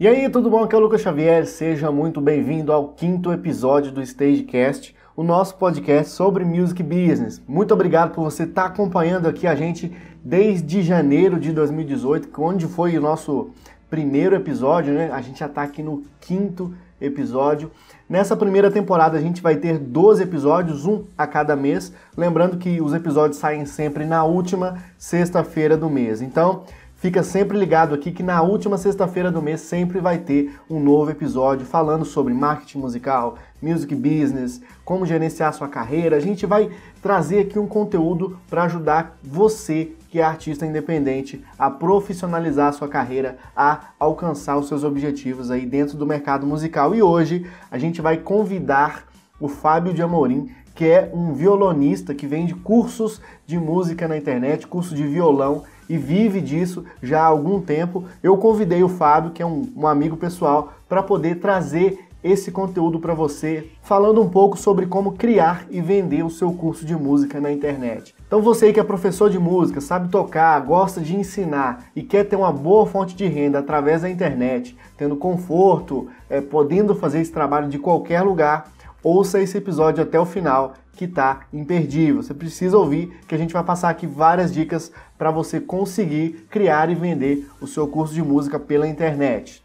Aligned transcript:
E 0.00 0.08
aí, 0.08 0.30
tudo 0.30 0.48
bom? 0.48 0.64
Aqui 0.64 0.74
é 0.74 0.78
o 0.78 0.80
Lucas 0.80 1.02
Xavier, 1.02 1.46
seja 1.46 1.92
muito 1.92 2.22
bem-vindo 2.22 2.72
ao 2.72 2.88
quinto 2.88 3.30
episódio 3.34 3.92
do 3.92 4.00
Stagecast, 4.00 4.96
o 5.14 5.22
nosso 5.22 5.56
podcast 5.56 6.12
sobre 6.12 6.42
music 6.42 6.82
business. 6.82 7.38
Muito 7.46 7.74
obrigado 7.74 8.14
por 8.14 8.24
você 8.24 8.44
estar 8.44 8.64
acompanhando 8.64 9.28
aqui 9.28 9.46
a 9.46 9.54
gente 9.54 9.94
desde 10.24 10.80
janeiro 10.80 11.38
de 11.38 11.52
2018, 11.52 12.30
onde 12.42 12.66
foi 12.66 12.96
o 12.96 13.00
nosso 13.02 13.50
primeiro 13.90 14.34
episódio, 14.34 14.94
né? 14.94 15.10
A 15.12 15.20
gente 15.20 15.40
já 15.40 15.44
está 15.44 15.64
aqui 15.64 15.82
no 15.82 16.02
quinto 16.18 16.72
episódio. 16.98 17.70
Nessa 18.08 18.34
primeira 18.34 18.70
temporada 18.70 19.18
a 19.18 19.20
gente 19.20 19.42
vai 19.42 19.56
ter 19.56 19.78
12 19.78 20.22
episódios, 20.22 20.86
um 20.86 21.04
a 21.16 21.26
cada 21.26 21.54
mês. 21.54 21.92
Lembrando 22.16 22.56
que 22.56 22.80
os 22.80 22.94
episódios 22.94 23.38
saem 23.38 23.66
sempre 23.66 24.06
na 24.06 24.24
última 24.24 24.78
sexta-feira 24.96 25.76
do 25.76 25.90
mês. 25.90 26.22
Então, 26.22 26.64
Fica 27.00 27.22
sempre 27.22 27.56
ligado 27.56 27.94
aqui 27.94 28.12
que 28.12 28.22
na 28.22 28.42
última 28.42 28.76
sexta-feira 28.76 29.32
do 29.32 29.40
mês 29.40 29.62
sempre 29.62 30.00
vai 30.00 30.18
ter 30.18 30.54
um 30.68 30.78
novo 30.78 31.10
episódio 31.10 31.64
falando 31.64 32.04
sobre 32.04 32.34
marketing 32.34 32.76
musical, 32.76 33.38
music 33.62 33.94
business, 33.94 34.60
como 34.84 35.06
gerenciar 35.06 35.54
sua 35.54 35.66
carreira. 35.66 36.18
A 36.18 36.20
gente 36.20 36.44
vai 36.44 36.68
trazer 37.00 37.40
aqui 37.40 37.58
um 37.58 37.66
conteúdo 37.66 38.38
para 38.50 38.64
ajudar 38.64 39.18
você 39.22 39.92
que 40.10 40.20
é 40.20 40.22
artista 40.22 40.66
independente 40.66 41.42
a 41.58 41.70
profissionalizar 41.70 42.68
a 42.68 42.72
sua 42.72 42.86
carreira, 42.86 43.38
a 43.56 43.80
alcançar 43.98 44.58
os 44.58 44.68
seus 44.68 44.84
objetivos 44.84 45.50
aí 45.50 45.64
dentro 45.64 45.96
do 45.96 46.04
mercado 46.06 46.46
musical. 46.46 46.94
E 46.94 47.02
hoje 47.02 47.46
a 47.70 47.78
gente 47.78 48.02
vai 48.02 48.18
convidar 48.18 49.06
o 49.40 49.48
Fábio 49.48 49.94
de 49.94 50.02
Amorim, 50.02 50.50
que 50.74 50.84
é 50.84 51.10
um 51.14 51.32
violonista 51.32 52.14
que 52.14 52.26
vende 52.26 52.54
cursos 52.54 53.22
de 53.46 53.58
música 53.58 54.06
na 54.06 54.18
internet, 54.18 54.66
curso 54.66 54.94
de 54.94 55.06
violão 55.06 55.64
e 55.90 55.98
vive 55.98 56.40
disso 56.40 56.84
já 57.02 57.20
há 57.20 57.26
algum 57.26 57.60
tempo. 57.60 58.04
Eu 58.22 58.36
convidei 58.36 58.80
o 58.84 58.88
Fábio, 58.88 59.32
que 59.32 59.42
é 59.42 59.46
um, 59.46 59.66
um 59.74 59.88
amigo 59.88 60.16
pessoal, 60.16 60.72
para 60.88 61.02
poder 61.02 61.40
trazer 61.40 62.06
esse 62.22 62.52
conteúdo 62.52 63.00
para 63.00 63.12
você, 63.12 63.66
falando 63.82 64.22
um 64.22 64.28
pouco 64.28 64.56
sobre 64.56 64.86
como 64.86 65.12
criar 65.12 65.66
e 65.68 65.80
vender 65.80 66.22
o 66.22 66.30
seu 66.30 66.52
curso 66.52 66.84
de 66.84 66.94
música 66.94 67.40
na 67.40 67.50
internet. 67.50 68.14
Então 68.24 68.40
você 68.40 68.72
que 68.72 68.78
é 68.78 68.84
professor 68.84 69.28
de 69.28 69.38
música, 69.38 69.80
sabe 69.80 70.10
tocar, 70.10 70.60
gosta 70.60 71.00
de 71.00 71.16
ensinar 71.16 71.86
e 71.96 72.02
quer 72.02 72.24
ter 72.24 72.36
uma 72.36 72.52
boa 72.52 72.86
fonte 72.86 73.16
de 73.16 73.26
renda 73.26 73.58
através 73.58 74.02
da 74.02 74.10
internet, 74.10 74.76
tendo 74.96 75.16
conforto, 75.16 76.06
é, 76.28 76.40
podendo 76.40 76.94
fazer 76.94 77.20
esse 77.20 77.32
trabalho 77.32 77.68
de 77.68 77.78
qualquer 77.80 78.22
lugar, 78.22 78.70
ouça 79.02 79.40
esse 79.40 79.58
episódio 79.58 80.04
até 80.04 80.20
o 80.20 80.26
final 80.26 80.74
que 81.00 81.08
tá 81.08 81.46
imperdível. 81.50 82.22
Você 82.22 82.34
precisa 82.34 82.76
ouvir 82.76 83.22
que 83.26 83.34
a 83.34 83.38
gente 83.38 83.54
vai 83.54 83.64
passar 83.64 83.88
aqui 83.88 84.06
várias 84.06 84.52
dicas 84.52 84.92
para 85.16 85.30
você 85.30 85.58
conseguir 85.58 86.46
criar 86.50 86.90
e 86.90 86.94
vender 86.94 87.48
o 87.58 87.66
seu 87.66 87.88
curso 87.88 88.12
de 88.12 88.22
música 88.22 88.58
pela 88.58 88.86
internet. 88.86 89.64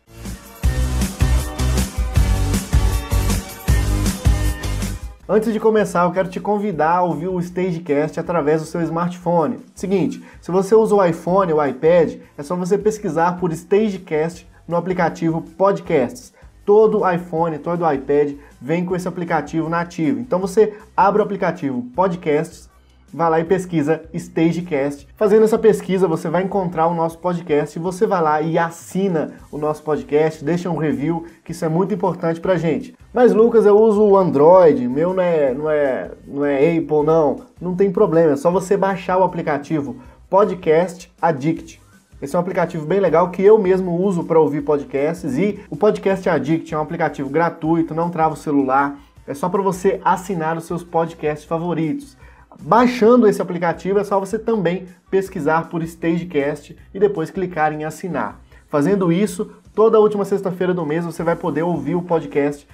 Antes 5.28 5.52
de 5.52 5.59
começar, 5.59 6.06
eu 6.06 6.11
quero 6.13 6.30
te 6.30 6.39
convidar 6.39 7.00
a 7.00 7.03
ouvir 7.03 7.28
o 7.28 7.38
Stagecast 7.41 8.17
através 8.17 8.61
do 8.61 8.67
seu 8.67 8.81
smartphone. 8.83 9.59
Seguinte, 9.75 10.23
se 10.39 10.52
você 10.52 10.73
usa 10.73 10.95
o 10.95 11.06
iPhone 11.06 11.52
ou 11.52 11.67
iPad, 11.67 12.13
é 12.38 12.44
só 12.44 12.56
você 12.56 12.78
pesquisar 12.78 13.38
por 13.38 13.52
Stagecast 13.52 14.47
no 14.66 14.78
aplicativo 14.78 15.41
Podcasts 15.41 16.34
todo 16.66 17.10
iPhone, 17.10 17.60
todo 17.60 17.90
iPad 17.90 18.34
vem 18.60 18.84
com 18.84 18.96
esse 18.96 19.08
aplicativo 19.08 19.70
nativo. 19.70 20.20
Então 20.20 20.40
você 20.40 20.74
abre 20.98 21.22
o 21.22 21.26
aplicativo 21.26 21.84
Podcasts, 21.96 22.70
vai 23.14 23.30
lá 23.30 23.40
e 23.40 23.46
pesquisa 23.46 24.02
Stagecast. 24.14 25.08
Fazendo 25.16 25.44
essa 25.44 25.58
pesquisa, 25.58 26.08
você 26.08 26.30
vai 26.30 26.44
encontrar 26.44 26.88
o 26.88 26.94
nosso 26.94 27.18
podcast 27.20 27.80
você 27.80 28.06
vai 28.06 28.22
lá 28.22 28.42
e 28.42 28.58
assina 28.58 29.36
o 29.52 29.58
nosso 29.58 29.84
podcast, 29.84 30.44
deixa 30.44 30.70
um 30.70 30.78
review, 30.78 31.26
que 31.44 31.52
isso 31.52 31.64
é 31.64 31.70
muito 31.70 31.94
importante 31.94 32.42
pra 32.42 32.58
gente. 32.58 32.96
Mas 33.14 33.32
Lucas, 33.32 33.66
eu 33.66 33.78
uso 33.78 34.04
o 34.04 34.18
Android, 34.18 34.88
meu 34.88 35.14
não 35.14 35.24
é, 35.24 35.54
não 35.54 35.70
é, 35.70 36.12
não 36.28 36.46
é 36.46 36.78
Apple 36.78 37.04
não, 37.06 37.38
não 37.62 37.76
tem 37.76 37.92
problema, 37.92 38.34
é 38.34 38.36
só 38.36 38.52
você 38.52 38.75
baixar 38.75 39.18
o 39.18 39.24
aplicativo 39.24 39.96
Podcast 40.30 41.12
Addict. 41.22 41.84
Esse 42.22 42.34
é 42.34 42.40
um 42.40 42.42
aplicativo 42.42 42.86
bem 42.86 43.02
legal 43.02 43.30
que 43.30 43.42
eu 43.42 43.58
mesmo 43.58 44.02
uso 44.02 44.24
para 44.24 44.40
ouvir 44.40 44.62
podcasts 44.62 45.38
e 45.38 45.59
o 45.70 45.76
Podcast 45.76 46.30
Addict 46.30 46.74
é 46.74 46.78
um 46.78 46.81
aplicativo 46.81 47.30
gratuito, 47.30 47.94
não 47.94 48.09
trava 48.09 48.36
o 48.36 48.38
celular, 48.38 48.98
é 49.28 49.34
só 49.34 49.50
para 49.50 49.62
você 49.62 50.00
assinar 50.03 50.58
os 50.58 50.64
seus 50.64 50.81
podcasts 50.81 51.46
favoritos. 51.46 52.16
Baixando 52.62 53.28
esse 53.28 53.42
aplicativo 53.42 54.00
é 54.00 54.04
só 54.06 54.18
você 54.18 54.40
também 54.40 54.88
pesquisar 55.12 55.70
por 55.70 55.84
Stagecast 55.84 56.78
e 56.94 57.00
depois 57.00 57.30
clicar 57.30 57.74
em 57.74 57.84
assinar. 57.84 58.40
Fazendo 58.70 59.12
isso, 59.12 59.52
toda 59.74 60.00
última 60.00 60.24
sexta-feira 60.24 60.74
do 60.74 60.86
mês 60.86 61.04
você 61.04 61.22
vai 61.22 61.36
poder 61.36 61.64
ouvir 61.64 61.96
o 61.96 62.02
podcast 62.02 62.66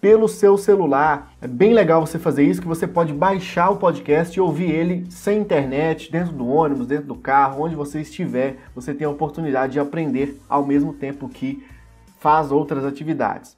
pelo 0.00 0.28
seu 0.28 0.56
celular. 0.56 1.32
É 1.40 1.46
bem 1.46 1.72
legal 1.72 2.04
você 2.04 2.18
fazer 2.18 2.44
isso, 2.44 2.60
que 2.60 2.68
você 2.68 2.86
pode 2.86 3.12
baixar 3.12 3.70
o 3.70 3.76
podcast 3.76 4.36
e 4.36 4.40
ouvir 4.40 4.70
ele 4.70 5.06
sem 5.10 5.40
internet, 5.40 6.10
dentro 6.10 6.32
do 6.32 6.46
ônibus, 6.46 6.86
dentro 6.86 7.06
do 7.06 7.16
carro, 7.16 7.64
onde 7.64 7.74
você 7.74 8.00
estiver. 8.00 8.58
Você 8.74 8.94
tem 8.94 9.06
a 9.06 9.10
oportunidade 9.10 9.72
de 9.72 9.80
aprender 9.80 10.40
ao 10.48 10.64
mesmo 10.64 10.92
tempo 10.92 11.28
que 11.28 11.64
faz 12.18 12.50
outras 12.52 12.84
atividades. 12.84 13.56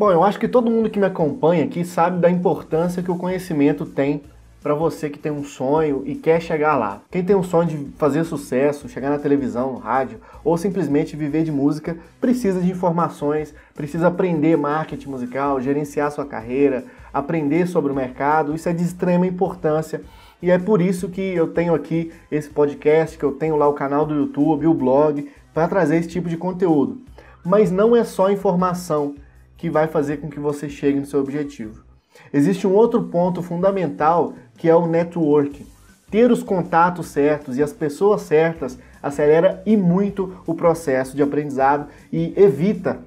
Bom, 0.00 0.10
eu 0.10 0.24
acho 0.24 0.38
que 0.40 0.48
todo 0.48 0.70
mundo 0.70 0.88
que 0.88 0.98
me 0.98 1.04
acompanha 1.04 1.62
aqui 1.62 1.84
sabe 1.84 2.20
da 2.20 2.30
importância 2.30 3.02
que 3.02 3.10
o 3.10 3.18
conhecimento 3.18 3.84
tem 3.84 4.22
para 4.62 4.72
você 4.72 5.10
que 5.10 5.18
tem 5.18 5.30
um 5.30 5.44
sonho 5.44 6.04
e 6.06 6.14
quer 6.14 6.40
chegar 6.40 6.74
lá. 6.74 7.02
Quem 7.10 7.22
tem 7.22 7.36
um 7.36 7.42
sonho 7.42 7.68
de 7.68 7.76
fazer 7.98 8.24
sucesso, 8.24 8.88
chegar 8.88 9.10
na 9.10 9.18
televisão, 9.18 9.76
rádio 9.76 10.18
ou 10.42 10.56
simplesmente 10.56 11.16
viver 11.16 11.44
de 11.44 11.52
música, 11.52 11.98
precisa 12.18 12.62
de 12.62 12.70
informações, 12.70 13.54
precisa 13.74 14.08
aprender 14.08 14.56
marketing 14.56 15.10
musical, 15.10 15.60
gerenciar 15.60 16.10
sua 16.10 16.24
carreira, 16.24 16.86
aprender 17.12 17.66
sobre 17.66 17.92
o 17.92 17.94
mercado. 17.94 18.54
Isso 18.54 18.70
é 18.70 18.72
de 18.72 18.82
extrema 18.82 19.26
importância. 19.26 20.00
E 20.40 20.50
é 20.50 20.58
por 20.58 20.80
isso 20.80 21.10
que 21.10 21.20
eu 21.20 21.48
tenho 21.48 21.74
aqui 21.74 22.10
esse 22.32 22.48
podcast, 22.48 23.18
que 23.18 23.24
eu 23.24 23.32
tenho 23.32 23.54
lá 23.54 23.68
o 23.68 23.74
canal 23.74 24.06
do 24.06 24.14
YouTube, 24.14 24.66
o 24.66 24.72
blog, 24.72 25.30
para 25.52 25.68
trazer 25.68 25.98
esse 25.98 26.08
tipo 26.08 26.26
de 26.26 26.38
conteúdo. 26.38 27.02
Mas 27.44 27.70
não 27.70 27.94
é 27.94 28.02
só 28.02 28.30
informação 28.30 29.14
que 29.60 29.68
vai 29.68 29.86
fazer 29.86 30.16
com 30.16 30.30
que 30.30 30.40
você 30.40 30.70
chegue 30.70 30.98
no 30.98 31.04
seu 31.04 31.20
objetivo. 31.20 31.84
Existe 32.32 32.66
um 32.66 32.72
outro 32.72 33.02
ponto 33.02 33.42
fundamental 33.42 34.32
que 34.56 34.70
é 34.70 34.74
o 34.74 34.86
network. 34.86 35.66
Ter 36.10 36.32
os 36.32 36.42
contatos 36.42 37.08
certos 37.08 37.58
e 37.58 37.62
as 37.62 37.70
pessoas 37.70 38.22
certas 38.22 38.78
acelera 39.02 39.62
e 39.66 39.76
muito 39.76 40.34
o 40.46 40.54
processo 40.54 41.14
de 41.14 41.22
aprendizado 41.22 41.88
e 42.10 42.32
evita 42.36 43.00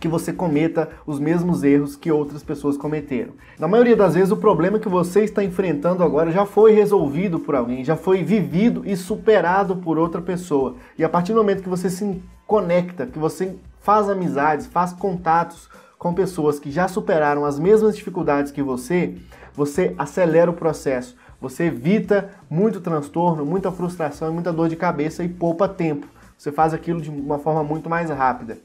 que 0.00 0.08
você 0.08 0.32
cometa 0.32 0.90
os 1.06 1.20
mesmos 1.20 1.62
erros 1.62 1.94
que 1.94 2.10
outras 2.10 2.42
pessoas 2.42 2.76
cometeram. 2.76 3.32
Na 3.56 3.68
maioria 3.68 3.96
das 3.96 4.14
vezes, 4.14 4.32
o 4.32 4.36
problema 4.36 4.80
que 4.80 4.88
você 4.88 5.22
está 5.22 5.42
enfrentando 5.42 6.02
agora 6.02 6.32
já 6.32 6.44
foi 6.44 6.72
resolvido 6.72 7.38
por 7.38 7.54
alguém, 7.54 7.84
já 7.84 7.96
foi 7.96 8.24
vivido 8.24 8.82
e 8.84 8.96
superado 8.96 9.76
por 9.76 9.98
outra 9.98 10.20
pessoa. 10.20 10.74
E 10.98 11.04
a 11.04 11.08
partir 11.08 11.32
do 11.32 11.38
momento 11.38 11.62
que 11.62 11.68
você 11.68 11.88
se 11.88 12.20
conecta, 12.46 13.06
que 13.06 13.18
você 13.18 13.54
faz 13.86 14.10
amizades, 14.10 14.66
faz 14.66 14.92
contatos 14.92 15.68
com 15.96 16.12
pessoas 16.12 16.58
que 16.58 16.72
já 16.72 16.88
superaram 16.88 17.44
as 17.44 17.56
mesmas 17.56 17.94
dificuldades 17.96 18.50
que 18.50 18.60
você, 18.60 19.14
você 19.54 19.94
acelera 19.96 20.50
o 20.50 20.54
processo. 20.54 21.16
Você 21.40 21.66
evita 21.66 22.30
muito 22.50 22.80
transtorno, 22.80 23.46
muita 23.46 23.70
frustração 23.70 24.28
e 24.28 24.34
muita 24.34 24.52
dor 24.52 24.68
de 24.68 24.74
cabeça 24.74 25.22
e 25.22 25.28
poupa 25.28 25.68
tempo. 25.68 26.08
Você 26.36 26.50
faz 26.50 26.74
aquilo 26.74 27.00
de 27.00 27.10
uma 27.10 27.38
forma 27.38 27.62
muito 27.62 27.88
mais 27.88 28.10
rápida. 28.10 28.58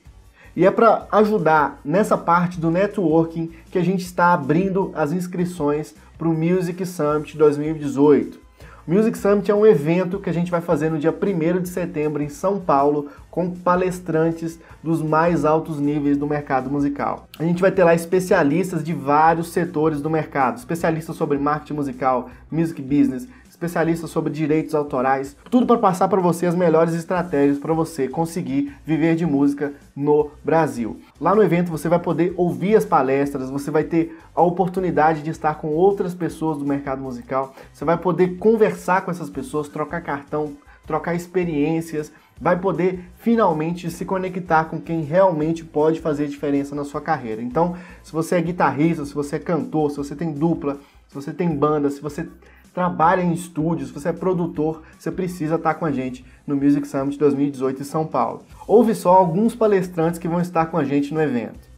E 0.55 0.65
é 0.65 0.71
para 0.71 1.05
ajudar 1.11 1.79
nessa 1.85 2.17
parte 2.17 2.59
do 2.59 2.71
networking 2.71 3.51
que 3.69 3.77
a 3.77 3.83
gente 3.83 4.03
está 4.03 4.33
abrindo 4.33 4.91
as 4.95 5.11
inscrições 5.11 5.93
para 6.17 6.27
o 6.27 6.33
Music 6.33 6.83
Summit 6.83 7.37
2018. 7.37 8.40
Music 8.87 9.15
Summit 9.15 9.51
é 9.51 9.53
um 9.53 9.65
evento 9.65 10.19
que 10.19 10.29
a 10.29 10.33
gente 10.33 10.49
vai 10.49 10.59
fazer 10.59 10.89
no 10.89 10.97
dia 10.97 11.13
1 11.13 11.61
de 11.61 11.69
setembro 11.69 12.23
em 12.23 12.29
São 12.29 12.59
Paulo 12.59 13.09
com 13.29 13.51
palestrantes 13.51 14.59
dos 14.81 15.03
mais 15.03 15.45
altos 15.45 15.79
níveis 15.79 16.17
do 16.17 16.25
mercado 16.25 16.67
musical. 16.69 17.27
A 17.37 17.43
gente 17.43 17.61
vai 17.61 17.71
ter 17.71 17.83
lá 17.83 17.93
especialistas 17.93 18.83
de 18.83 18.91
vários 18.91 19.49
setores 19.49 20.01
do 20.01 20.09
mercado, 20.09 20.57
especialistas 20.57 21.15
sobre 21.15 21.37
marketing 21.37 21.73
musical, 21.73 22.31
music 22.49 22.81
business, 22.81 23.27
especialistas 23.47 24.09
sobre 24.09 24.33
direitos 24.33 24.73
autorais, 24.73 25.37
tudo 25.51 25.67
para 25.67 25.77
passar 25.77 26.07
para 26.07 26.19
você 26.19 26.47
as 26.47 26.55
melhores 26.55 26.95
estratégias 26.95 27.59
para 27.59 27.75
você 27.75 28.07
conseguir 28.07 28.73
viver 28.83 29.15
de 29.15 29.27
música 29.27 29.73
no 29.95 30.31
Brasil. 30.43 30.99
Lá 31.21 31.35
no 31.35 31.43
evento 31.43 31.69
você 31.69 31.87
vai 31.87 31.99
poder 31.99 32.33
ouvir 32.35 32.75
as 32.75 32.83
palestras, 32.83 33.51
você 33.51 33.69
vai 33.69 33.83
ter 33.83 34.17
a 34.33 34.41
oportunidade 34.41 35.21
de 35.21 35.29
estar 35.29 35.53
com 35.53 35.67
outras 35.67 36.15
pessoas 36.15 36.57
do 36.57 36.65
mercado 36.65 36.99
musical, 36.99 37.53
você 37.71 37.85
vai 37.85 37.95
poder 37.95 38.37
conversar 38.37 39.05
com 39.05 39.11
essas 39.11 39.29
pessoas, 39.29 39.69
trocar 39.69 40.01
cartão, 40.01 40.53
trocar 40.87 41.13
experiências 41.13 42.11
vai 42.41 42.59
poder 42.59 43.05
finalmente 43.17 43.91
se 43.91 44.03
conectar 44.03 44.65
com 44.65 44.81
quem 44.81 45.03
realmente 45.03 45.63
pode 45.63 45.99
fazer 45.99 46.27
diferença 46.27 46.73
na 46.73 46.83
sua 46.83 46.99
carreira. 46.99 47.39
Então, 47.39 47.75
se 48.01 48.11
você 48.11 48.37
é 48.37 48.41
guitarrista, 48.41 49.05
se 49.05 49.13
você 49.13 49.35
é 49.35 49.39
cantor, 49.39 49.91
se 49.91 49.97
você 49.97 50.15
tem 50.15 50.31
dupla, 50.31 50.79
se 51.07 51.13
você 51.13 51.31
tem 51.31 51.55
banda, 51.55 51.91
se 51.91 52.01
você 52.01 52.27
trabalha 52.73 53.21
em 53.21 53.33
estúdios, 53.33 53.91
você 53.91 54.09
é 54.09 54.13
produtor, 54.13 54.81
você 54.97 55.11
precisa 55.11 55.55
estar 55.55 55.73
com 55.73 55.85
a 55.85 55.91
gente 55.91 56.25
no 56.47 56.55
Music 56.55 56.87
Summit 56.87 57.17
2018 57.17 57.81
em 57.81 57.85
São 57.85 58.05
Paulo. 58.05 58.43
Ouve 58.67 58.95
só 58.95 59.13
alguns 59.13 59.55
palestrantes 59.55 60.19
que 60.19 60.27
vão 60.27 60.39
estar 60.39 60.67
com 60.67 60.77
a 60.77 60.83
gente 60.83 61.13
no 61.13 61.21
evento. 61.21 61.69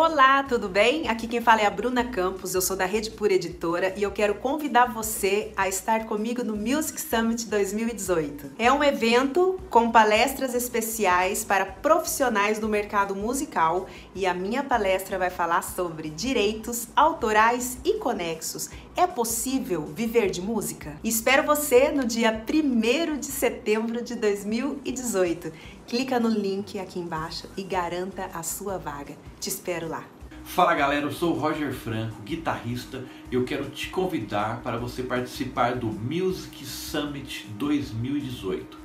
Olá, 0.00 0.44
tudo 0.44 0.68
bem? 0.68 1.08
Aqui 1.08 1.26
quem 1.26 1.40
fala 1.40 1.62
é 1.62 1.66
a 1.66 1.70
Bruna 1.70 2.04
Campos, 2.04 2.54
eu 2.54 2.62
sou 2.62 2.76
da 2.76 2.84
Rede 2.84 3.10
Pura 3.10 3.32
Editora 3.32 3.92
e 3.96 4.04
eu 4.04 4.12
quero 4.12 4.36
convidar 4.36 4.86
você 4.86 5.52
a 5.56 5.68
estar 5.68 6.06
comigo 6.06 6.44
no 6.44 6.54
Music 6.54 7.00
Summit 7.00 7.48
2018. 7.48 8.52
É 8.60 8.70
um 8.70 8.84
evento 8.84 9.58
com 9.68 9.90
palestras 9.90 10.54
especiais 10.54 11.42
para 11.42 11.66
profissionais 11.66 12.60
do 12.60 12.68
mercado 12.68 13.16
musical 13.16 13.88
e 14.14 14.24
a 14.24 14.32
minha 14.32 14.62
palestra 14.62 15.18
vai 15.18 15.30
falar 15.30 15.62
sobre 15.62 16.10
direitos 16.10 16.86
autorais 16.94 17.78
e 17.84 17.94
conexos. 17.94 18.70
É 18.96 19.04
possível 19.04 19.82
viver 19.82 20.30
de 20.30 20.40
música? 20.40 20.96
Espero 21.02 21.42
você 21.42 21.90
no 21.90 22.04
dia 22.04 22.30
1 22.48 23.18
de 23.18 23.26
setembro 23.26 24.00
de 24.00 24.14
2018. 24.14 25.52
Clica 25.88 26.20
no 26.20 26.28
link 26.28 26.78
aqui 26.78 26.98
embaixo 26.98 27.48
e 27.56 27.62
garanta 27.62 28.26
a 28.34 28.42
sua 28.42 28.76
vaga. 28.76 29.16
Te 29.40 29.48
espero 29.48 29.88
lá. 29.88 30.04
Fala 30.44 30.74
galera, 30.74 31.06
eu 31.06 31.10
sou 31.10 31.34
o 31.34 31.38
Roger 31.38 31.72
Franco, 31.72 32.20
guitarrista. 32.20 33.06
Eu 33.32 33.42
quero 33.44 33.70
te 33.70 33.88
convidar 33.88 34.60
para 34.60 34.76
você 34.76 35.02
participar 35.02 35.76
do 35.76 35.86
Music 35.86 36.62
Summit 36.66 37.46
2018, 37.56 38.78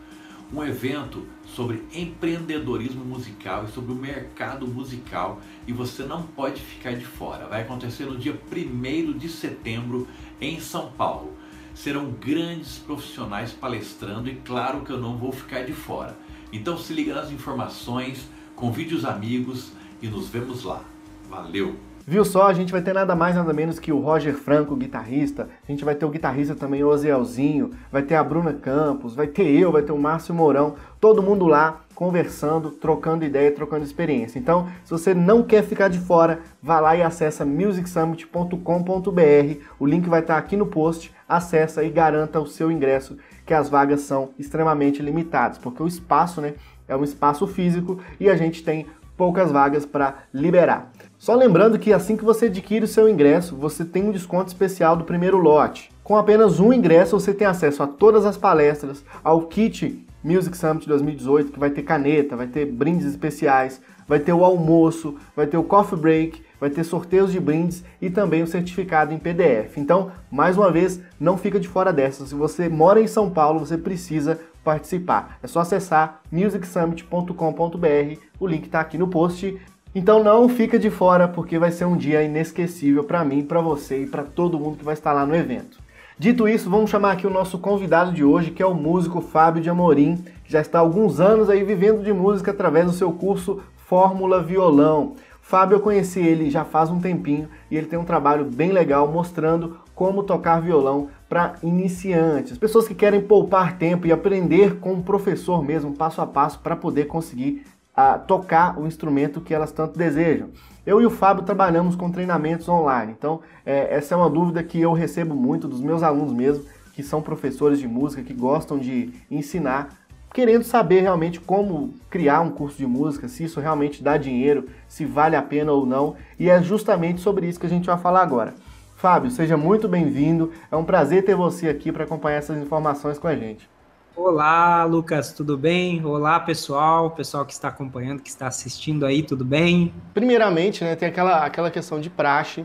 um 0.54 0.64
evento 0.64 1.28
sobre 1.46 1.84
empreendedorismo 1.94 3.04
musical 3.04 3.66
e 3.66 3.72
sobre 3.74 3.92
o 3.92 3.96
mercado 3.96 4.66
musical 4.66 5.42
e 5.68 5.74
você 5.74 6.04
não 6.04 6.24
pode 6.24 6.62
ficar 6.62 6.94
de 6.94 7.06
fora. 7.06 7.48
Vai 7.48 7.64
acontecer 7.64 8.06
no 8.06 8.18
dia 8.18 8.40
1 8.50 9.18
de 9.18 9.28
setembro 9.28 10.08
em 10.40 10.58
São 10.62 10.90
Paulo. 10.94 11.34
Serão 11.76 12.12
grandes 12.12 12.78
profissionais 12.78 13.52
palestrando 13.52 14.30
e 14.30 14.36
claro 14.36 14.86
que 14.86 14.92
eu 14.92 15.02
não 15.02 15.18
vou 15.18 15.34
ficar 15.34 15.66
de 15.66 15.74
fora. 15.74 16.23
Então 16.54 16.78
se 16.78 16.94
liga 16.94 17.16
nas 17.16 17.32
informações, 17.32 18.30
convide 18.56 18.94
os 18.94 19.04
amigos 19.04 19.72
e 20.00 20.08
nos 20.08 20.30
vemos 20.30 20.64
lá. 20.64 20.82
Valeu! 21.28 21.76
Viu 22.06 22.24
só, 22.24 22.48
a 22.48 22.54
gente 22.54 22.72
vai 22.72 22.82
ter 22.82 22.94
nada 22.94 23.16
mais 23.16 23.36
nada 23.36 23.54
menos 23.54 23.80
que 23.80 23.92
o 23.92 24.00
Roger 24.00 24.36
Franco, 24.36 24.76
guitarrista, 24.76 25.48
a 25.68 25.72
gente 25.72 25.86
vai 25.86 25.96
ter 25.96 26.06
o 26.06 26.10
guitarrista 26.10 26.54
também, 26.54 26.84
o 26.84 26.90
Ozelzinho, 26.90 27.72
vai 27.90 28.04
ter 28.04 28.16
a 28.16 28.24
Bruna 28.24 28.54
Campos, 28.54 29.16
vai 29.16 29.26
ter 29.26 29.48
eu, 29.48 29.72
vai 29.72 29.82
ter 29.82 29.94
o 29.94 29.98
Márcio 29.98 30.36
Mourão, 30.36 30.76
todo 31.00 31.24
mundo 31.24 31.48
lá 31.48 31.83
conversando, 31.96 32.72
trocando 32.72 33.26
ideia, 33.26 33.52
trocando 33.52 33.84
experiência. 33.84 34.40
Então, 34.40 34.68
se 34.84 34.92
você 34.92 35.14
não 35.14 35.44
quer 35.44 35.64
ficar 35.64 35.88
de 35.88 36.00
fora, 36.00 36.40
vá 36.62 36.80
lá 36.80 36.96
e 36.96 37.04
acessa 37.04 37.46
musicsummit.com.br, 37.46 39.64
o 39.80 39.86
link 39.86 40.10
vai 40.10 40.22
estar 40.22 40.38
aqui 40.38 40.58
no 40.58 40.66
post, 40.66 41.14
acessa 41.28 41.84
e 41.84 41.90
garanta 41.90 42.40
o 42.40 42.48
seu 42.48 42.72
ingresso 42.72 43.18
que 43.46 43.54
as 43.54 43.70
vagas 43.70 44.02
são 44.02 44.30
extremamente 44.40 45.02
limitadas, 45.02 45.58
porque 45.58 45.84
o 45.84 45.88
espaço 45.88 46.42
né, 46.42 46.54
é 46.88 46.96
um 46.96 47.04
espaço 47.04 47.46
físico 47.48 48.00
e 48.20 48.30
a 48.30 48.36
gente 48.36 48.64
tem 48.64 48.88
poucas 49.16 49.52
vagas 49.52 49.86
para 49.86 50.16
liberar. 50.34 50.92
Só 51.18 51.36
lembrando 51.36 51.80
que 51.80 51.94
assim 51.94 52.18
que 52.18 52.26
você 52.26 52.48
adquire 52.48 52.84
o 52.84 52.88
seu 52.88 53.08
ingresso, 53.08 53.56
você 53.56 53.86
tem 53.86 54.04
um 54.04 54.12
desconto 54.12 54.48
especial 54.48 54.96
do 54.96 55.04
primeiro 55.04 55.38
lote. 55.38 55.92
Com 56.04 56.18
apenas 56.18 56.60
um 56.60 56.74
ingresso, 56.74 57.18
você 57.18 57.34
tem 57.34 57.48
acesso 57.48 57.82
a 57.82 57.88
todas 57.88 58.26
as 58.26 58.38
palestras, 58.38 59.06
ao 59.24 59.44
kit 59.44 60.06
Music 60.24 60.58
Summit 60.58 60.88
2018, 60.88 61.52
que 61.52 61.60
vai 61.60 61.70
ter 61.70 61.82
caneta, 61.82 62.38
vai 62.38 62.48
ter 62.48 62.66
brindes 62.66 63.06
especiais, 63.06 63.82
vai 64.08 64.20
ter 64.20 64.32
o 64.32 64.46
almoço, 64.46 65.18
vai 65.36 65.46
ter 65.46 65.58
o 65.58 65.64
coffee 65.64 66.00
break, 66.00 66.42
vai 66.60 66.70
ter 66.70 66.84
sorteios 66.86 67.32
de 67.32 67.40
brindes 67.40 67.84
e 68.02 68.10
também 68.10 68.42
o 68.42 68.48
certificado 68.48 69.14
em 69.14 69.20
PDF. 69.20 69.78
Então, 69.78 70.12
mais 70.32 70.58
uma 70.58 70.72
vez, 70.72 71.02
não 71.20 71.38
fica 71.38 71.60
de 71.60 71.68
fora 71.68 71.92
dessa. 71.92 72.26
Se 72.26 72.34
você 72.34 72.70
mora 72.70 73.02
em 73.02 73.08
São 73.08 73.30
Paulo, 73.30 73.60
você 73.60 73.78
precisa 73.78 74.40
participar. 74.64 75.38
É 75.44 75.48
só 75.48 75.60
acessar 75.60 76.22
musicsummit.com.br, 76.32 78.20
o 78.40 78.48
link 78.48 78.66
está 78.66 78.80
aqui 78.80 78.98
no 78.98 79.10
post. 79.10 79.60
Então 79.96 80.24
não 80.24 80.50
fica 80.50 80.80
de 80.80 80.90
fora 80.90 81.28
porque 81.28 81.60
vai 81.60 81.72
ser 81.72 81.86
um 81.86 81.98
dia 81.98 82.24
inesquecível 82.24 83.04
para 83.04 83.24
mim, 83.24 83.44
para 83.44 83.62
você 83.62 84.04
e 84.04 84.08
para 84.08 84.24
todo 84.24 84.58
mundo 84.58 84.78
que 84.78 84.86
vai 84.86 84.94
estar 84.94 85.14
lá 85.14 85.26
no 85.26 85.36
evento. 85.36 85.83
Dito 86.18 86.48
isso, 86.48 86.70
vamos 86.70 86.92
chamar 86.92 87.14
aqui 87.14 87.26
o 87.26 87.32
nosso 87.32 87.58
convidado 87.58 88.14
de 88.14 88.24
hoje, 88.24 88.52
que 88.52 88.62
é 88.62 88.66
o 88.66 88.76
músico 88.76 89.20
Fábio 89.20 89.64
de 89.64 89.70
Amorim, 89.70 90.18
que 90.44 90.52
já 90.52 90.62
está 90.62 90.78
há 90.78 90.82
alguns 90.82 91.20
anos 91.20 91.50
aí 91.50 91.64
vivendo 91.64 92.04
de 92.04 92.14
música 92.14 92.52
através 92.52 92.86
do 92.86 92.94
seu 92.94 93.12
curso 93.12 93.62
Fórmula 93.88 94.40
Violão. 94.40 95.16
Fábio, 95.42 95.76
eu 95.76 95.80
conheci 95.80 96.20
ele 96.20 96.52
já 96.52 96.64
faz 96.64 96.92
um 96.92 97.00
tempinho 97.00 97.50
e 97.70 97.76
ele 97.76 97.88
tem 97.88 97.98
um 97.98 98.06
trabalho 98.06 98.46
bem 98.46 98.72
legal 98.72 99.08
mostrando 99.08 99.80
como 99.96 100.22
tocar 100.22 100.62
violão 100.62 101.10
para 101.28 101.56
iniciantes, 101.64 102.60
pessoas 102.60 102.88
que 102.88 102.94
querem 102.94 103.20
poupar 103.20 103.78
tempo 103.78 104.06
e 104.06 104.12
aprender 104.12 104.76
com 104.80 104.94
o 104.94 105.04
professor 105.04 105.64
mesmo, 105.64 105.94
passo 105.94 106.22
a 106.22 106.28
passo, 106.28 106.60
para 106.60 106.76
poder 106.76 107.06
conseguir 107.06 107.66
uh, 107.98 108.20
tocar 108.28 108.80
o 108.80 108.86
instrumento 108.86 109.42
que 109.42 109.54
elas 109.54 109.72
tanto 109.72 109.98
desejam. 109.98 110.50
Eu 110.86 111.02
e 111.02 111.06
o 111.06 111.10
Fábio 111.10 111.44
trabalhamos 111.44 111.96
com 111.96 112.12
treinamentos 112.12 112.68
online, 112.68 113.14
então 113.18 113.40
é, 113.66 113.96
essa 113.96 114.14
é 114.14 114.18
uma 114.18 114.30
dúvida 114.30 114.62
que 114.62 114.80
eu 114.80 114.92
recebo 114.92 115.34
muito 115.34 115.68
dos 115.68 115.80
meus 115.80 116.04
alunos 116.04 116.34
mesmo, 116.34 116.66
que 116.94 117.02
são 117.02 117.22
professores 117.22 117.80
de 117.80 117.88
música, 117.88 118.22
que 118.22 118.34
gostam 118.34 118.78
de 118.78 119.14
ensinar 119.32 119.90
querendo 120.34 120.64
saber 120.64 121.02
realmente 121.02 121.40
como 121.40 121.94
criar 122.10 122.42
um 122.42 122.50
curso 122.50 122.78
de 122.78 122.88
música, 122.88 123.28
se 123.28 123.44
isso 123.44 123.60
realmente 123.60 124.04
dá 124.04 124.18
dinheiro, 124.18 124.68
se 124.88 125.06
vale 125.06 125.36
a 125.36 125.42
pena 125.44 125.72
ou 125.72 125.86
não, 125.86 126.16
e 126.40 126.50
é 126.50 126.62
justamente 126.62 127.22
sobre 127.22 127.48
isso 127.48 127.60
que 127.60 127.68
a 127.68 127.70
gente 127.70 127.86
vai 127.86 127.98
falar 128.00 128.24
agora. 128.24 128.56
Fábio, 128.98 129.30
seja 129.30 129.56
muito 129.56 129.88
bem-vindo. 129.88 130.52
É 130.72 130.76
um 130.76 130.86
prazer 130.86 131.24
ter 131.24 131.36
você 131.36 131.68
aqui 131.68 131.92
para 131.92 132.06
acompanhar 132.06 132.38
essas 132.38 132.58
informações 132.58 133.20
com 133.20 133.28
a 133.28 133.36
gente. 133.36 133.70
Olá, 134.16 134.84
Lucas, 134.84 135.34
tudo 135.34 135.58
bem? 135.58 136.06
Olá, 136.06 136.40
pessoal, 136.40 137.10
pessoal 137.10 137.44
que 137.48 137.52
está 137.52 137.70
acompanhando, 137.70 138.22
que 138.22 138.30
está 138.30 138.46
assistindo 138.46 139.08
aí, 139.08 139.24
tudo 139.24 139.44
bem? 139.44 139.92
Primeiramente, 140.14 140.84
né, 140.84 140.96
tem 140.96 141.10
aquela, 141.10 141.44
aquela 141.44 141.72
questão 141.72 142.00
de 142.00 142.12
praxe. 142.12 142.64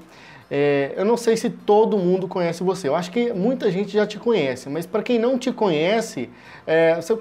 É, 0.51 0.93
eu 0.95 1.07
não 1.07 1.17
sei 1.17 1.39
se 1.39 1.49
todo 1.49 1.97
mundo 1.97 2.29
conhece 2.29 2.63
você. 2.63 2.87
Eu 2.87 2.95
acho 2.95 3.11
que 3.11 3.33
muita 3.33 3.71
gente 3.71 3.91
já 3.91 4.07
te 4.07 4.19
conhece, 4.19 4.69
mas 4.69 4.85
para 4.85 5.03
quem 5.03 5.19
não 5.19 5.39
te 5.39 5.51
conhece, 5.51 6.29
é, 6.67 6.97
você 6.97 7.19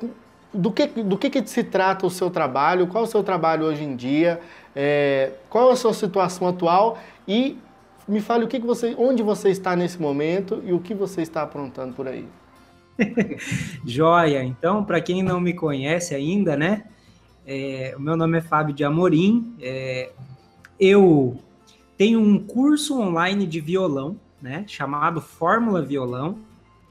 do 0.53 0.74
que, 0.74 0.88
do 0.88 1.18
que, 1.18 1.29
que 1.29 1.47
se 1.47 1.63
trata 1.63 2.06
o 2.06 2.09
seu 2.09 2.29
trabalho, 2.29 2.85
qual 2.88 3.06
é 3.06 3.07
o 3.07 3.09
seu 3.09 3.24
trabalho 3.24 3.65
hoje 3.65 3.85
em 3.85 3.95
dia, 3.95 4.41
é, 4.75 5.31
qual 5.50 5.69
é 5.69 5.71
a 5.74 5.75
sua 5.77 5.94
situação 5.94 6.50
atual 6.50 6.98
e 7.25 7.57
me 8.05 8.19
fale 8.19 8.43
o 8.43 8.48
que, 8.50 8.60
que 8.60 8.65
você, 8.65 8.93
onde 8.98 9.24
você 9.24 9.50
está 9.50 9.74
nesse 9.74 10.01
momento 10.01 10.62
e 10.65 10.74
o 10.74 10.79
que 10.79 10.93
você 10.93 11.22
está 11.22 11.43
aprontando 11.43 11.93
por 11.93 12.10
aí. 12.10 12.27
Joia! 13.86 14.44
Então, 14.44 14.84
para 14.84 15.01
quem 15.01 15.22
não 15.22 15.39
me 15.39 15.54
conhece 15.54 16.16
ainda, 16.16 16.56
né? 16.56 16.84
É, 17.46 17.94
o 17.98 18.01
meu 18.01 18.18
nome 18.18 18.38
é 18.38 18.42
Fábio 18.42 18.74
de 18.74 18.84
Amorim. 18.84 19.56
É, 19.62 20.12
eu 20.80 21.39
tenho 21.98 22.20
um 22.20 22.39
curso 22.39 23.00
online 23.00 23.46
de 23.48 23.60
violão, 23.60 24.18
né? 24.42 24.66
Chamado 24.68 25.22
Fórmula 25.22 25.82
Violão. 25.82 26.39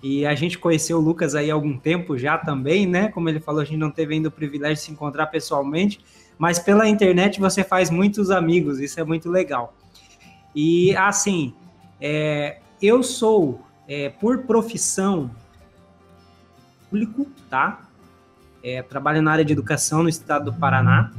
E 0.03 0.27
a 0.27 0.35
gente 0.35 0.59
conheceu 0.59 0.99
o 0.99 1.01
Lucas 1.01 1.35
aí 1.35 1.51
há 1.51 1.55
algum 1.55 1.77
tempo 1.77 2.17
já 2.17 2.39
também, 2.39 2.87
né? 2.87 3.09
Como 3.09 3.29
ele 3.29 3.41
falou, 3.41 3.61
a 3.61 3.65
gente 3.65 3.79
não 3.79 3.91
teve 3.91 4.15
ainda 4.15 4.29
o 4.29 4.33
privilégio 4.33 4.77
de 4.77 4.83
se 4.83 4.93
encontrar 4.93 5.27
pessoalmente, 5.27 6.01
mas 6.39 6.59
pela 6.59 6.89
internet 6.89 7.41
você 7.41 7.65
faz 7.65 7.91
muitos 7.91 8.31
amigos, 8.31 8.79
isso 8.79 9.01
é 9.01 9.05
muito 9.05 9.31
legal. 9.31 9.75
E 10.55 10.95
assim, 10.97 11.55
é, 12.01 12.59
eu 12.81 13.03
sou, 13.03 13.61
é, 13.89 14.11
por 14.11 14.45
profissão, 14.45 15.31
público, 17.05 17.27
tá? 17.51 17.83
É, 18.63 18.83
trabalho 18.83 19.23
na 19.23 19.31
área 19.31 19.45
de 19.45 19.53
educação 19.53 20.03
no 20.03 20.09
estado 20.09 20.51
do 20.51 20.59
Paraná, 20.59 21.13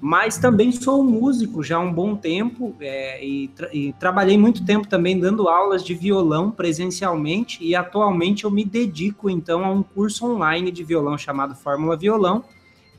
mas 0.00 0.38
também 0.38 0.70
sou 0.70 1.02
músico 1.02 1.62
já 1.62 1.78
há 1.78 1.80
um 1.80 1.92
bom 1.92 2.14
tempo 2.14 2.76
é, 2.78 3.24
e, 3.24 3.48
tra 3.48 3.74
e, 3.74 3.92
trabalhei 3.94 4.38
muito 4.38 4.64
tempo 4.64 4.86
também 4.86 5.18
dando 5.18 5.48
aulas 5.48 5.84
de 5.84 5.94
violão 5.94 6.50
presencialmente 6.50 7.58
e 7.64 7.74
atualmente 7.74 8.44
eu 8.44 8.52
me 8.52 8.64
dedico 8.64 9.28
então 9.28 9.64
a 9.64 9.70
um 9.70 9.82
curso 9.82 10.26
online 10.26 10.70
de 10.70 10.84
violão 10.84 11.18
chamado 11.18 11.56
Fórmula 11.56 11.96
Violão, 11.96 12.44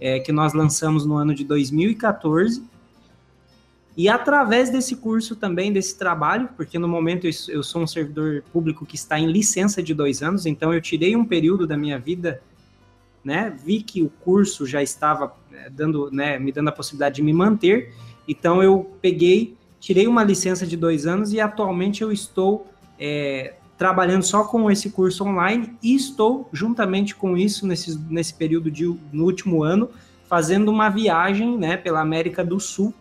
é, 0.02 0.20
que 0.20 0.34
nós 0.34 0.54
lançamos 0.54 1.06
no 1.06 1.16
ano 1.16 1.34
de 1.34 1.46
2014. 1.46 2.64
E 3.98 4.08
através 4.08 4.70
desse 4.70 4.96
curso 4.96 5.36
também, 5.36 5.74
desse 5.74 5.98
trabalho, 5.98 6.50
porque 6.56 6.78
no 6.78 6.88
momento 6.88 7.28
eu 7.50 7.64
sou 7.64 7.82
um 7.82 7.88
servidor 7.88 8.44
público 8.54 8.86
que 8.86 8.96
está 8.96 9.20
em 9.20 9.26
licença 9.26 9.82
de 9.82 9.94
dois 9.94 10.22
anos, 10.22 10.46
então 10.46 10.72
eu 10.72 10.80
tirei 10.80 11.16
um 11.16 11.26
período 11.26 11.66
da 11.66 11.76
minha 11.76 11.98
vida 11.98 12.40
né? 13.28 13.54
Vi 13.62 13.82
que 13.82 14.02
o 14.02 14.10
curso 14.10 14.66
já 14.66 14.82
estava 14.82 15.36
eh, 15.52 15.70
dando, 15.70 16.10
né, 16.12 16.40
me 16.40 16.50
dando 16.50 16.70
a 16.70 16.72
possibilidade 16.72 17.18
de 17.18 17.22
me 17.22 17.34
manter, 17.34 17.94
então 18.26 18.64
eu 18.64 18.90
peguei, 19.02 19.54
tirei 19.82 20.08
uma 20.08 20.24
licença 20.24 20.66
de 20.66 20.78
dois 20.78 21.06
anos 21.06 21.34
e 21.34 21.42
atualmente 21.42 22.02
eu 22.02 22.10
estou 22.10 22.66
é, 22.98 23.56
trabalhando 23.78 24.24
só 24.24 24.46
com 24.46 24.72
esse 24.72 24.92
curso 24.92 25.26
online 25.26 25.76
e 25.84 25.94
estou, 25.94 26.48
juntamente 26.54 27.14
com 27.14 27.36
isso, 27.36 27.68
nesse, 27.68 28.00
nesse 28.10 28.34
período 28.34 28.72
de, 28.72 28.86
no 29.12 29.26
último 29.26 29.62
ano, 29.62 29.90
fazendo 30.30 30.72
uma 30.72 30.88
viagem 30.88 31.58
né, 31.58 31.76
pela 31.76 32.00
América 32.00 32.46
do 32.46 32.62
Sul. 32.62 32.94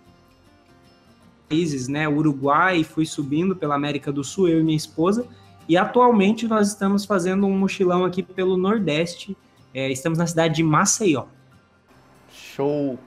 Países, 1.49 1.89
né, 1.89 2.09
Uruguai, 2.09 2.83
fui 2.83 3.07
subindo 3.07 3.55
pela 3.55 3.75
América 3.75 4.11
do 4.11 4.25
Sul, 4.25 4.49
eu 4.49 4.61
e 4.61 4.63
minha 4.63 4.77
esposa, 4.77 5.27
e 5.69 5.77
atualmente 5.77 6.47
nós 6.47 6.69
estamos 6.69 7.05
fazendo 7.05 7.47
um 7.47 7.57
mochilão 7.57 8.05
aqui 8.05 8.23
pelo 8.23 8.57
Nordeste, 8.57 9.37
é, 9.75 9.91
estamos 9.91 10.19
na 10.19 10.27
cidade 10.27 10.55
de 10.55 10.63
Maceió. 10.63 11.25
Show! 12.31 12.99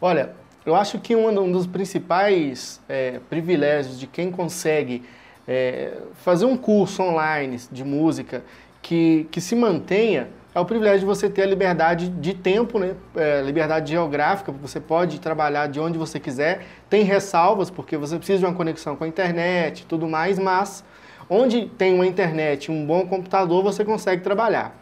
Olha, 0.00 0.34
eu 0.64 0.74
acho 0.74 0.98
que 0.98 1.14
um 1.14 1.52
dos 1.52 1.66
principais 1.66 2.80
é, 2.88 3.20
privilégios 3.30 3.98
de 3.98 4.06
quem 4.06 4.30
consegue 4.30 5.02
é, 5.46 5.98
fazer 6.14 6.44
um 6.44 6.56
curso 6.56 7.02
online 7.02 7.58
de 7.70 7.84
música 7.84 8.44
que, 8.82 9.26
que 9.30 9.40
se 9.40 9.54
mantenha 9.54 10.28
é 10.56 10.60
o 10.60 10.64
privilégio 10.64 11.00
de 11.00 11.04
você 11.04 11.28
ter 11.28 11.42
a 11.42 11.46
liberdade 11.46 12.08
de 12.08 12.32
tempo, 12.32 12.78
né? 12.78 12.94
É, 13.14 13.42
liberdade 13.42 13.90
geográfica, 13.90 14.50
você 14.50 14.80
pode 14.80 15.20
trabalhar 15.20 15.66
de 15.66 15.78
onde 15.78 15.98
você 15.98 16.18
quiser. 16.18 16.64
Tem 16.88 17.02
ressalvas, 17.02 17.68
porque 17.68 17.94
você 17.94 18.16
precisa 18.16 18.38
de 18.38 18.46
uma 18.46 18.54
conexão 18.54 18.96
com 18.96 19.04
a 19.04 19.06
internet 19.06 19.80
e 19.80 19.84
tudo 19.84 20.08
mais, 20.08 20.38
mas 20.38 20.82
onde 21.28 21.66
tem 21.66 21.92
uma 21.92 22.06
internet 22.06 22.72
um 22.72 22.86
bom 22.86 23.06
computador, 23.06 23.62
você 23.62 23.84
consegue 23.84 24.22
trabalhar. 24.22 24.74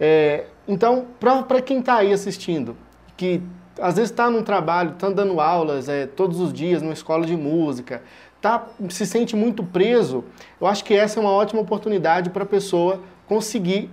É, 0.00 0.46
então, 0.66 1.06
para 1.20 1.62
quem 1.62 1.78
está 1.78 1.98
aí 1.98 2.12
assistindo, 2.12 2.76
que 3.16 3.40
às 3.80 3.94
vezes 3.94 4.10
está 4.10 4.28
num 4.28 4.42
trabalho, 4.42 4.90
está 4.90 5.08
dando 5.08 5.40
aulas 5.40 5.88
é, 5.88 6.04
todos 6.04 6.40
os 6.40 6.52
dias 6.52 6.82
numa 6.82 6.94
escola 6.94 7.24
de 7.24 7.36
música, 7.36 8.02
tá, 8.40 8.66
se 8.88 9.06
sente 9.06 9.36
muito 9.36 9.62
preso, 9.62 10.24
eu 10.60 10.66
acho 10.66 10.82
que 10.84 10.92
essa 10.94 11.20
é 11.20 11.22
uma 11.22 11.30
ótima 11.30 11.62
oportunidade 11.62 12.28
para 12.28 12.42
a 12.42 12.46
pessoa 12.46 13.00
conseguir 13.28 13.88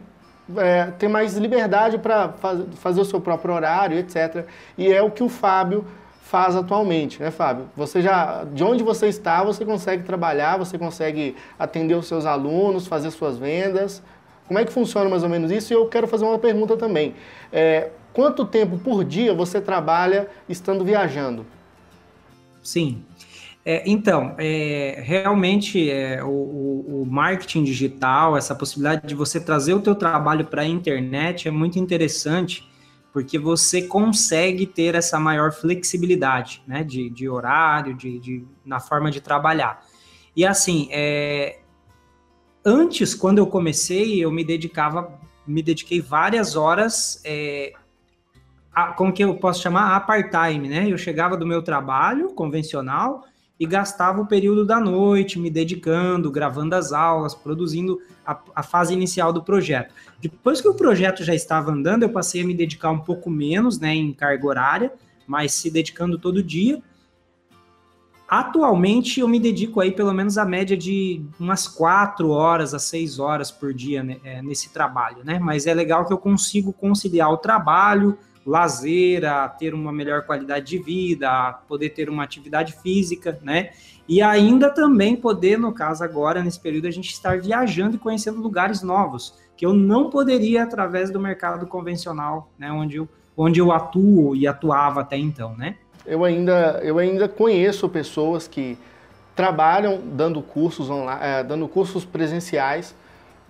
é, 0.58 0.86
ter 0.98 1.08
mais 1.08 1.36
liberdade 1.38 1.98
para 1.98 2.30
faz, 2.30 2.62
fazer 2.76 3.02
o 3.02 3.06
seu 3.06 3.22
próprio 3.22 3.54
horário, 3.54 3.98
etc. 3.98 4.46
E 4.78 4.92
é 4.92 5.02
o 5.02 5.12
que 5.12 5.24
o 5.24 5.30
Fábio 5.30 5.86
faz 6.22 6.56
atualmente, 6.56 7.22
né, 7.22 7.32
Fábio? 7.32 7.66
Você 7.76 8.02
já, 8.02 8.44
de 8.44 8.64
onde 8.64 8.84
você 8.84 9.08
está, 9.08 9.44
você 9.44 9.66
consegue 9.66 10.04
trabalhar, 10.04 10.58
você 10.58 10.78
consegue 10.78 11.36
atender 11.58 11.96
os 11.96 12.08
seus 12.08 12.26
alunos, 12.26 12.88
fazer 12.88 13.10
suas 13.12 13.38
vendas. 13.38 14.02
Como 14.48 14.60
é 14.60 14.66
que 14.66 14.72
funciona 14.72 15.10
mais 15.10 15.24
ou 15.24 15.30
menos 15.30 15.52
isso? 15.52 15.74
E 15.74 15.76
eu 15.76 15.88
quero 15.88 16.08
fazer 16.08 16.26
uma 16.26 16.40
pergunta 16.40 16.78
também. 16.78 17.16
É, 17.52 17.90
quanto 18.14 18.46
tempo 18.46 18.78
por 18.78 19.04
dia 19.04 19.34
você 19.34 19.60
trabalha 19.60 20.28
estando 20.48 20.84
viajando? 20.84 21.46
Sim, 22.62 23.04
é, 23.72 23.84
então, 23.86 24.34
é, 24.40 25.00
realmente 25.06 25.92
é, 25.92 26.24
o, 26.24 26.28
o, 26.28 27.06
marketing 27.08 27.64
digital, 27.64 28.36
essa 28.36 28.56
possibilidade 28.56 29.06
de 29.06 29.14
você 29.14 29.40
trazer 29.40 29.76
o 29.76 29.80
teu 29.80 29.94
trabalho 29.94 30.46
para 30.46 30.64
a 30.64 30.66
internet 30.66 31.48
é 31.48 31.52
muito 31.52 31.78
interessante, 31.78 32.68
porque 33.14 33.38
você 33.38 33.84
consegue 33.84 34.66
ter 34.66 34.96
essa 34.96 35.20
maior 35.20 35.52
flexibilidade, 35.52 36.64
né, 36.66 36.84
de, 36.84 37.12
de 37.12 37.30
horário, 37.30 37.94
de, 37.94 38.18
de, 38.18 38.44
na 38.66 38.80
forma 38.80 39.12
de 39.12 39.22
trabalhar. 39.22 39.86
E 40.36 40.44
assim, 40.44 40.88
é, 40.90 41.60
antes, 42.66 43.14
quando 43.14 43.38
eu 43.38 43.46
comecei, 43.46 44.18
eu 44.18 44.32
me 44.32 44.44
dedicava, 44.44 45.14
me 45.46 45.62
dediquei 45.62 46.02
várias 46.02 46.56
horas, 46.56 47.22
é, 47.24 47.74
a, 48.74 48.94
como 48.94 49.14
que 49.14 49.24
eu 49.24 49.36
posso 49.36 49.62
chamar, 49.62 49.96
a 49.96 50.00
part-time, 50.00 50.68
né, 50.68 50.88
eu 50.90 50.98
chegava 50.98 51.38
do 51.38 51.46
meu 51.46 51.62
trabalho 51.62 52.34
convencional, 52.34 53.29
e 53.60 53.66
gastava 53.66 54.22
o 54.22 54.26
período 54.26 54.64
da 54.66 54.80
noite 54.80 55.38
me 55.38 55.50
dedicando, 55.50 56.32
gravando 56.32 56.76
as 56.76 56.94
aulas, 56.94 57.36
produzindo 57.36 58.00
a, 58.26 58.40
a, 58.56 58.64
fase 58.64 58.94
inicial 58.94 59.34
do 59.34 59.44
projeto. 59.44 59.94
Depois 60.22 60.62
que 60.62 60.68
o 60.68 60.74
projeto 60.74 61.24
já 61.26 61.36
estava 61.36 61.72
andando, 61.72 62.04
eu 62.04 62.10
passei 62.10 62.42
a 62.42 62.46
me 62.46 62.54
dedicar 62.54 62.90
um 62.90 63.00
pouco 63.00 63.30
menos, 63.30 63.78
né, 63.78 63.94
em 63.94 64.14
carga 64.14 64.48
horária, 64.48 64.94
mas 65.28 65.54
se 65.54 65.70
dedicando 65.70 66.18
todo 66.18 66.42
dia. 66.42 66.82
Atualmente 68.30 69.20
eu 69.20 69.28
me 69.28 69.40
dedico 69.40 69.82
aí 69.82 69.92
pelo 69.92 70.14
menos 70.14 70.38
a 70.38 70.46
média 70.46 70.78
de 70.78 71.22
umas 71.40 71.68
quatro 71.68 72.30
horas 72.30 72.74
a 72.74 72.80
seis 72.80 73.20
horas 73.20 73.52
por 73.52 73.74
dia 73.74 74.04
né, 74.04 74.18
é, 74.24 74.42
nesse 74.42 74.72
trabalho, 74.72 75.24
né? 75.26 75.40
Mas 75.40 75.66
é 75.66 75.74
legal 75.74 76.06
que 76.06 76.14
eu 76.14 76.18
consigo 76.18 76.72
conciliar 76.72 77.30
o 77.32 77.38
trabalho, 77.38 78.18
lazer, 78.50 79.24
a 79.26 79.48
ter 79.48 79.74
uma 79.74 79.92
melhor 79.92 80.24
qualidade 80.24 80.66
de 80.66 80.80
vida, 80.80 81.30
a 81.30 81.54
poder 81.54 81.90
ter 81.90 82.10
uma 82.10 82.24
atividade 82.24 82.74
física, 82.82 83.40
né? 83.44 83.70
E 84.08 84.22
ainda 84.22 84.72
também 84.72 85.16
poder, 85.16 85.60
no 85.60 85.72
caso 85.72 86.04
agora, 86.04 86.42
nesse 86.42 86.60
período, 86.60 86.88
a 86.88 86.92
gente 86.92 87.12
estar 87.12 87.40
viajando 87.40 87.96
e 87.96 88.00
conhecendo 88.00 88.42
lugares 88.42 88.82
novos, 88.82 89.36
que 89.56 89.66
eu 89.66 89.72
não 89.72 90.10
poderia 90.10 90.64
através 90.64 91.12
do 91.12 91.20
mercado 91.20 91.68
convencional, 91.68 92.52
né? 92.58 92.72
Onde 92.72 92.98
eu, 92.98 93.08
onde 93.38 93.60
eu 93.60 93.72
atuo 93.72 94.36
e 94.36 94.48
atuava 94.48 95.02
até 95.02 95.18
então, 95.18 95.56
né? 95.56 95.76
Eu 96.06 96.26
ainda, 96.26 96.80
eu 96.84 96.98
ainda 96.98 97.30
conheço 97.30 97.88
pessoas 97.88 98.48
que 98.48 98.78
trabalham 99.36 100.02
dando 100.04 100.42
cursos 100.42 100.90
online, 100.90 101.22
é, 101.24 101.44
dando 101.44 101.68
cursos 101.68 102.04
presenciais, 102.04 102.96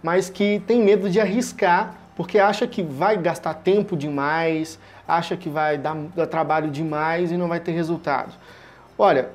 mas 0.03 0.29
que 0.29 0.62
têm 0.68 0.84
medo 0.84 1.10
de 1.10 1.20
arriscar 1.20 1.96
porque 2.19 2.38
acha 2.38 2.67
que 2.67 2.83
vai 2.83 3.15
gastar 3.15 3.53
tempo 3.53 3.95
demais, 3.95 4.77
acha 5.07 5.38
que 5.38 5.47
vai 5.47 5.77
dar, 5.77 5.95
dar 6.13 6.27
trabalho 6.27 6.69
demais 6.69 7.31
e 7.31 7.38
não 7.38 7.47
vai 7.47 7.61
ter 7.61 7.71
resultado. 7.71 8.33
Olha, 8.97 9.29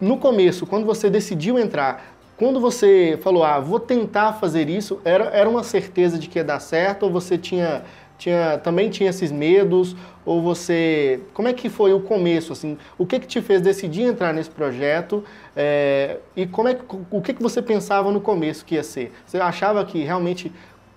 no 0.00 0.18
começo, 0.18 0.66
quando 0.66 0.84
você 0.84 1.08
decidiu 1.08 1.56
entrar, 1.56 2.16
quando 2.36 2.58
você 2.58 3.16
falou, 3.22 3.44
ah, 3.44 3.60
vou 3.60 3.78
tentar 3.78 4.32
fazer 4.32 4.68
isso, 4.68 5.00
era, 5.04 5.26
era 5.26 5.48
uma 5.48 5.62
certeza 5.62 6.18
de 6.18 6.28
que 6.28 6.40
ia 6.40 6.42
dar 6.42 6.58
certo 6.58 7.04
ou 7.04 7.12
você 7.12 7.38
tinha, 7.38 7.84
tinha, 8.18 8.58
também 8.58 8.90
tinha 8.90 9.08
esses 9.08 9.30
medos? 9.30 9.94
Ou 10.24 10.42
você, 10.42 11.20
como 11.32 11.46
é 11.46 11.52
que 11.52 11.68
foi 11.68 11.92
o 11.92 12.00
começo, 12.00 12.52
assim, 12.52 12.76
o 12.98 13.06
que 13.06 13.20
que 13.20 13.28
te 13.28 13.40
fez 13.40 13.62
decidir 13.62 14.02
entrar 14.02 14.34
nesse 14.34 14.50
projeto 14.50 15.22
é, 15.54 16.16
e 16.34 16.44
como 16.44 16.66
é, 16.66 16.76
o 17.08 17.22
que 17.22 17.32
que 17.32 17.40
você 17.40 17.62
pensava 17.62 18.10
no 18.10 18.20
começo 18.20 18.64
que 18.64 18.74
ia 18.74 18.82
ser? 18.82 19.12
Você 19.24 19.38
achava 19.38 19.84
que 19.84 20.02
realmente 20.02 20.52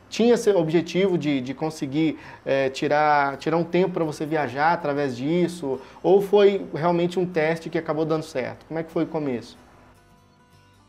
tinha 0.10 0.34
esse 0.34 0.50
objetivo 0.52 1.18
de, 1.18 1.40
de 1.40 1.54
conseguir 1.54 2.18
é, 2.46 2.70
tirar, 2.70 3.38
tirar 3.38 3.58
um 3.58 3.64
tempo 3.64 3.94
para 3.94 4.04
você 4.04 4.26
viajar 4.26 4.74
através 4.74 5.16
disso? 5.16 5.80
Ou 6.02 6.22
foi 6.22 6.66
realmente 6.74 7.20
um 7.20 7.26
teste 7.26 7.70
que 7.70 7.78
acabou 7.78 8.06
dando 8.06 8.24
certo? 8.24 8.66
Como 8.66 8.80
é 8.80 8.84
que 8.84 8.92
foi 8.92 9.04
o 9.04 9.08
começo? 9.08 9.58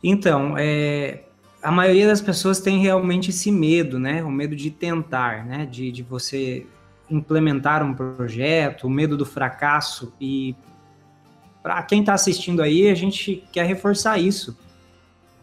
Então, 0.02 0.56
é, 0.56 1.24
a 1.62 1.70
maioria 1.70 2.06
das 2.06 2.22
pessoas 2.22 2.60
tem 2.60 2.78
realmente 2.78 3.30
esse 3.30 3.52
medo, 3.52 3.98
né? 3.98 4.24
O 4.24 4.30
medo 4.30 4.56
de 4.56 4.70
tentar, 4.70 5.44
né? 5.44 5.66
De, 5.66 5.92
de 5.92 6.02
você 6.02 6.66
implementar 7.10 7.82
um 7.82 7.92
projeto, 7.92 8.86
o 8.86 8.90
medo 8.90 9.16
do 9.16 9.26
fracasso. 9.26 10.12
E 10.20 10.54
para 11.62 11.82
quem 11.82 12.00
está 12.00 12.14
assistindo 12.14 12.62
aí, 12.62 12.88
a 12.88 12.94
gente 12.94 13.44
quer 13.52 13.66
reforçar 13.66 14.18
isso. 14.18 14.56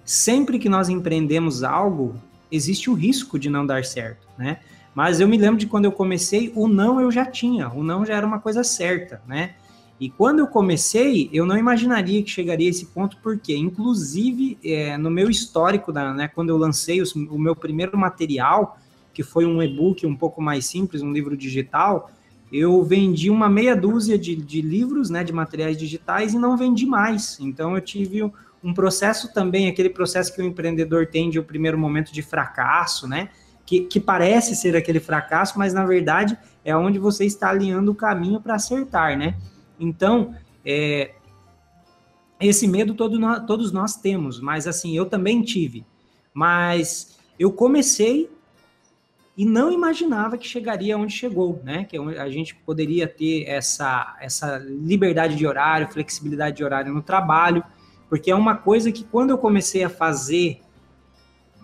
Sempre 0.04 0.58
que 0.58 0.70
nós 0.70 0.90
empreendemos 0.90 1.64
algo, 1.64 2.16
existe 2.51 2.89
o 2.89 2.94
risco 2.94 3.38
de 3.38 3.50
não 3.50 3.66
dar 3.66 3.84
certo, 3.86 4.27
né? 4.38 4.60
Mas 4.94 5.20
eu 5.20 5.27
me 5.27 5.38
lembro 5.38 5.58
de 5.58 5.68
quando 5.68 5.86
eu 5.86 5.92
comecei, 5.92 6.51
o 6.56 6.68
não 6.68 7.00
eu 7.00 7.12
já 7.12 7.25
tinha, 7.25 7.70
o 7.70 7.84
não 7.84 8.06
já 8.06 8.16
era 8.16 8.25
uma 8.25 8.39
coisa 8.39 8.63
certa, 8.63 9.22
né? 9.27 9.54
E 10.00 10.10
quando 10.10 10.39
eu 10.39 10.48
comecei, 10.48 11.30
eu 11.34 11.46
não 11.46 11.58
imaginaria 11.58 12.22
que 12.22 12.30
chegaria 12.30 12.68
a 12.68 12.70
esse 12.70 12.86
ponto, 12.88 13.18
porque, 13.22 13.56
inclusive, 13.56 14.58
é, 14.63 14.96
no 14.98 15.10
meu 15.10 15.30
histórico, 15.30 15.92
da, 15.92 16.13
né, 16.13 16.27
quando 16.27 16.50
eu 16.50 16.58
lancei 16.58 17.01
os, 17.01 17.16
o 17.16 17.39
meu 17.39 17.56
primeiro 17.56 17.98
material, 17.98 18.80
que 19.12 19.24
foi 19.24 19.46
um 19.46 19.62
e-book 19.62 20.06
um 20.06 20.16
pouco 20.16 20.39
mais 20.39 20.68
simples, 20.68 21.01
um 21.01 21.12
livro 21.12 21.36
digital, 21.36 22.12
eu 22.51 22.84
vendi 22.84 23.32
uma 23.32 23.50
meia 23.50 23.75
dúzia 23.75 24.18
de, 24.18 24.36
de 24.36 24.62
livros, 24.62 25.10
né, 25.10 25.24
de 25.24 25.34
materiais 25.34 25.75
digitais, 25.75 26.34
e 26.34 26.38
não 26.38 26.56
vendi 26.56 26.86
mais. 26.86 27.39
Então, 27.39 27.74
eu 27.74 27.82
tive 27.82 28.22
um 28.64 28.74
processo 28.74 29.34
também, 29.34 29.68
aquele 29.68 29.90
processo 29.90 30.34
que 30.34 30.42
o 30.42 30.46
empreendedor 30.46 31.08
tem 31.08 31.30
de 31.30 31.40
o 31.40 31.42
um 31.42 31.46
primeiro 31.46 31.78
momento 31.78 32.12
de 32.12 32.22
fracasso, 32.22 33.08
né? 33.08 33.30
Que, 33.66 33.82
que 33.82 34.00
parece 34.00 34.56
ser 34.56 34.76
aquele 34.76 35.00
fracasso, 35.00 35.60
mas 35.60 35.74
na 35.74 35.86
verdade 35.86 36.38
é 36.64 36.76
onde 36.76 37.00
você 37.00 37.26
está 37.26 37.50
alinhando 37.50 37.92
o 37.92 37.96
caminho 37.96 38.40
para 38.42 38.56
acertar, 38.56 39.18
né? 39.18 39.36
Então, 39.80 40.34
é, 40.66 41.12
esse 42.40 42.68
medo 42.68 42.94
todo 42.94 43.20
nós, 43.20 43.46
todos 43.46 43.72
nós 43.72 43.96
temos, 43.96 44.40
mas 44.40 44.68
assim, 44.68 44.96
eu 44.96 45.06
também 45.06 45.42
tive. 45.42 45.86
Mas 46.34 47.18
eu 47.38 47.52
comecei 47.52 48.30
e 49.36 49.46
não 49.46 49.72
imaginava 49.72 50.38
que 50.38 50.48
chegaria 50.48 50.98
onde 50.98 51.14
chegou, 51.14 51.62
né? 51.64 51.84
Que 51.86 51.98
a 51.98 52.30
gente 52.30 52.56
poderia 52.56 53.08
ter 53.08 53.44
essa, 53.48 54.18
essa 54.20 54.58
liberdade 54.58 55.36
de 55.36 55.46
horário, 55.46 55.92
flexibilidade 55.92 56.58
de 56.58 56.64
horário 56.64 56.94
no 56.94 57.04
trabalho, 57.04 57.64
porque 58.10 58.32
é 58.32 58.36
uma 58.36 58.56
coisa 58.56 58.92
que 58.92 59.04
quando 59.04 59.32
eu 59.32 59.38
comecei 59.38 59.84
a 59.84 59.90
fazer, 59.90 60.62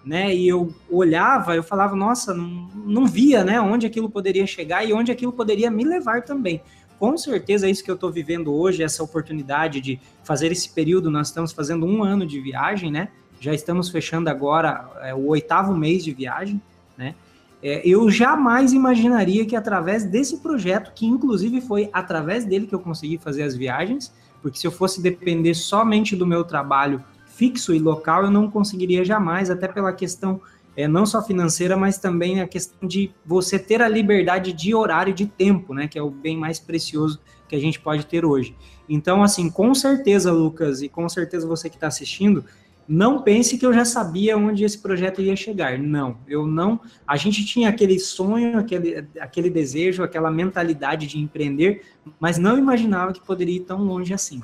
né, 0.05 0.35
e 0.35 0.47
eu 0.47 0.73
olhava, 0.89 1.55
eu 1.55 1.63
falava, 1.63 1.95
nossa, 1.95 2.33
não, 2.33 2.69
não 2.85 3.05
via, 3.05 3.43
né, 3.43 3.59
onde 3.61 3.87
aquilo 3.87 4.09
poderia 4.09 4.45
chegar 4.45 4.83
e 4.83 4.93
onde 4.93 5.11
aquilo 5.11 5.31
poderia 5.31 5.71
me 5.71 5.83
levar 5.83 6.23
também. 6.23 6.61
Com 6.99 7.17
certeza 7.17 7.67
é 7.67 7.69
isso 7.69 7.83
que 7.83 7.91
eu 7.91 7.95
estou 7.95 8.11
vivendo 8.11 8.53
hoje, 8.53 8.83
essa 8.83 9.01
oportunidade 9.01 9.79
de 9.79 9.99
fazer 10.23 10.51
esse 10.51 10.69
período, 10.69 11.09
nós 11.09 11.27
estamos 11.27 11.51
fazendo 11.51 11.85
um 11.85 12.03
ano 12.03 12.25
de 12.25 12.39
viagem, 12.39 12.91
né, 12.91 13.09
já 13.39 13.53
estamos 13.53 13.89
fechando 13.89 14.29
agora 14.29 14.89
é, 15.01 15.13
o 15.13 15.27
oitavo 15.27 15.75
mês 15.75 16.03
de 16.03 16.13
viagem, 16.13 16.61
né? 16.97 17.13
É, 17.61 17.81
eu 17.87 18.09
jamais 18.09 18.73
imaginaria 18.73 19.45
que 19.45 19.55
através 19.55 20.05
desse 20.05 20.37
projeto, 20.37 20.91
que 20.93 21.05
inclusive 21.05 21.61
foi 21.61 21.89
através 21.93 22.45
dele 22.45 22.67
que 22.67 22.75
eu 22.75 22.79
consegui 22.79 23.17
fazer 23.17 23.43
as 23.43 23.55
viagens, 23.55 24.13
porque 24.43 24.59
se 24.59 24.67
eu 24.67 24.71
fosse 24.71 25.01
depender 25.01 25.55
somente 25.55 26.15
do 26.15 26.27
meu 26.27 26.43
trabalho 26.43 27.01
fixo 27.25 27.73
e 27.73 27.79
local, 27.79 28.25
eu 28.25 28.29
não 28.29 28.51
conseguiria 28.51 29.03
jamais, 29.03 29.49
até 29.49 29.67
pela 29.67 29.91
questão 29.93 30.39
é, 30.75 30.87
não 30.87 31.05
só 31.05 31.23
financeira, 31.23 31.77
mas 31.77 31.97
também 31.97 32.41
a 32.41 32.47
questão 32.47 32.87
de 32.87 33.11
você 33.25 33.57
ter 33.57 33.81
a 33.81 33.87
liberdade 33.87 34.51
de 34.51 34.75
horário 34.75 35.11
e 35.11 35.13
de 35.13 35.25
tempo, 35.25 35.73
né, 35.73 35.87
que 35.87 35.97
é 35.97 36.01
o 36.01 36.09
bem 36.09 36.35
mais 36.37 36.59
precioso 36.59 37.19
que 37.47 37.55
a 37.55 37.59
gente 37.59 37.79
pode 37.79 38.05
ter 38.05 38.25
hoje. 38.25 38.55
Então, 38.89 39.23
assim, 39.23 39.49
com 39.49 39.73
certeza, 39.73 40.31
Lucas, 40.31 40.81
e 40.81 40.89
com 40.89 41.07
certeza 41.07 41.47
você 41.47 41.69
que 41.69 41.75
está 41.75 41.87
assistindo, 41.87 42.43
não 42.87 43.21
pense 43.21 43.57
que 43.57 43.65
eu 43.65 43.73
já 43.73 43.85
sabia 43.85 44.37
onde 44.37 44.63
esse 44.63 44.77
projeto 44.77 45.21
ia 45.21 45.35
chegar. 45.35 45.77
Não, 45.77 46.17
eu 46.27 46.45
não. 46.45 46.79
A 47.07 47.15
gente 47.15 47.45
tinha 47.45 47.69
aquele 47.69 47.97
sonho, 47.99 48.57
aquele, 48.59 49.07
aquele 49.19 49.49
desejo, 49.49 50.03
aquela 50.03 50.29
mentalidade 50.29 51.07
de 51.07 51.19
empreender, 51.19 51.83
mas 52.19 52.37
não 52.37 52.57
imaginava 52.57 53.13
que 53.13 53.21
poderia 53.21 53.55
ir 53.55 53.61
tão 53.61 53.83
longe 53.83 54.13
assim. 54.13 54.41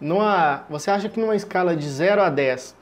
Numa, 0.00 0.64
você 0.70 0.90
acha 0.90 1.08
que 1.08 1.20
numa 1.20 1.36
escala 1.36 1.76
de 1.76 1.86
0 1.86 2.22
a 2.22 2.30
10, 2.30 2.76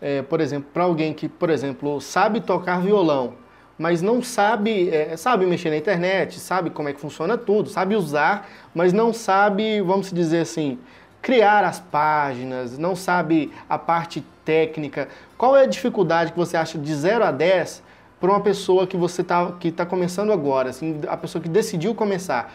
é, 0.00 0.22
por 0.22 0.40
exemplo, 0.40 0.68
para 0.72 0.84
alguém 0.84 1.14
que, 1.14 1.28
por 1.28 1.48
exemplo, 1.48 2.00
sabe 2.00 2.40
tocar 2.40 2.82
violão, 2.82 3.34
mas 3.78 4.02
não 4.02 4.22
sabe, 4.22 4.90
é, 4.90 5.16
sabe 5.16 5.46
mexer 5.46 5.70
na 5.70 5.76
internet, 5.76 6.38
sabe 6.38 6.68
como 6.68 6.88
é 6.88 6.92
que 6.92 7.00
funciona 7.00 7.38
tudo, 7.38 7.70
sabe 7.70 7.96
usar, 7.96 8.46
mas 8.74 8.92
não 8.92 9.10
sabe, 9.12 9.80
vamos 9.80 10.12
dizer 10.12 10.40
assim, 10.40 10.78
criar 11.22 11.64
as 11.64 11.78
páginas, 11.78 12.78
não 12.78 12.96
sabe 12.96 13.52
a 13.68 13.78
parte 13.78 14.24
técnica. 14.44 15.08
Qual 15.36 15.56
é 15.56 15.62
a 15.62 15.66
dificuldade 15.66 16.32
que 16.32 16.38
você 16.38 16.56
acha 16.56 16.78
de 16.78 16.94
0 16.94 17.24
a 17.24 17.30
10 17.30 17.82
para 18.18 18.30
uma 18.30 18.40
pessoa 18.40 18.86
que 18.86 18.96
você 18.96 19.22
está 19.22 19.52
que 19.52 19.70
tá 19.70 19.86
começando 19.86 20.32
agora, 20.32 20.70
assim, 20.70 21.00
a 21.08 21.16
pessoa 21.16 21.42
que 21.42 21.48
decidiu 21.48 21.94
começar? 21.94 22.52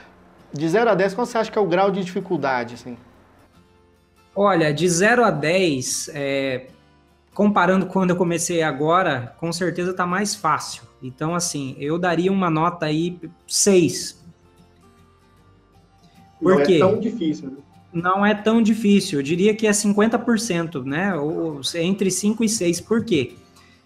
De 0.51 0.67
0 0.67 0.89
a 0.89 0.95
10, 0.95 1.13
qual 1.13 1.25
você 1.25 1.37
acha 1.37 1.51
que 1.51 1.57
é 1.57 1.61
o 1.61 1.67
grau 1.67 1.91
de 1.91 2.03
dificuldade, 2.03 2.75
assim? 2.75 2.97
Olha, 4.35 4.73
de 4.73 4.87
0 4.87 5.23
a 5.23 5.31
10, 5.31 6.11
é, 6.13 6.67
comparando 7.33 7.85
quando 7.87 8.11
eu 8.11 8.15
comecei 8.15 8.61
agora, 8.61 9.35
com 9.39 9.51
certeza 9.51 9.91
está 9.91 10.05
mais 10.05 10.33
fácil. 10.33 10.83
Então, 11.01 11.35
assim, 11.35 11.75
eu 11.77 11.97
daria 11.99 12.31
uma 12.31 12.49
nota 12.49 12.85
aí 12.85 13.19
6. 13.47 14.23
Por 16.39 16.55
Não 16.55 16.61
é 16.61 16.65
quê? 16.65 16.75
é 16.75 16.79
tão 16.79 16.99
difícil, 16.99 17.51
né? 17.51 17.57
Não 17.95 18.25
é 18.25 18.35
tão 18.35 18.61
difícil. 18.61 19.19
Eu 19.19 19.23
diria 19.23 19.55
que 19.55 19.65
é 19.65 19.71
50%, 19.71 20.83
né? 20.83 21.15
Ou, 21.15 21.61
entre 21.75 22.11
5 22.11 22.43
e 22.43 22.49
6. 22.49 22.81
Por 22.81 23.05
quê? 23.05 23.35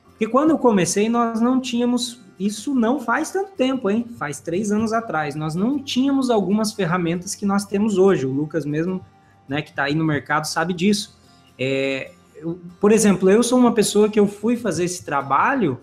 Porque 0.10 0.28
quando 0.28 0.50
eu 0.50 0.58
comecei, 0.58 1.08
nós 1.08 1.40
não 1.40 1.62
tínhamos. 1.62 2.20
Isso 2.40 2.74
não 2.74 3.00
faz 3.00 3.30
tanto 3.32 3.52
tempo, 3.52 3.90
hein? 3.90 4.06
Faz 4.18 4.40
três 4.40 4.72
anos 4.72 4.94
atrás. 4.94 5.36
Nós 5.36 5.54
não 5.54 5.78
tínhamos 5.78 6.30
algumas 6.30 6.74
ferramentas 6.74 7.36
que 7.36 7.46
nós 7.46 7.66
temos 7.66 7.98
hoje. 7.98 8.26
O 8.26 8.32
Lucas 8.32 8.66
mesmo, 8.66 9.06
né, 9.48 9.62
que 9.62 9.70
está 9.70 9.84
aí 9.84 9.94
no 9.94 10.04
mercado, 10.04 10.46
sabe 10.46 10.74
disso. 10.74 11.16
É, 11.58 12.12
eu, 12.36 12.60
por 12.80 12.92
exemplo, 12.92 13.30
eu 13.30 13.44
sou 13.44 13.60
uma 13.60 13.74
pessoa 13.74 14.10
que 14.10 14.20
eu 14.20 14.26
fui 14.26 14.58
fazer 14.58 14.86
esse 14.86 15.06
trabalho 15.06 15.80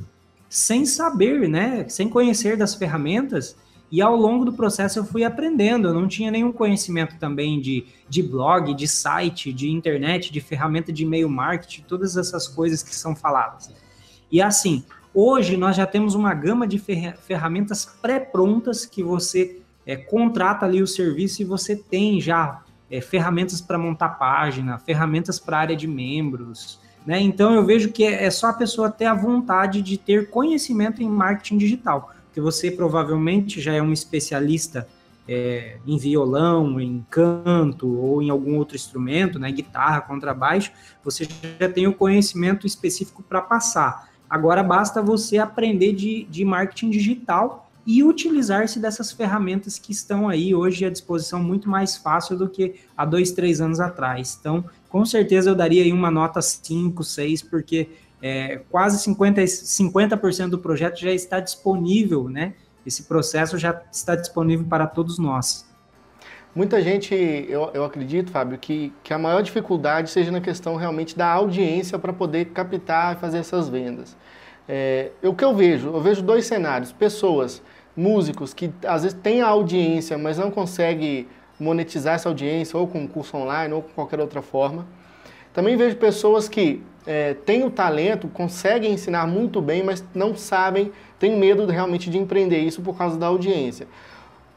sem 0.48 0.84
saber, 0.84 1.48
né? 1.48 1.86
Sem 1.88 2.08
conhecer 2.08 2.56
das 2.56 2.74
ferramentas. 2.74 3.56
E 3.90 4.02
ao 4.02 4.16
longo 4.16 4.44
do 4.44 4.52
processo 4.52 4.98
eu 4.98 5.04
fui 5.04 5.22
aprendendo, 5.22 5.88
eu 5.88 5.94
não 5.94 6.08
tinha 6.08 6.30
nenhum 6.30 6.52
conhecimento 6.52 7.16
também 7.18 7.60
de, 7.60 7.86
de 8.08 8.22
blog, 8.22 8.74
de 8.74 8.88
site, 8.88 9.52
de 9.52 9.70
internet, 9.70 10.32
de 10.32 10.40
ferramenta 10.40 10.92
de 10.92 11.04
e-mail 11.04 11.28
marketing, 11.28 11.82
todas 11.82 12.16
essas 12.16 12.48
coisas 12.48 12.82
que 12.82 12.94
são 12.94 13.14
faladas. 13.14 13.70
E 14.30 14.42
assim, 14.42 14.84
hoje 15.14 15.56
nós 15.56 15.76
já 15.76 15.86
temos 15.86 16.14
uma 16.14 16.34
gama 16.34 16.66
de 16.66 16.78
ferramentas 16.78 17.84
pré-prontas 18.02 18.84
que 18.84 19.04
você 19.04 19.60
é, 19.86 19.94
contrata 19.96 20.66
ali 20.66 20.82
o 20.82 20.86
serviço 20.86 21.42
e 21.42 21.44
você 21.44 21.76
tem 21.76 22.20
já 22.20 22.62
é, 22.90 23.00
ferramentas 23.00 23.60
para 23.60 23.78
montar 23.78 24.10
página, 24.10 24.78
ferramentas 24.78 25.38
para 25.38 25.58
área 25.58 25.76
de 25.76 25.86
membros. 25.86 26.80
Né? 27.06 27.20
Então 27.20 27.54
eu 27.54 27.64
vejo 27.64 27.92
que 27.92 28.04
é, 28.04 28.24
é 28.24 28.30
só 28.30 28.48
a 28.48 28.52
pessoa 28.52 28.90
ter 28.90 29.04
a 29.04 29.14
vontade 29.14 29.80
de 29.80 29.96
ter 29.96 30.28
conhecimento 30.28 31.00
em 31.00 31.08
marketing 31.08 31.58
digital 31.58 32.15
que 32.36 32.40
você 32.42 32.70
provavelmente 32.70 33.62
já 33.62 33.72
é 33.72 33.80
um 33.80 33.94
especialista 33.94 34.86
é, 35.26 35.78
em 35.86 35.96
violão, 35.96 36.78
em 36.78 37.02
canto 37.08 37.88
ou 37.96 38.20
em 38.20 38.28
algum 38.28 38.58
outro 38.58 38.76
instrumento, 38.76 39.38
né, 39.38 39.50
guitarra, 39.50 40.02
contrabaixo, 40.02 40.70
você 41.02 41.26
já 41.58 41.66
tem 41.66 41.86
o 41.86 41.94
conhecimento 41.94 42.66
específico 42.66 43.22
para 43.22 43.40
passar. 43.40 44.10
Agora 44.28 44.62
basta 44.62 45.00
você 45.00 45.38
aprender 45.38 45.94
de, 45.94 46.24
de 46.24 46.44
marketing 46.44 46.90
digital 46.90 47.70
e 47.86 48.04
utilizar-se 48.04 48.78
dessas 48.78 49.12
ferramentas 49.12 49.78
que 49.78 49.90
estão 49.90 50.28
aí 50.28 50.54
hoje 50.54 50.84
à 50.84 50.90
disposição 50.90 51.42
muito 51.42 51.70
mais 51.70 51.96
fácil 51.96 52.36
do 52.36 52.50
que 52.50 52.74
há 52.94 53.06
dois, 53.06 53.32
três 53.32 53.62
anos 53.62 53.80
atrás. 53.80 54.36
Então, 54.38 54.62
com 54.90 55.06
certeza 55.06 55.48
eu 55.48 55.54
daria 55.54 55.82
aí 55.82 55.92
uma 55.92 56.10
nota 56.10 56.42
5, 56.42 57.02
6, 57.02 57.42
porque 57.44 57.88
é, 58.26 58.60
quase 58.70 59.08
50%, 59.08 59.46
50 59.46 60.48
do 60.48 60.58
projeto 60.58 60.98
já 60.98 61.12
está 61.12 61.38
disponível, 61.38 62.28
né? 62.28 62.54
Esse 62.84 63.04
processo 63.04 63.56
já 63.56 63.80
está 63.92 64.16
disponível 64.16 64.66
para 64.66 64.86
todos 64.86 65.16
nós. 65.16 65.64
Muita 66.52 66.82
gente, 66.82 67.14
eu, 67.14 67.70
eu 67.72 67.84
acredito, 67.84 68.32
Fábio, 68.32 68.58
que, 68.58 68.92
que 69.04 69.14
a 69.14 69.18
maior 69.18 69.42
dificuldade 69.42 70.10
seja 70.10 70.32
na 70.32 70.40
questão 70.40 70.74
realmente 70.74 71.16
da 71.16 71.28
audiência 71.28 71.98
para 71.98 72.12
poder 72.12 72.46
captar 72.46 73.14
e 73.14 73.20
fazer 73.20 73.38
essas 73.38 73.68
vendas. 73.68 74.16
É, 74.68 75.10
o 75.22 75.32
que 75.32 75.44
eu 75.44 75.54
vejo? 75.54 75.88
Eu 75.88 76.00
vejo 76.00 76.22
dois 76.22 76.46
cenários. 76.46 76.90
Pessoas, 76.92 77.62
músicos, 77.96 78.52
que 78.52 78.72
às 78.84 79.02
vezes 79.02 79.18
têm 79.22 79.40
a 79.40 79.46
audiência, 79.48 80.18
mas 80.18 80.38
não 80.38 80.50
conseguem 80.50 81.28
monetizar 81.60 82.14
essa 82.14 82.28
audiência, 82.28 82.76
ou 82.78 82.88
com 82.88 83.00
um 83.00 83.06
curso 83.06 83.36
online, 83.36 83.72
ou 83.72 83.82
com 83.82 83.90
qualquer 83.90 84.18
outra 84.18 84.42
forma. 84.42 84.86
Também 85.52 85.76
vejo 85.76 85.96
pessoas 85.96 86.48
que 86.48 86.82
é, 87.06 87.34
têm 87.34 87.64
o 87.64 87.70
talento, 87.70 88.28
conseguem 88.28 88.92
ensinar 88.92 89.26
muito 89.26 89.60
bem, 89.60 89.82
mas 89.82 90.04
não 90.14 90.36
sabem, 90.36 90.90
têm 91.18 91.36
medo 91.36 91.64
realmente 91.66 92.10
de 92.10 92.18
empreender 92.18 92.58
isso 92.58 92.82
por 92.82 92.96
causa 92.96 93.16
da 93.16 93.26
audiência. 93.26 93.86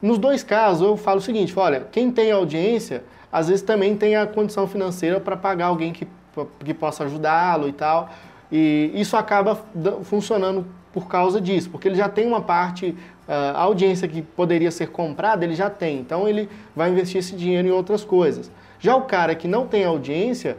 Nos 0.02 0.18
dois 0.18 0.44
casos, 0.44 0.88
eu 0.88 0.98
falo 0.98 1.20
o 1.20 1.22
seguinte: 1.22 1.54
olha, 1.58 1.88
quem 1.92 2.12
tem 2.12 2.32
audiência, 2.32 3.04
às 3.32 3.48
vezes 3.48 3.62
também 3.62 3.96
tem 3.96 4.16
a 4.16 4.26
condição 4.26 4.68
financeira 4.68 5.20
para 5.20 5.38
pagar 5.38 5.68
alguém 5.68 5.94
que, 5.94 6.08
que 6.64 6.74
possa 6.74 7.04
ajudá-lo 7.04 7.68
e 7.68 7.74
tal. 7.74 8.10
E 8.52 8.92
isso 8.96 9.16
acaba 9.16 9.62
funcionando 10.04 10.66
por 10.92 11.08
causa 11.08 11.40
disso, 11.40 11.70
porque 11.70 11.88
ele 11.88 11.96
já 11.96 12.10
tem 12.10 12.26
uma 12.26 12.42
parte, 12.42 12.96
a 13.28 13.62
audiência 13.62 14.08
que 14.08 14.24
poderia 14.24 14.72
ser 14.72 14.88
comprada, 14.88 15.46
ele 15.46 15.54
já 15.54 15.70
tem. 15.70 16.00
Então 16.00 16.28
ele 16.28 16.50
vai 16.76 16.90
investir 16.90 17.20
esse 17.20 17.36
dinheiro 17.36 17.68
em 17.68 17.72
outras 17.72 18.04
coisas. 18.04 18.50
Já 18.80 18.96
o 18.96 19.04
cara 19.04 19.36
que 19.36 19.48
não 19.48 19.68
tem 19.68 19.86
audiência, 19.86 20.58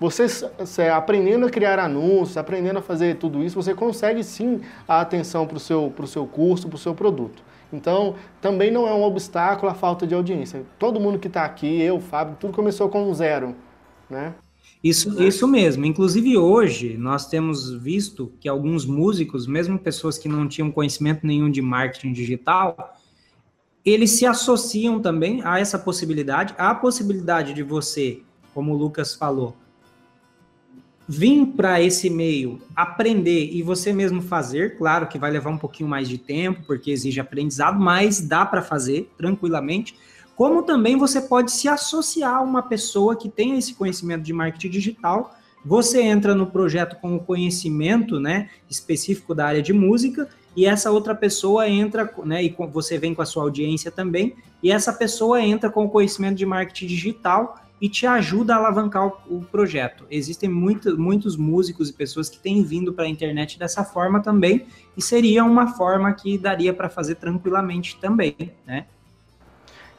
você 0.00 0.82
aprendendo 0.88 1.46
a 1.46 1.50
criar 1.50 1.78
anúncios, 1.78 2.36
aprendendo 2.36 2.78
a 2.78 2.82
fazer 2.82 3.16
tudo 3.16 3.42
isso, 3.42 3.60
você 3.60 3.74
consegue 3.74 4.22
sim 4.22 4.60
a 4.86 5.00
atenção 5.00 5.46
para 5.46 5.56
o 5.56 5.60
seu, 5.60 5.92
seu 6.06 6.26
curso, 6.26 6.68
para 6.68 6.76
o 6.76 6.78
seu 6.78 6.94
produto. 6.94 7.42
Então, 7.72 8.14
também 8.40 8.70
não 8.70 8.86
é 8.86 8.94
um 8.94 9.02
obstáculo 9.02 9.70
a 9.70 9.74
falta 9.74 10.06
de 10.06 10.14
audiência. 10.14 10.64
Todo 10.78 11.00
mundo 11.00 11.18
que 11.18 11.26
está 11.26 11.44
aqui, 11.44 11.80
eu, 11.82 12.00
Fábio, 12.00 12.36
tudo 12.38 12.52
começou 12.52 12.88
com 12.88 13.10
um 13.10 13.12
zero, 13.12 13.54
né? 14.08 14.34
Isso, 14.82 15.20
isso 15.22 15.48
mesmo. 15.48 15.84
Inclusive 15.84 16.36
hoje 16.36 16.96
nós 16.96 17.26
temos 17.26 17.70
visto 17.70 18.32
que 18.40 18.48
alguns 18.48 18.86
músicos, 18.86 19.46
mesmo 19.46 19.78
pessoas 19.78 20.16
que 20.16 20.28
não 20.28 20.46
tinham 20.46 20.70
conhecimento 20.70 21.26
nenhum 21.26 21.50
de 21.50 21.60
marketing 21.60 22.12
digital, 22.12 22.96
eles 23.84 24.12
se 24.12 24.24
associam 24.24 25.00
também 25.00 25.42
a 25.44 25.58
essa 25.58 25.78
possibilidade, 25.78 26.54
a 26.56 26.74
possibilidade 26.74 27.54
de 27.54 27.62
você, 27.62 28.22
como 28.54 28.72
o 28.72 28.76
Lucas 28.76 29.14
falou, 29.14 29.56
vir 31.08 31.46
para 31.56 31.80
esse 31.80 32.10
meio, 32.10 32.60
aprender 32.76 33.48
e 33.50 33.62
você 33.62 33.94
mesmo 33.94 34.20
fazer, 34.20 34.76
claro 34.76 35.06
que 35.06 35.18
vai 35.18 35.30
levar 35.30 35.48
um 35.48 35.56
pouquinho 35.56 35.88
mais 35.88 36.06
de 36.06 36.18
tempo, 36.18 36.62
porque 36.66 36.90
exige 36.90 37.18
aprendizado, 37.18 37.80
mas 37.80 38.20
dá 38.20 38.44
para 38.44 38.60
fazer 38.60 39.10
tranquilamente. 39.16 39.96
Como 40.36 40.62
também 40.62 40.98
você 40.98 41.22
pode 41.22 41.50
se 41.50 41.66
associar 41.66 42.36
a 42.36 42.42
uma 42.42 42.62
pessoa 42.62 43.16
que 43.16 43.28
tenha 43.28 43.58
esse 43.58 43.74
conhecimento 43.74 44.22
de 44.22 44.34
marketing 44.34 44.68
digital. 44.68 45.34
Você 45.64 46.02
entra 46.02 46.34
no 46.34 46.46
projeto 46.46 46.96
com 47.00 47.16
o 47.16 47.20
conhecimento 47.20 48.20
né, 48.20 48.50
específico 48.68 49.34
da 49.34 49.46
área 49.46 49.62
de 49.62 49.72
música, 49.72 50.28
e 50.54 50.66
essa 50.66 50.90
outra 50.90 51.14
pessoa 51.14 51.68
entra, 51.68 52.12
né, 52.24 52.44
e 52.44 52.54
você 52.70 52.98
vem 52.98 53.14
com 53.14 53.22
a 53.22 53.26
sua 53.26 53.44
audiência 53.44 53.90
também, 53.90 54.34
e 54.62 54.70
essa 54.70 54.92
pessoa 54.92 55.40
entra 55.40 55.70
com 55.70 55.84
o 55.84 55.88
conhecimento 55.88 56.36
de 56.36 56.44
marketing 56.44 56.86
digital 56.86 57.56
e 57.80 57.88
te 57.88 58.06
ajuda 58.06 58.54
a 58.54 58.58
alavancar 58.58 59.06
o, 59.06 59.38
o 59.38 59.44
projeto. 59.44 60.04
Existem 60.10 60.48
muito, 60.48 60.98
muitos 60.98 61.36
músicos 61.36 61.88
e 61.88 61.92
pessoas 61.92 62.28
que 62.28 62.38
têm 62.38 62.62
vindo 62.62 62.92
para 62.92 63.04
a 63.04 63.08
internet 63.08 63.58
dessa 63.58 63.84
forma 63.84 64.20
também, 64.20 64.66
e 64.96 65.02
seria 65.02 65.44
uma 65.44 65.68
forma 65.74 66.12
que 66.12 66.36
daria 66.36 66.72
para 66.72 66.88
fazer 66.88 67.16
tranquilamente 67.16 67.98
também, 68.00 68.36
né? 68.66 68.86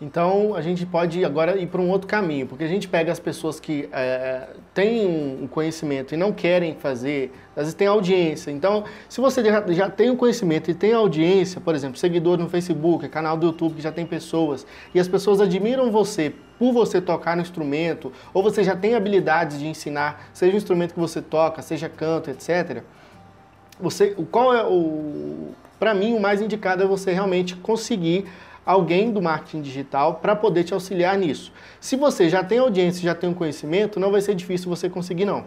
Então 0.01 0.55
a 0.55 0.61
gente 0.61 0.85
pode 0.85 1.25
agora 1.25 1.57
ir 1.57 1.67
para 1.67 1.81
um 1.81 1.89
outro 1.89 2.07
caminho, 2.07 2.47
porque 2.47 2.63
a 2.63 2.67
gente 2.67 2.87
pega 2.87 3.11
as 3.11 3.19
pessoas 3.19 3.59
que 3.59 3.89
é, 3.91 4.47
têm 4.73 5.05
um 5.41 5.45
conhecimento 5.45 6.13
e 6.13 6.17
não 6.17 6.31
querem 6.31 6.75
fazer, 6.75 7.33
às 7.51 7.63
vezes 7.63 7.73
tem 7.73 7.87
audiência. 7.87 8.49
Então, 8.49 8.85
se 9.09 9.19
você 9.19 9.43
já, 9.43 9.65
já 9.67 9.89
tem 9.89 10.09
o 10.09 10.13
um 10.13 10.15
conhecimento 10.15 10.71
e 10.71 10.73
tem 10.73 10.93
audiência, 10.93 11.59
por 11.59 11.75
exemplo, 11.75 11.97
seguidor 11.97 12.37
no 12.37 12.47
Facebook, 12.47 13.09
canal 13.09 13.35
do 13.35 13.47
YouTube 13.47 13.75
que 13.75 13.81
já 13.81 13.91
tem 13.91 14.05
pessoas, 14.05 14.65
e 14.95 14.99
as 14.99 15.07
pessoas 15.07 15.41
admiram 15.41 15.91
você 15.91 16.33
por 16.59 16.73
você 16.73 16.99
tocar 16.99 17.37
no 17.37 17.41
instrumento, 17.41 18.11
ou 18.33 18.43
você 18.43 18.63
já 18.63 18.75
tem 18.75 18.93
habilidades 18.93 19.57
de 19.57 19.65
ensinar, 19.65 20.29
seja 20.33 20.53
o 20.53 20.57
instrumento 20.57 20.93
que 20.93 20.99
você 20.99 21.21
toca, 21.21 21.61
seja 21.61 21.87
canto, 21.87 22.29
etc. 22.29 22.83
Você, 23.79 24.09
qual 24.29 24.53
é 24.53 24.63
o, 24.65 25.53
para 25.79 25.93
mim, 25.93 26.13
o 26.13 26.19
mais 26.19 26.41
indicado 26.41 26.83
é 26.83 26.85
você 26.85 27.13
realmente 27.13 27.55
conseguir 27.55 28.27
alguém 28.65 29.11
do 29.11 29.21
marketing 29.21 29.61
digital 29.61 30.15
para 30.15 30.35
poder 30.35 30.65
te 30.65 30.73
auxiliar 30.73 31.17
nisso. 31.17 31.51
Se 31.79 31.95
você 31.95 32.29
já 32.29 32.43
tem 32.43 32.59
audiência, 32.59 33.01
já 33.01 33.15
tem 33.15 33.29
um 33.29 33.33
conhecimento, 33.33 33.99
não 33.99 34.11
vai 34.11 34.19
ser 34.19 34.35
difícil 34.35 34.69
você 34.69 34.89
conseguir 34.89 35.25
não. 35.25 35.45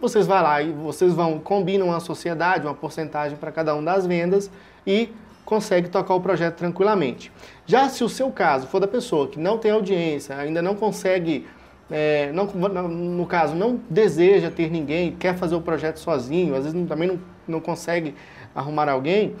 Vocês 0.00 0.26
vão 0.26 0.40
lá 0.40 0.62
e 0.62 0.72
vocês 0.72 1.12
vão 1.12 1.38
combinam 1.38 1.88
uma 1.88 2.00
sociedade, 2.00 2.66
uma 2.66 2.74
porcentagem 2.74 3.36
para 3.36 3.52
cada 3.52 3.74
um 3.74 3.84
das 3.84 4.06
vendas 4.06 4.50
e 4.86 5.10
consegue 5.52 5.90
tocar 5.90 6.14
o 6.14 6.20
projeto 6.20 6.56
tranquilamente. 6.56 7.30
Já 7.66 7.86
se 7.86 8.02
o 8.02 8.08
seu 8.08 8.30
caso 8.30 8.66
for 8.66 8.80
da 8.80 8.88
pessoa 8.88 9.28
que 9.28 9.38
não 9.38 9.58
tem 9.58 9.70
audiência, 9.70 10.34
ainda 10.34 10.62
não 10.62 10.74
consegue, 10.74 11.46
é, 11.90 12.32
não, 12.32 12.46
no 12.46 13.26
caso, 13.26 13.54
não 13.54 13.78
deseja 13.90 14.50
ter 14.50 14.70
ninguém, 14.70 15.12
quer 15.12 15.36
fazer 15.36 15.54
o 15.54 15.60
projeto 15.60 15.98
sozinho, 15.98 16.54
às 16.54 16.64
vezes 16.64 16.88
também 16.88 17.06
não, 17.06 17.20
não 17.46 17.60
consegue 17.60 18.14
arrumar 18.54 18.88
alguém, 18.88 19.36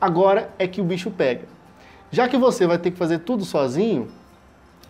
agora 0.00 0.50
é 0.58 0.66
que 0.66 0.80
o 0.80 0.84
bicho 0.84 1.12
pega. 1.12 1.42
Já 2.10 2.26
que 2.26 2.36
você 2.36 2.66
vai 2.66 2.78
ter 2.78 2.90
que 2.90 2.98
fazer 2.98 3.20
tudo 3.20 3.44
sozinho, 3.44 4.08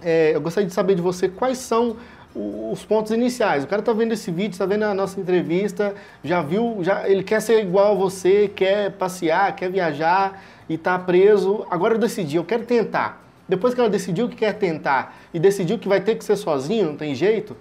é, 0.00 0.35
eu 0.35 0.40
gostaria 0.40 0.66
de 0.66 0.72
saber 0.72 0.94
de 0.94 1.03
você 1.03 1.29
quais 1.29 1.59
são 1.59 1.98
os 2.35 2.85
pontos 2.85 3.12
iniciais. 3.12 3.64
O 3.64 3.66
cara 3.66 3.81
está 3.81 3.93
vendo 3.93 4.12
esse 4.12 4.31
vídeo, 4.31 4.53
está 4.53 4.66
vendo 4.66 4.85
a 4.85 4.95
nossa 4.95 5.21
entrevista, 5.21 5.95
já 6.23 6.40
viu, 6.43 6.79
já, 6.83 7.09
ele 7.09 7.23
quer 7.23 7.40
ser 7.40 7.61
igual 7.62 7.93
a 7.93 7.95
você, 7.95 8.51
quer 8.55 8.93
passear, 8.93 9.55
quer 9.57 9.71
viajar 9.71 10.43
e 10.69 10.75
está 10.75 10.99
preso. 10.99 11.66
Agora 11.71 11.95
eu 11.95 11.99
decidi, 11.99 12.37
eu 12.37 12.45
quero 12.45 12.64
tentar. 12.64 13.25
Depois 13.49 13.75
que 13.75 13.81
ela 13.81 13.90
decidiu 13.90 14.29
que 14.29 14.37
quer 14.37 14.55
tentar 14.55 15.19
e 15.35 15.38
decidiu 15.38 15.79
que 15.79 15.88
vai 15.88 16.01
ter 16.01 16.14
que 16.16 16.25
ser 16.25 16.37
sozinho, 16.37 16.87
não 16.87 16.97
tem 16.97 17.14
jeito, 17.14 17.57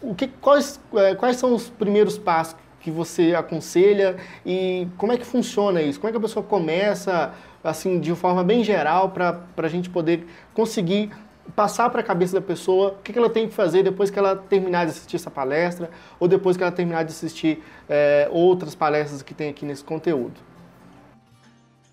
o 0.00 0.14
que, 0.14 0.28
quais, 0.28 0.80
é, 0.94 1.14
quais 1.14 1.36
são 1.36 1.54
os 1.54 1.68
primeiros 1.68 2.16
passos 2.16 2.56
que 2.80 2.90
você 2.90 3.34
aconselha 3.34 4.16
e 4.46 4.86
como 4.96 5.12
é 5.12 5.16
que 5.16 5.24
funciona 5.24 5.82
isso? 5.82 5.98
Como 5.98 6.08
é 6.08 6.12
que 6.12 6.18
a 6.18 6.20
pessoa 6.20 6.44
começa? 6.44 7.32
assim, 7.62 8.00
de 8.00 8.14
forma 8.14 8.42
bem 8.42 8.64
geral, 8.64 9.10
para 9.10 9.44
a 9.56 9.68
gente 9.68 9.88
poder 9.88 10.26
conseguir 10.52 11.10
passar 11.54 11.90
para 11.90 12.00
a 12.00 12.04
cabeça 12.04 12.34
da 12.34 12.40
pessoa 12.40 12.90
o 12.90 13.02
que, 13.02 13.12
que, 13.12 13.18
ela 13.18 13.30
tem 13.30 13.48
que 13.48 13.54
fazer 13.54 13.82
depois 13.82 14.10
que 14.10 14.18
ela 14.18 14.36
terminar 14.36 14.84
de 14.84 14.92
assistir 14.92 15.16
essa 15.16 15.30
palestra 15.30 15.90
ou 16.18 16.28
depois 16.28 16.56
que 16.56 16.62
ela 16.62 16.72
terminar 16.72 17.02
de 17.04 17.12
assistir 17.12 17.62
é, 17.88 18.28
outras 18.30 18.74
palestras 18.74 19.22
que 19.22 19.34
tem 19.34 19.50
aqui 19.50 19.64
nesse 19.64 19.84
conteúdo. 19.84 20.34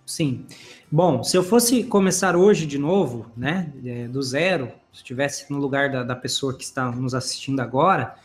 Sim. 0.06 0.46
Bom, 0.92 1.24
se 1.24 1.38
eu 1.38 1.44
fosse 1.44 1.84
começar 1.84 2.36
hoje 2.36 2.66
de 2.66 2.80
novo, 2.80 3.28
né, 3.38 3.72
é, 3.86 4.08
do 4.08 4.22
zero, 4.24 4.72
se 4.92 5.00
estivesse 5.00 5.52
no 5.52 5.60
lugar 5.60 5.92
da, 5.92 6.04
da 6.04 6.16
pessoa 6.16 6.56
que 6.56 6.64
está 6.64 6.92
nos 6.92 7.14
assistindo 7.14 7.60
agora, 7.60 8.16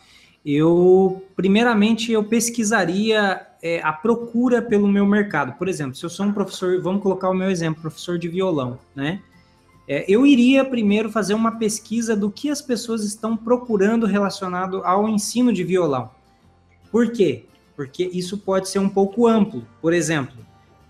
eu, 0.45 1.23
primeiramente, 1.35 2.11
eu 2.11 2.23
pesquisaria 2.23 3.45
é, 3.61 3.81
a 3.81 3.91
procura 3.91 4.61
pelo 4.61 4.87
meu 4.87 5.05
mercado. 5.05 5.53
Por 5.57 5.67
exemplo, 5.67 5.95
se 5.95 6.03
eu 6.03 6.09
sou 6.09 6.25
um 6.27 6.31
professor, 6.31 6.79
vamos 6.81 7.01
colocar 7.01 7.29
o 7.29 7.33
meu 7.33 7.49
exemplo, 7.49 7.81
professor 7.81 8.19
de 8.19 8.27
violão, 8.27 8.77
né? 8.95 9.21
É, 9.87 10.03
eu 10.07 10.25
iria 10.25 10.65
primeiro 10.65 11.11
fazer 11.11 11.33
uma 11.33 11.57
pesquisa 11.57 12.15
do 12.15 12.31
que 12.31 12.49
as 12.49 12.61
pessoas 12.61 13.03
estão 13.03 13.37
procurando 13.37 14.05
relacionado 14.05 14.81
ao 14.83 15.07
ensino 15.07 15.53
de 15.53 15.63
violão. 15.63 16.09
Por 16.91 17.11
quê? 17.11 17.45
Porque 17.75 18.09
isso 18.11 18.37
pode 18.37 18.69
ser 18.69 18.79
um 18.79 18.89
pouco 18.89 19.27
amplo. 19.27 19.67
Por 19.81 19.93
exemplo, 19.93 20.35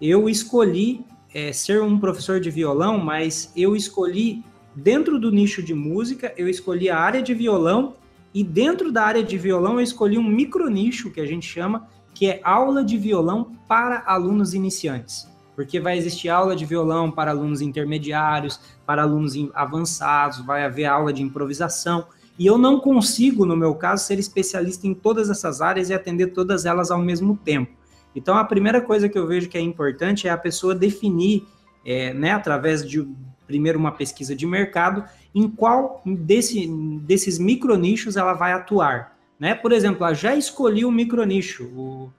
eu 0.01 0.29
escolhi 0.29 1.03
é, 1.33 1.51
ser 1.51 1.81
um 1.81 1.99
professor 1.99 2.39
de 2.39 2.49
violão, 2.49 2.97
mas 2.97 3.51
eu 3.55 3.75
escolhi, 3.75 4.43
dentro 4.73 5.19
do 5.19 5.31
nicho 5.31 5.61
de 5.61 5.73
música, 5.73 6.33
eu 6.37 6.47
escolhi 6.47 6.89
a 6.89 6.97
área 6.97 7.21
de 7.21 7.33
violão, 7.33 7.95
e 8.33 8.43
dentro 8.43 8.91
da 8.91 9.03
área 9.03 9.23
de 9.23 9.37
violão 9.37 9.73
eu 9.73 9.81
escolhi 9.81 10.17
um 10.17 10.23
micro 10.23 10.69
nicho, 10.69 11.09
que 11.09 11.19
a 11.19 11.25
gente 11.25 11.45
chama, 11.45 11.87
que 12.13 12.27
é 12.27 12.39
aula 12.43 12.83
de 12.83 12.97
violão 12.97 13.51
para 13.67 14.03
alunos 14.05 14.53
iniciantes. 14.53 15.27
Porque 15.55 15.79
vai 15.79 15.97
existir 15.97 16.29
aula 16.29 16.55
de 16.55 16.65
violão 16.65 17.09
para 17.09 17.31
alunos 17.31 17.61
intermediários, 17.61 18.59
para 18.85 19.03
alunos 19.03 19.33
avançados, 19.53 20.45
vai 20.45 20.65
haver 20.65 20.85
aula 20.85 21.13
de 21.13 21.23
improvisação. 21.23 22.05
E 22.37 22.45
eu 22.45 22.57
não 22.57 22.79
consigo, 22.79 23.45
no 23.45 23.55
meu 23.55 23.75
caso, 23.75 24.05
ser 24.05 24.19
especialista 24.19 24.85
em 24.85 24.93
todas 24.93 25.29
essas 25.29 25.61
áreas 25.61 25.89
e 25.89 25.93
atender 25.93 26.27
todas 26.27 26.65
elas 26.65 26.91
ao 26.91 26.99
mesmo 26.99 27.37
tempo. 27.37 27.71
Então, 28.13 28.37
a 28.37 28.43
primeira 28.43 28.81
coisa 28.81 29.09
que 29.09 29.17
eu 29.17 29.27
vejo 29.27 29.49
que 29.49 29.57
é 29.57 29.61
importante 29.61 30.27
é 30.27 30.31
a 30.31 30.37
pessoa 30.37 30.75
definir, 30.75 31.45
é, 31.85 32.13
né, 32.13 32.31
através 32.31 32.87
de 32.87 33.07
primeiro 33.47 33.77
uma 33.77 33.91
pesquisa 33.91 34.35
de 34.35 34.45
mercado, 34.45 35.03
em 35.33 35.47
qual 35.49 36.01
desse, 36.05 36.67
desses 37.03 37.37
micronichos 37.37 38.17
ela 38.17 38.33
vai 38.33 38.53
atuar. 38.53 39.15
Né? 39.39 39.53
Por 39.53 39.71
exemplo, 39.71 40.07
eu 40.07 40.15
já 40.15 40.35
escolhi 40.35 40.85
o 40.85 40.91
micronicho. 40.91 41.65
O... 41.65 42.11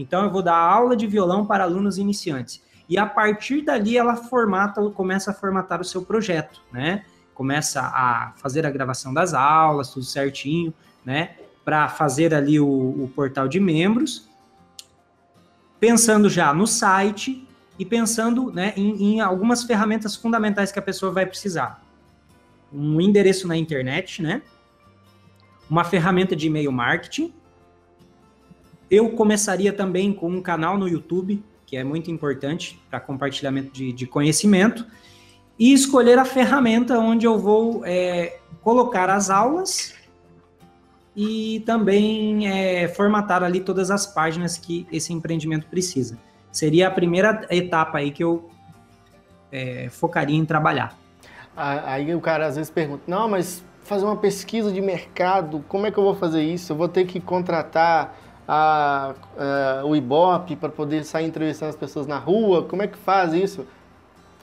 Então 0.00 0.24
eu 0.24 0.30
vou 0.30 0.42
dar 0.42 0.56
aula 0.56 0.96
de 0.96 1.06
violão 1.06 1.44
para 1.46 1.64
alunos 1.64 1.98
iniciantes. 1.98 2.62
E 2.88 2.98
a 2.98 3.06
partir 3.06 3.62
dali 3.62 3.96
ela 3.96 4.16
formata, 4.16 4.82
começa 4.90 5.30
a 5.30 5.34
formatar 5.34 5.80
o 5.80 5.84
seu 5.84 6.02
projeto, 6.02 6.60
né? 6.72 7.04
Começa 7.34 7.80
a 7.80 8.32
fazer 8.36 8.66
a 8.66 8.70
gravação 8.70 9.14
das 9.14 9.32
aulas, 9.32 9.90
tudo 9.90 10.04
certinho, 10.04 10.74
né? 11.04 11.36
Para 11.64 11.88
fazer 11.88 12.34
ali 12.34 12.58
o, 12.58 12.66
o 12.66 13.10
portal 13.14 13.46
de 13.46 13.60
membros, 13.60 14.28
pensando 15.78 16.28
já 16.28 16.52
no 16.52 16.66
site 16.66 17.46
e 17.78 17.84
pensando 17.84 18.50
né, 18.50 18.74
em, 18.76 19.14
em, 19.14 19.20
algumas 19.20 19.62
ferramentas 19.62 20.16
fundamentais 20.16 20.70
que 20.72 20.78
a 20.78 20.82
pessoa 20.82 21.12
vai 21.12 21.24
precisar. 21.24 21.82
Um 22.72 23.00
endereço 23.00 23.48
na 23.48 23.56
internet, 23.56 24.20
né? 24.20 24.42
uma 25.70 25.84
ferramenta 25.84 26.34
de 26.34 26.48
e-mail 26.48 26.72
marketing. 26.72 27.32
Eu 28.90 29.10
começaria 29.10 29.72
também 29.72 30.12
com 30.12 30.28
um 30.28 30.42
canal 30.42 30.76
no 30.76 30.88
YouTube, 30.88 31.42
que 31.64 31.76
é 31.76 31.84
muito 31.84 32.10
importante 32.10 32.80
para 32.90 32.98
compartilhamento 32.98 33.72
de, 33.72 33.92
de, 33.92 34.06
conhecimento, 34.06 34.84
e 35.56 35.72
escolher 35.72 36.18
a 36.18 36.24
ferramenta 36.24 36.98
onde 36.98 37.24
eu 37.26 37.38
vou 37.38 37.82
é, 37.84 38.38
colocar 38.62 39.08
as 39.08 39.30
aulas 39.30 39.94
e 41.14 41.62
também 41.66 42.48
é, 42.48 42.88
formatar 42.88 43.44
ali 43.44 43.60
todas 43.60 43.90
as 43.90 44.06
páginas 44.06 44.58
que 44.58 44.86
esse 44.90 45.12
empreendimento 45.12 45.66
precisa. 45.66 46.18
Seria 46.50 46.88
a 46.88 46.90
primeira 46.90 47.46
etapa 47.50 47.98
aí 47.98 48.10
que 48.10 48.24
eu 48.24 48.50
é, 49.52 49.88
focaria 49.90 50.36
em 50.36 50.44
trabalhar. 50.44 50.98
Aí 51.54 52.14
o 52.14 52.20
cara 52.20 52.46
às 52.46 52.56
vezes 52.56 52.70
pergunta, 52.70 53.02
não, 53.06 53.28
mas 53.28 53.62
fazer 53.82 54.04
uma 54.04 54.16
pesquisa 54.16 54.72
de 54.72 54.80
mercado, 54.80 55.64
como 55.68 55.86
é 55.86 55.90
que 55.90 55.98
eu 55.98 56.04
vou 56.04 56.14
fazer 56.14 56.42
isso? 56.42 56.72
Eu 56.72 56.76
vou 56.76 56.88
ter 56.88 57.04
que 57.06 57.20
contratar 57.20 58.16
a, 58.52 59.14
a, 59.38 59.84
o 59.84 59.94
Ibope 59.94 60.56
para 60.56 60.68
poder 60.68 61.04
sair 61.04 61.26
entrevistando 61.26 61.70
as 61.70 61.76
pessoas 61.76 62.04
na 62.08 62.18
rua? 62.18 62.64
Como 62.64 62.82
é 62.82 62.88
que 62.88 62.98
faz 62.98 63.32
isso? 63.32 63.64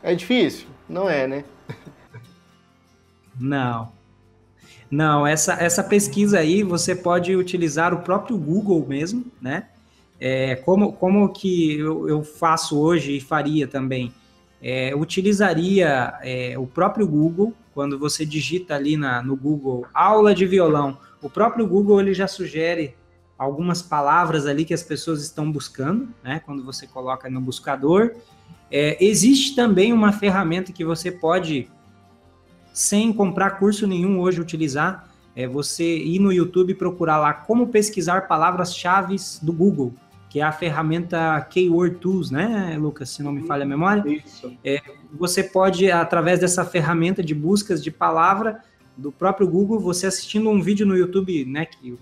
É 0.01 0.15
difícil? 0.15 0.67
Não 0.87 1.09
é, 1.09 1.27
né? 1.27 1.43
Não. 3.37 3.91
Não, 4.89 5.27
essa, 5.27 5.61
essa 5.61 5.83
pesquisa 5.83 6.39
aí 6.39 6.63
você 6.63 6.95
pode 6.95 7.35
utilizar 7.35 7.93
o 7.93 7.99
próprio 7.99 8.37
Google 8.37 8.85
mesmo, 8.87 9.25
né? 9.41 9.67
É, 10.17 10.55
como, 10.55 10.93
como 10.93 11.27
que 11.33 11.77
eu, 11.77 12.07
eu 12.07 12.23
faço 12.23 12.79
hoje 12.79 13.17
e 13.17 13.21
faria 13.21 13.67
também? 13.67 14.13
É, 14.61 14.95
utilizaria 14.95 16.13
é, 16.21 16.57
o 16.57 16.65
próprio 16.65 17.05
Google 17.05 17.53
quando 17.73 17.99
você 17.99 18.25
digita 18.25 18.73
ali 18.73 18.95
na, 18.95 19.21
no 19.21 19.35
Google 19.35 19.85
aula 19.93 20.33
de 20.33 20.45
violão, 20.47 20.97
o 21.21 21.29
próprio 21.29 21.67
Google 21.67 21.99
ele 21.99 22.13
já 22.13 22.27
sugere 22.27 22.95
algumas 23.37 23.81
palavras 23.81 24.45
ali 24.45 24.65
que 24.65 24.73
as 24.73 24.83
pessoas 24.83 25.21
estão 25.21 25.51
buscando, 25.51 26.09
né? 26.23 26.41
Quando 26.45 26.63
você 26.63 26.87
coloca 26.87 27.29
no 27.29 27.39
buscador. 27.39 28.15
É, 28.69 29.03
existe 29.03 29.55
também 29.55 29.93
uma 29.93 30.11
ferramenta 30.11 30.71
que 30.71 30.83
você 30.83 31.11
pode, 31.11 31.69
sem 32.73 33.13
comprar 33.13 33.51
curso 33.51 33.85
nenhum 33.87 34.19
hoje, 34.19 34.41
utilizar. 34.41 35.07
É 35.35 35.47
você 35.47 35.97
ir 35.97 36.19
no 36.19 36.33
YouTube 36.33 36.71
e 36.71 36.75
procurar 36.75 37.19
lá 37.19 37.33
como 37.33 37.67
pesquisar 37.67 38.27
palavras-chave 38.27 39.15
do 39.41 39.53
Google 39.53 39.93
que 40.29 40.41
é 40.41 40.43
a 40.43 40.51
ferramenta 40.51 41.39
Keyword 41.49 41.95
Tools, 41.97 42.31
né, 42.31 42.77
Lucas, 42.79 43.09
se 43.09 43.23
não 43.23 43.31
me 43.31 43.47
falha 43.47 43.63
a 43.63 43.67
memória. 43.67 44.03
Isso. 44.07 44.53
É, 44.63 44.81
você 45.13 45.43
pode, 45.43 45.89
através 45.89 46.39
dessa 46.39 46.65
ferramenta 46.65 47.23
de 47.23 47.33
buscas 47.33 47.83
de 47.83 47.89
palavra 47.89 48.61
do 48.95 49.11
próprio 49.11 49.47
Google, 49.47 49.79
você 49.79 50.07
assistindo 50.07 50.49
um 50.49 50.61
vídeo 50.61 50.85
no 50.85 50.97
YouTube, 50.97 51.45
né, 51.45 51.65
que 51.65 51.97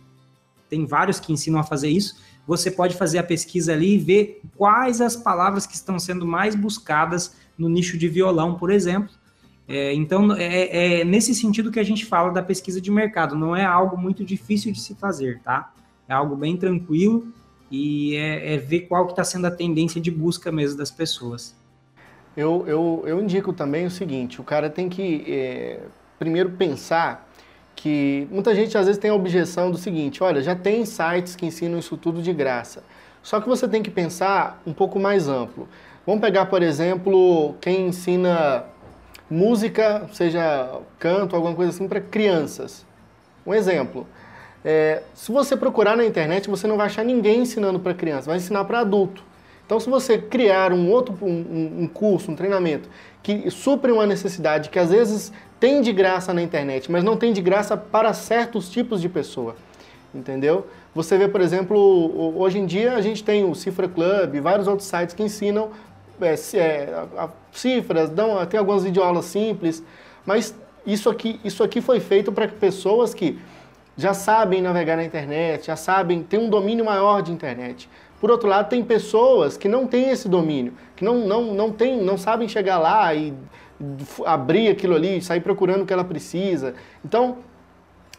tem 0.70 0.86
vários 0.86 1.20
que 1.20 1.32
ensinam 1.32 1.60
a 1.60 1.64
fazer 1.64 1.90
isso, 1.90 2.16
você 2.48 2.70
pode 2.70 2.96
fazer 2.96 3.18
a 3.18 3.24
pesquisa 3.24 3.74
ali 3.74 3.96
e 3.96 3.98
ver 3.98 4.42
quais 4.56 5.02
as 5.02 5.16
palavras 5.16 5.66
que 5.66 5.76
estão 5.76 5.98
sendo 5.98 6.26
mais 6.26 6.56
buscadas 6.56 7.36
no 7.58 7.68
nicho 7.68 7.98
de 7.98 8.08
violão, 8.08 8.56
por 8.56 8.70
exemplo, 8.70 9.10
É, 9.68 9.94
então, 9.94 10.32
é, 10.34 11.00
é, 11.00 11.04
nesse 11.04 11.34
sentido 11.34 11.72
que 11.72 11.80
a 11.80 11.84
gente 11.84 12.06
fala 12.06 12.32
da 12.32 12.44
pesquisa 12.44 12.80
de 12.80 12.92
mercado, 12.92 13.36
não 13.36 13.56
é 13.56 13.66
algo 13.66 13.98
muito 13.98 14.24
difícil 14.24 14.72
de 14.72 14.80
se 14.80 14.94
fazer, 14.94 15.42
tá? 15.42 15.74
É 16.08 16.14
algo 16.14 16.36
bem 16.36 16.56
tranquilo 16.56 17.34
e 17.72 18.16
é, 18.16 18.54
é 18.54 18.58
ver 18.58 18.82
qual 18.82 19.08
que 19.08 19.14
está 19.14 19.24
sendo 19.24 19.48
a 19.48 19.52
tendência 19.52 20.00
de 20.00 20.12
busca 20.12 20.52
mesmo 20.52 20.78
das 20.78 20.92
pessoas. 20.92 21.56
Eu, 22.38 22.64
eu, 22.68 23.04
eu 23.08 23.20
indico 23.20 23.52
também 23.54 23.88
o 23.88 23.90
seguinte, 23.90 24.40
o 24.40 24.44
cara 24.44 24.70
tem 24.70 24.88
que 24.88 25.24
é, 25.28 25.80
primeiro 26.20 26.52
pensar 26.52 27.25
que 27.76 28.28
muita 28.32 28.56
gente 28.56 28.78
às 28.78 28.86
vezes 28.86 29.00
tem 29.00 29.12
a 29.12 29.14
objeção 29.14 29.70
do 29.70 29.78
seguinte, 29.78 30.24
olha, 30.24 30.42
já 30.42 30.56
tem 30.56 30.86
sites 30.86 31.36
que 31.36 31.46
ensinam 31.46 31.78
isso 31.78 31.98
tudo 31.98 32.22
de 32.22 32.32
graça. 32.34 32.84
Só 33.22 33.42
que 33.42 33.48
você 33.48 33.68
tem 33.68 33.84
que 33.84 33.90
pensar 33.90 34.62
um 34.66 34.74
pouco 34.74 35.00
mais 35.00 35.28
amplo. 35.28 35.68
Vamos 36.06 36.22
pegar, 36.22 36.46
por 36.46 36.62
exemplo, 36.62 37.56
quem 37.60 37.88
ensina 37.88 38.64
música, 39.30 40.08
seja 40.14 40.80
canto, 41.00 41.36
alguma 41.36 41.56
coisa 41.56 41.72
assim, 41.72 41.88
para 41.88 42.00
crianças. 42.00 42.86
Um 43.46 43.54
exemplo. 43.54 44.08
É, 44.64 45.04
se 45.14 45.32
você 45.32 45.58
procurar 45.58 45.98
na 45.98 46.06
internet, 46.06 46.50
você 46.50 46.68
não 46.68 46.78
vai 46.78 46.86
achar 46.86 47.04
ninguém 47.04 47.42
ensinando 47.42 47.80
para 47.80 47.94
criança, 47.94 48.28
vai 48.28 48.38
ensinar 48.38 48.66
para 48.66 48.80
adulto. 48.80 49.24
Então, 49.66 49.80
se 49.80 49.90
você 49.90 50.18
criar 50.18 50.72
um 50.72 50.92
outro 50.92 51.18
um, 51.22 51.84
um 51.84 51.88
curso, 51.88 52.32
um 52.32 52.36
treinamento 52.36 52.88
que 53.24 53.50
supre 53.50 53.92
uma 53.92 54.06
necessidade 54.06 54.70
que 54.70 54.78
às 54.78 54.92
vezes 54.92 55.34
tem 55.60 55.82
de 55.82 55.92
graça 55.92 56.34
na 56.34 56.42
internet, 56.42 56.92
mas 56.92 57.04
não 57.04 57.18
tem 57.18 57.34
de 57.34 57.42
graça 57.42 57.76
para 57.76 58.14
certos 58.14 58.70
tipos 58.70 59.02
de 59.02 59.10
pessoa, 59.10 59.56
entendeu? 60.14 60.68
Você 60.94 61.18
vê, 61.18 61.28
por 61.28 61.42
exemplo, 61.42 62.38
hoje 62.38 62.60
em 62.60 62.66
dia 62.66 62.94
a 62.94 63.02
gente 63.02 63.24
tem 63.24 63.44
o 63.44 63.56
Cifra 63.56 63.88
Club 63.88 64.36
e 64.36 64.40
vários 64.40 64.68
outros 64.68 64.88
sites 64.88 65.16
que 65.16 65.24
ensinam 65.24 65.72
é, 66.22 66.36
é, 66.58 67.08
cifras, 67.52 68.10
dão, 68.10 68.46
tem 68.46 68.60
algumas 68.60 68.84
videoaulas 68.84 69.26
simples, 69.26 69.84
mas 70.26 70.56
isso 70.86 71.10
aqui, 71.10 71.40
isso 71.44 71.64
aqui 71.64 71.82
foi 71.82 72.00
feito 72.00 72.32
para 72.32 72.48
pessoas 72.48 73.14
que 73.14 73.40
já 73.98 74.14
sabem 74.14 74.62
navegar 74.62 74.96
na 74.96 75.04
internet, 75.04 75.68
já 75.68 75.76
sabem, 75.76 76.22
têm 76.22 76.40
um 76.40 76.50
domínio 76.50 76.86
maior 76.86 77.22
de 77.22 77.32
internet. 77.32 77.90
Por 78.20 78.32
outro 78.32 78.48
lado, 78.48 78.70
tem 78.70 78.84
pessoas 78.84 79.58
que 79.58 79.68
não 79.68 79.86
têm 79.88 80.10
esse 80.10 80.28
domínio, 80.28 80.74
que 80.96 81.04
não, 81.04 81.28
não, 81.28 81.54
não, 81.54 81.72
tem, 81.72 82.02
não 82.02 82.18
sabem 82.18 82.48
chegar 82.48 82.78
lá 82.78 83.14
e 83.14 83.34
abrir 84.26 84.70
aquilo 84.70 84.96
ali, 84.96 85.22
sair 85.22 85.42
procurando 85.42 85.84
o 85.84 85.86
que 85.86 85.94
ela 85.94 86.04
precisa. 86.04 86.76
Então, 87.04 87.38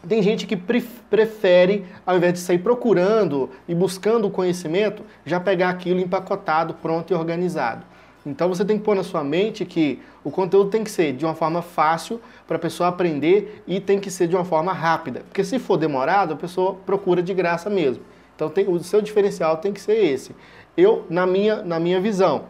tem 0.06 0.22
gente 0.22 0.46
que 0.46 0.56
prefere, 0.56 1.84
ao 2.04 2.16
invés 2.16 2.34
de 2.34 2.38
sair 2.40 2.58
procurando 2.58 3.50
e 3.66 3.74
buscando 3.74 4.26
o 4.26 4.30
conhecimento, 4.30 5.02
já 5.24 5.40
pegar 5.40 5.70
aquilo 5.70 5.98
empacotado, 5.98 6.74
pronto 6.74 7.12
e 7.12 7.14
organizado. 7.14 7.84
Então 8.24 8.48
você 8.48 8.64
tem 8.64 8.76
que 8.76 8.84
pôr 8.84 8.96
na 8.96 9.04
sua 9.04 9.22
mente 9.22 9.64
que 9.64 10.00
o 10.24 10.30
conteúdo 10.32 10.68
tem 10.68 10.82
que 10.82 10.90
ser 10.90 11.12
de 11.12 11.24
uma 11.24 11.34
forma 11.34 11.62
fácil 11.62 12.20
para 12.46 12.56
a 12.56 12.58
pessoa 12.58 12.88
aprender 12.88 13.62
e 13.66 13.80
tem 13.80 14.00
que 14.00 14.10
ser 14.10 14.26
de 14.26 14.34
uma 14.34 14.44
forma 14.44 14.72
rápida. 14.72 15.20
Porque 15.20 15.44
se 15.44 15.60
for 15.60 15.76
demorado, 15.76 16.34
a 16.34 16.36
pessoa 16.36 16.74
procura 16.74 17.22
de 17.22 17.32
graça 17.32 17.70
mesmo. 17.70 18.02
Então 18.36 18.48
tem, 18.50 18.68
o 18.68 18.78
seu 18.84 19.00
diferencial 19.00 19.56
tem 19.56 19.72
que 19.72 19.80
ser 19.80 19.96
esse. 19.96 20.36
Eu, 20.76 21.06
na 21.10 21.26
minha, 21.26 21.62
na 21.62 21.80
minha 21.80 22.00
visão. 22.00 22.44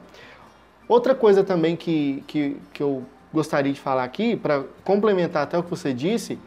Outra 0.89 1.15
coisa 1.15 1.43
também 1.43 1.77
que, 1.77 2.23
que, 2.27 2.57
que 2.73 2.83
eu 2.83 3.05
gostaria 3.33 3.73
de 3.73 3.81
falar 3.81 4.05
aqui, 4.05 4.37
para 4.37 4.65
complementar 4.85 5.45
até 5.45 5.57
o 5.57 5.63
que 5.63 5.71
você 5.71 5.93
disse, 5.93 6.39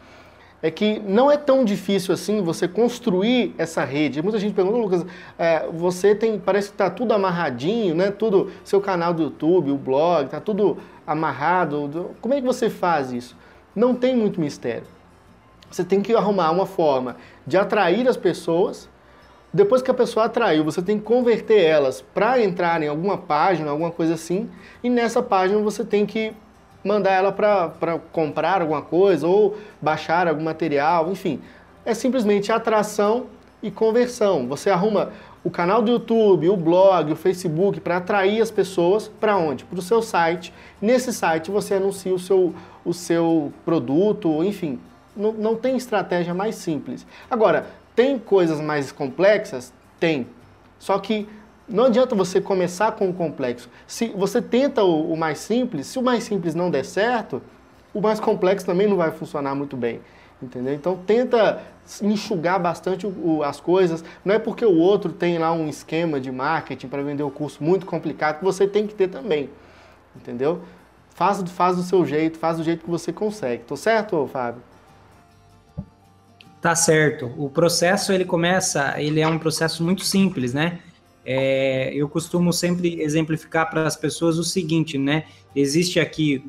é 0.62 0.70
que 0.70 0.98
não 1.00 1.30
é 1.30 1.36
tão 1.36 1.64
difícil 1.64 2.12
assim 2.12 2.42
você 2.42 2.68
construir 2.68 3.54
essa 3.56 3.82
rede. 3.82 4.22
Muita 4.22 4.38
gente 4.38 4.52
pergunta, 4.52 4.76
Lucas, 4.76 5.06
é, 5.38 5.66
você 5.72 6.14
tem, 6.14 6.38
parece 6.38 6.68
que 6.68 6.74
está 6.74 6.90
tudo 6.90 7.12
amarradinho, 7.14 7.94
né? 7.94 8.10
Tudo, 8.10 8.50
seu 8.62 8.80
canal 8.80 9.14
do 9.14 9.22
YouTube, 9.22 9.70
o 9.70 9.78
blog, 9.78 10.26
está 10.26 10.40
tudo 10.40 10.76
amarrado. 11.06 12.10
Como 12.20 12.34
é 12.34 12.40
que 12.40 12.46
você 12.46 12.68
faz 12.68 13.10
isso? 13.10 13.36
Não 13.74 13.94
tem 13.94 14.14
muito 14.14 14.40
mistério. 14.40 14.86
Você 15.70 15.84
tem 15.84 16.02
que 16.02 16.14
arrumar 16.14 16.50
uma 16.50 16.66
forma 16.66 17.16
de 17.46 17.56
atrair 17.56 18.06
as 18.06 18.16
pessoas. 18.16 18.88
Depois 19.52 19.82
que 19.82 19.90
a 19.90 19.94
pessoa 19.94 20.26
atraiu, 20.26 20.62
você 20.62 20.80
tem 20.80 20.98
que 20.98 21.04
converter 21.04 21.60
elas 21.60 22.00
para 22.14 22.40
entrar 22.40 22.82
em 22.82 22.88
alguma 22.88 23.18
página, 23.18 23.70
alguma 23.70 23.90
coisa 23.90 24.14
assim. 24.14 24.48
E 24.82 24.88
nessa 24.88 25.22
página 25.22 25.58
você 25.60 25.84
tem 25.84 26.06
que 26.06 26.32
mandar 26.84 27.10
ela 27.12 27.32
para 27.32 27.98
comprar 28.12 28.62
alguma 28.62 28.80
coisa 28.80 29.26
ou 29.26 29.56
baixar 29.80 30.28
algum 30.28 30.44
material, 30.44 31.10
enfim. 31.10 31.40
É 31.84 31.94
simplesmente 31.94 32.52
atração 32.52 33.26
e 33.62 33.70
conversão. 33.70 34.46
Você 34.46 34.70
arruma 34.70 35.10
o 35.42 35.50
canal 35.50 35.82
do 35.82 35.90
YouTube, 35.90 36.48
o 36.48 36.56
blog, 36.56 37.12
o 37.12 37.16
Facebook 37.16 37.80
para 37.80 37.96
atrair 37.96 38.40
as 38.40 38.50
pessoas 38.50 39.08
para 39.08 39.36
onde? 39.36 39.64
Para 39.64 39.78
o 39.78 39.82
seu 39.82 40.02
site. 40.02 40.52
Nesse 40.80 41.12
site 41.12 41.50
você 41.50 41.74
anuncia 41.74 42.14
o 42.14 42.18
seu, 42.18 42.54
o 42.84 42.92
seu 42.92 43.52
produto, 43.64 44.44
enfim. 44.44 44.78
Não, 45.16 45.32
não 45.32 45.56
tem 45.56 45.76
estratégia 45.76 46.32
mais 46.32 46.54
simples. 46.54 47.06
Agora, 47.30 47.66
tem 48.00 48.18
coisas 48.18 48.62
mais 48.62 48.90
complexas? 48.90 49.74
Tem. 49.98 50.26
Só 50.78 50.98
que 50.98 51.28
não 51.68 51.84
adianta 51.84 52.14
você 52.14 52.40
começar 52.40 52.92
com 52.92 53.10
o 53.10 53.12
complexo. 53.12 53.68
Se 53.86 54.08
você 54.08 54.40
tenta 54.40 54.82
o, 54.82 55.12
o, 55.12 55.16
mais 55.18 55.38
simples, 55.38 55.86
se 55.88 55.98
o 55.98 56.02
mais 56.02 56.24
simples 56.24 56.54
não 56.54 56.70
der 56.70 56.86
certo, 56.86 57.42
o 57.92 58.00
mais 58.00 58.18
complexo 58.18 58.64
também 58.64 58.88
não 58.88 58.96
vai 58.96 59.10
funcionar 59.10 59.54
muito 59.54 59.76
bem. 59.76 60.00
Entendeu? 60.42 60.72
Então 60.72 60.96
tenta 60.96 61.60
enxugar 62.00 62.58
bastante 62.58 63.06
o, 63.06 63.42
as 63.42 63.60
coisas. 63.60 64.02
Não 64.24 64.34
é 64.34 64.38
porque 64.38 64.64
o 64.64 64.78
outro 64.78 65.12
tem 65.12 65.36
lá 65.36 65.52
um 65.52 65.68
esquema 65.68 66.18
de 66.18 66.32
marketing 66.32 66.88
para 66.88 67.02
vender 67.02 67.22
o 67.22 67.30
curso 67.30 67.62
muito 67.62 67.84
complicado 67.84 68.38
que 68.38 68.44
você 68.44 68.66
tem 68.66 68.86
que 68.86 68.94
ter 68.94 69.08
também. 69.08 69.50
Entendeu? 70.16 70.62
Faz, 71.10 71.42
faz 71.50 71.76
do 71.76 71.82
seu 71.82 72.06
jeito, 72.06 72.38
faz 72.38 72.56
do 72.56 72.64
jeito 72.64 72.82
que 72.82 72.90
você 72.90 73.12
consegue. 73.12 73.64
Tô 73.64 73.76
certo, 73.76 74.26
Fábio? 74.32 74.69
Tá 76.60 76.74
certo. 76.74 77.32
O 77.38 77.48
processo 77.48 78.12
ele 78.12 78.24
começa, 78.24 79.00
ele 79.00 79.20
é 79.20 79.26
um 79.26 79.38
processo 79.38 79.82
muito 79.82 80.04
simples, 80.04 80.52
né? 80.52 80.80
É, 81.24 81.92
eu 81.94 82.08
costumo 82.08 82.52
sempre 82.52 83.00
exemplificar 83.00 83.70
para 83.70 83.86
as 83.86 83.96
pessoas 83.96 84.38
o 84.38 84.44
seguinte, 84.44 84.98
né? 84.98 85.24
Existe 85.56 85.98
aqui, 85.98 86.44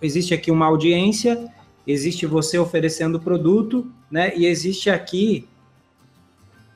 existe 0.00 0.34
aqui 0.34 0.50
uma 0.50 0.66
audiência, 0.66 1.50
existe 1.86 2.26
você 2.26 2.58
oferecendo 2.58 3.16
o 3.16 3.20
produto, 3.20 3.90
né? 4.10 4.36
E 4.36 4.46
existe 4.46 4.90
aqui 4.90 5.48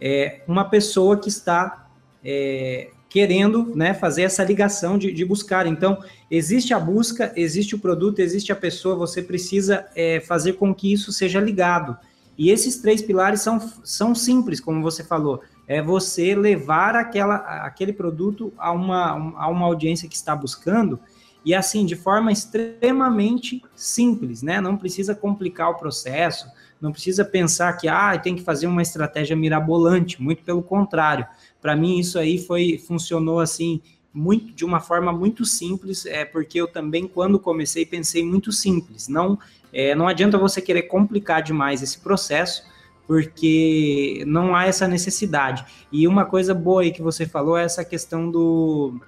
é, 0.00 0.40
uma 0.46 0.64
pessoa 0.64 1.18
que 1.18 1.28
está 1.28 1.86
é, 2.24 2.90
querendo 3.08 3.72
né, 3.74 3.94
fazer 3.94 4.22
essa 4.22 4.44
ligação 4.44 4.98
de, 4.98 5.12
de, 5.12 5.24
buscar. 5.24 5.66
Então, 5.66 6.02
existe 6.30 6.74
a 6.74 6.78
busca, 6.78 7.32
existe 7.36 7.74
o 7.74 7.78
produto, 7.78 8.18
existe 8.18 8.52
a 8.52 8.56
pessoa, 8.56 8.96
você 8.96 9.22
precisa 9.22 9.86
é, 9.94 10.20
fazer 10.20 10.54
com 10.54 10.74
que 10.74 10.92
isso 10.92 11.12
seja 11.12 11.40
ligado. 11.40 11.96
E 12.36 12.50
esses 12.50 12.76
três 12.78 13.00
pilares 13.00 13.40
são, 13.40 13.58
são 13.82 14.14
simples, 14.14 14.60
como 14.60 14.82
você 14.82 15.02
falou 15.02 15.42
é 15.66 15.82
você 15.82 16.34
levar 16.34 16.94
aquela, 16.94 17.36
aquele 17.64 17.92
produto 17.92 18.52
a 18.56 18.70
uma, 18.70 19.34
a 19.36 19.48
uma 19.48 19.66
audiência 19.66 20.08
que 20.08 20.14
está 20.14 20.34
buscando 20.34 20.98
e 21.44 21.54
assim, 21.54 21.84
de 21.86 21.94
forma 21.94 22.32
extremamente 22.32 23.62
simples, 23.74 24.42
né? 24.42 24.60
Não 24.60 24.76
precisa 24.76 25.14
complicar 25.14 25.70
o 25.70 25.76
processo, 25.76 26.48
não 26.80 26.92
precisa 26.92 27.24
pensar 27.24 27.72
que 27.74 27.88
ah, 27.88 28.18
tem 28.18 28.36
que 28.36 28.42
fazer 28.42 28.66
uma 28.66 28.82
estratégia 28.82 29.36
mirabolante, 29.36 30.20
muito 30.20 30.42
pelo 30.42 30.62
contrário. 30.62 31.26
Para 31.60 31.74
mim 31.74 31.98
isso 31.98 32.18
aí 32.18 32.38
foi 32.38 32.78
funcionou 32.78 33.40
assim 33.40 33.80
muito 34.12 34.54
de 34.54 34.64
uma 34.64 34.80
forma 34.80 35.12
muito 35.12 35.44
simples, 35.44 36.06
é 36.06 36.24
porque 36.24 36.58
eu 36.58 36.66
também 36.66 37.06
quando 37.06 37.38
comecei 37.38 37.84
pensei 37.84 38.24
muito 38.24 38.50
simples. 38.50 39.08
Não 39.08 39.38
é, 39.72 39.94
não 39.94 40.08
adianta 40.08 40.38
você 40.38 40.62
querer 40.62 40.82
complicar 40.82 41.42
demais 41.42 41.82
esse 41.82 41.98
processo, 41.98 42.64
porque 43.06 44.24
não 44.26 44.54
há 44.54 44.64
essa 44.64 44.88
necessidade. 44.88 45.64
E 45.92 46.08
uma 46.08 46.24
coisa 46.24 46.54
boa 46.54 46.82
aí 46.82 46.90
que 46.90 47.02
você 47.02 47.26
falou 47.26 47.56
é 47.56 47.64
essa 47.64 47.84
questão 47.84 48.30
do 48.30 48.98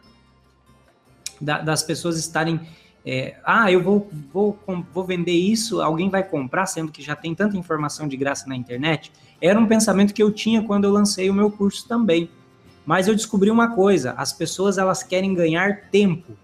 da, 1.41 1.61
das 1.61 1.83
pessoas 1.83 2.19
estarem 2.19 2.61
é, 3.11 3.37
ah, 3.43 3.73
eu 3.73 3.83
vou, 3.83 4.11
vou, 4.31 4.59
vou 4.93 5.03
vender 5.03 5.33
isso, 5.33 5.81
alguém 5.81 6.11
vai 6.11 6.23
comprar, 6.23 6.67
sendo 6.67 6.93
que 6.93 7.03
já 7.03 7.17
tem 7.17 7.35
tanta 7.35 7.57
informação 7.57 8.07
de 8.07 8.19
graça 8.19 8.47
na 8.47 8.55
internet. 8.55 9.11
Era 9.41 9.59
um 9.59 9.67
pensamento 9.67 10.13
que 10.13 10.23
eu 10.23 10.31
tinha 10.31 10.63
quando 10.63 10.85
eu 10.85 10.93
lancei 10.93 11.31
o 11.31 11.35
meu 11.35 11.51
curso 11.51 11.89
também. 11.89 12.29
Mas 12.85 13.09
eu 13.09 13.15
descobri 13.15 13.51
uma 13.51 13.75
coisa: 13.75 14.13
as 14.13 14.31
pessoas 14.31 14.77
elas 14.77 15.03
querem 15.03 15.33
ganhar 15.33 15.89
tempo. 15.91 16.35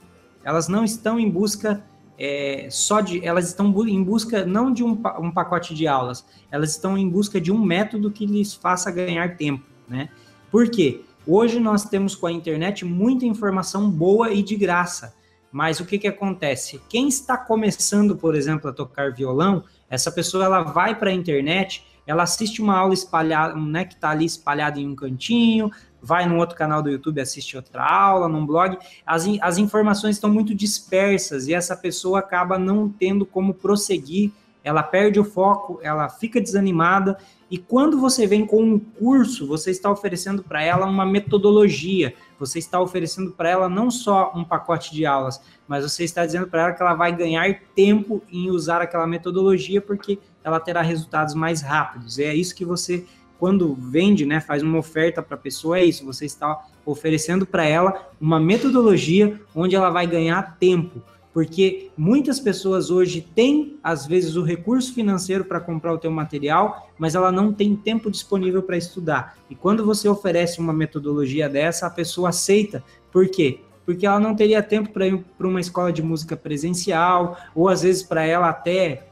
Elas 0.43 0.67
não 0.67 0.83
estão 0.85 1.21
em 1.21 1.29
busca 1.29 1.85
é, 2.19 2.69
só 2.71 3.03
de, 3.03 3.23
elas 3.23 3.49
estão 3.49 3.71
em 3.87 4.03
busca 4.03 4.47
não 4.47 4.73
de 4.73 4.83
um, 4.83 4.93
um, 5.21 5.31
pacote 5.31 5.75
de 5.75 5.87
aulas, 5.87 6.25
elas 6.51 6.71
estão 6.71 6.97
em 6.97 7.09
busca 7.09 7.39
de 7.39 7.53
um 7.53 7.59
método 7.59 8.11
que 8.11 8.25
lhes 8.25 8.55
faça 8.55 8.91
ganhar 8.91 9.37
tempo, 9.37 9.65
né? 9.87 10.09
Por 10.51 10.71
quê? 10.71 11.03
Hoje 11.27 11.61
nós 11.61 11.85
temos 11.85 12.15
com 12.15 12.27
a 12.27 12.33
internet 12.33 12.87
muita 12.87 13.27
informação 13.27 13.91
boa 13.91 14.33
e 14.33 14.43
de 14.43 14.57
graça, 14.57 15.15
mas 15.55 15.79
o 15.79 15.87
que 15.87 16.01
que 16.01 16.09
acontece? 16.09 16.83
Quem 16.89 17.07
está 17.07 17.37
começando, 17.39 18.17
por 18.17 18.35
exemplo, 18.35 18.69
a 18.69 18.73
tocar 18.73 19.13
violão, 19.13 19.63
essa 19.89 20.11
pessoa 20.11 20.45
ela 20.45 20.63
vai 20.65 20.99
para 20.99 21.11
a 21.11 21.13
internet, 21.13 21.87
ela 22.05 22.25
assiste 22.25 22.61
uma 22.61 22.77
aula 22.77 22.93
espalhada, 22.93 23.55
né, 23.55 23.85
que 23.85 23.95
está 23.95 24.11
ali 24.11 24.25
espalhada 24.25 24.81
em 24.81 24.89
um 24.89 24.97
cantinho, 24.97 25.71
vai 26.03 26.27
num 26.27 26.39
outro 26.39 26.57
canal 26.57 26.83
do 26.83 26.91
YouTube, 26.91 27.21
assiste 27.21 27.57
outra 27.57 27.85
aula, 27.85 28.29
num 28.29 28.45
blog. 28.45 28.77
As, 29.07 29.27
as 29.41 29.57
informações 29.57 30.17
estão 30.17 30.29
muito 30.29 30.53
dispersas 30.57 31.47
e 31.47 31.55
essa 31.55 31.77
pessoa 31.77 32.19
acaba 32.19 32.59
não 32.59 32.89
tendo 32.89 33.25
como 33.25 33.55
prosseguir, 33.55 34.33
ela 34.65 34.83
perde 34.83 35.21
o 35.21 35.25
foco, 35.25 35.79
ela 35.83 36.09
fica 36.09 36.41
desanimada. 36.41 37.19
E 37.51 37.59
quando 37.59 38.01
você 38.01 38.27
vem 38.27 38.47
com 38.47 38.63
um 38.63 38.79
curso, 38.79 39.47
você 39.47 39.71
está 39.71 39.91
oferecendo 39.91 40.43
para 40.43 40.63
ela 40.63 40.87
uma 40.87 41.05
metodologia, 41.05 42.15
você 42.39 42.59
está 42.59 42.81
oferecendo 42.81 43.33
para 43.33 43.51
ela 43.51 43.69
não 43.69 43.91
só 43.91 44.33
um 44.35 44.43
pacote 44.43 44.93
de 44.95 45.05
aulas, 45.05 45.41
mas 45.69 45.85
você 45.85 46.03
está 46.03 46.25
dizendo 46.25 46.49
para 46.49 46.63
ela 46.63 46.73
que 46.73 46.83
ela 46.83 46.95
vai 46.95 47.15
ganhar 47.15 47.61
tempo 47.77 48.23
em 48.33 48.51
usar 48.51 48.81
aquela 48.81 49.07
metodologia 49.07 49.83
porque 49.83 50.19
ela 50.43 50.59
terá 50.59 50.81
resultados 50.81 51.35
mais 51.35 51.61
rápidos. 51.61 52.19
É 52.19 52.35
isso 52.35 52.55
que 52.55 52.65
você 52.65 53.05
quando 53.39 53.75
vende, 53.75 54.25
né, 54.25 54.41
faz 54.41 54.63
uma 54.63 54.79
oferta 54.79 55.23
para 55.23 55.35
a 55.35 55.39
pessoa, 55.39 55.79
é 55.79 55.85
isso, 55.85 56.05
você 56.07 56.25
está 56.25 56.67
oferecendo 56.87 57.45
para 57.45 57.65
ela 57.65 58.09
uma 58.19 58.41
metodologia 58.41 59.39
onde 59.55 59.77
ela 59.77 59.91
vai 59.91 60.07
ganhar 60.07 60.57
tempo, 60.59 61.03
porque 61.35 61.91
muitas 61.97 62.39
pessoas 62.39 62.91
hoje 62.91 63.21
têm, 63.21 63.77
às 63.83 64.07
vezes, 64.07 64.37
o 64.37 64.45
recurso 64.45 64.95
financeiro 64.95 65.45
para 65.45 65.59
comprar 65.59 65.93
o 65.93 65.99
teu 65.99 66.13
material, 66.13 66.89
mas 66.97 67.17
ela 67.17 67.33
não 67.33 67.53
tem 67.53 67.75
tempo 67.75 68.09
disponível 68.09 68.63
para 68.63 68.77
estudar. 68.77 69.37
E 69.51 69.55
quando 69.57 69.85
você 69.85 70.09
oferece 70.09 70.61
uma 70.61 70.73
metodologia 70.73 71.49
dessa, 71.49 71.89
a 71.89 71.91
pessoa 71.91 72.29
aceita. 72.29 72.85
Por 73.11 73.29
quê? 73.29 73.59
Porque 73.85 74.07
ela 74.07 74.21
não 74.21 74.37
teria 74.37 74.63
tempo 74.63 74.91
para 74.91 75.09
ir 75.09 75.25
para 75.37 75.49
uma 75.49 75.61
escola 75.61 75.93
de 75.93 76.05
música 76.05 76.37
presencial, 76.37 77.37
ou 77.53 77.69
às 77.69 77.83
vezes 77.83 78.05
para 78.05 78.25
ela 78.25 78.49
até 78.49 79.09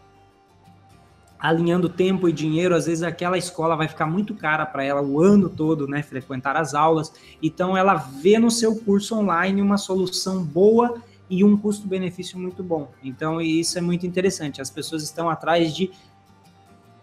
alinhando 1.41 1.89
tempo 1.89 2.29
e 2.29 2.33
dinheiro, 2.33 2.73
às 2.73 2.87
vezes 2.87 3.03
aquela 3.03 3.37
escola 3.37 3.75
vai 3.75 3.89
ficar 3.89 4.07
muito 4.07 4.33
cara 4.33 4.65
para 4.65 4.85
ela 4.85 5.03
o 5.03 5.21
ano 5.21 5.49
todo, 5.49 5.89
né, 5.89 6.01
frequentar 6.01 6.57
as 6.57 6.73
aulas. 6.73 7.13
Então 7.43 7.77
ela 7.77 7.97
vê 7.97 8.39
no 8.39 8.49
seu 8.49 8.77
curso 8.77 9.17
online 9.17 9.61
uma 9.61 9.77
solução 9.77 10.45
boa 10.45 11.03
e 11.33 11.43
um 11.43 11.57
custo-benefício 11.57 12.39
muito 12.39 12.63
bom. 12.63 12.91
Então 13.03 13.41
isso 13.41 13.79
é 13.79 13.81
muito 13.81 14.07
interessante. 14.07 14.61
As 14.61 14.69
pessoas 14.69 15.03
estão 15.03 15.31
atrás 15.31 15.75
de 15.75 15.91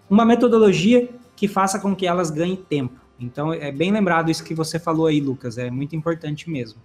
uma 0.08 0.24
metodologia 0.24 1.10
que 1.36 1.48
faça 1.48 1.80
com 1.80 1.96
que 1.96 2.06
elas 2.06 2.30
ganhem 2.30 2.56
tempo. 2.56 2.94
Então 3.20 3.52
é 3.52 3.72
bem 3.72 3.92
lembrado 3.92 4.30
isso 4.30 4.44
que 4.44 4.54
você 4.54 4.78
falou 4.78 5.08
aí, 5.08 5.20
Lucas, 5.20 5.58
é 5.58 5.72
muito 5.72 5.96
importante 5.96 6.48
mesmo. 6.48 6.80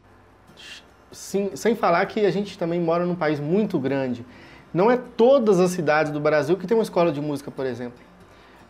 Sim, 1.13 1.51
sem 1.55 1.77
falar 1.77 2.07
que 2.07 2.25
a 2.25 2.31
gente 2.31 2.57
também 2.57 2.81
mora 2.81 3.05
num 3.05 3.15
país 3.15 3.39
muito 3.39 3.79
grande. 3.79 4.25
Não 4.73 4.91
é 4.91 4.97
todas 4.97 5.61
as 5.61 5.71
cidades 5.73 6.11
do 6.11 6.21
Brasil 6.21 6.57
que 6.57 6.67
tem 6.67 6.75
uma 6.75 6.83
escola 6.83 7.13
de 7.13 7.21
música, 7.21 7.51
por 7.51 7.67
exemplo. 7.67 7.99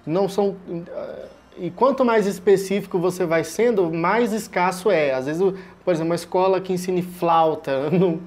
Não 0.04 0.28
são. 0.28 0.56
E 1.56 1.70
quanto 1.70 2.04
mais 2.04 2.26
específico 2.26 2.98
você 2.98 3.24
vai 3.24 3.44
sendo, 3.44 3.88
mais 3.92 4.32
escasso 4.32 4.90
é. 4.90 5.14
Às 5.14 5.26
vezes, 5.26 5.40
por 5.84 5.94
exemplo, 5.94 6.08
uma 6.08 6.16
escola 6.16 6.60
que 6.60 6.72
ensine 6.72 7.02
flauta, 7.02 7.88
não, 7.94 8.20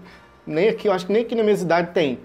nem 0.47 0.69
aqui, 0.69 0.87
eu 0.87 0.93
acho 0.93 1.05
que 1.05 1.13
nem 1.13 1.21
aqui 1.21 1.35
na 1.35 1.43
minha 1.43 1.57
cidade 1.57 1.91
tem. 1.93 2.19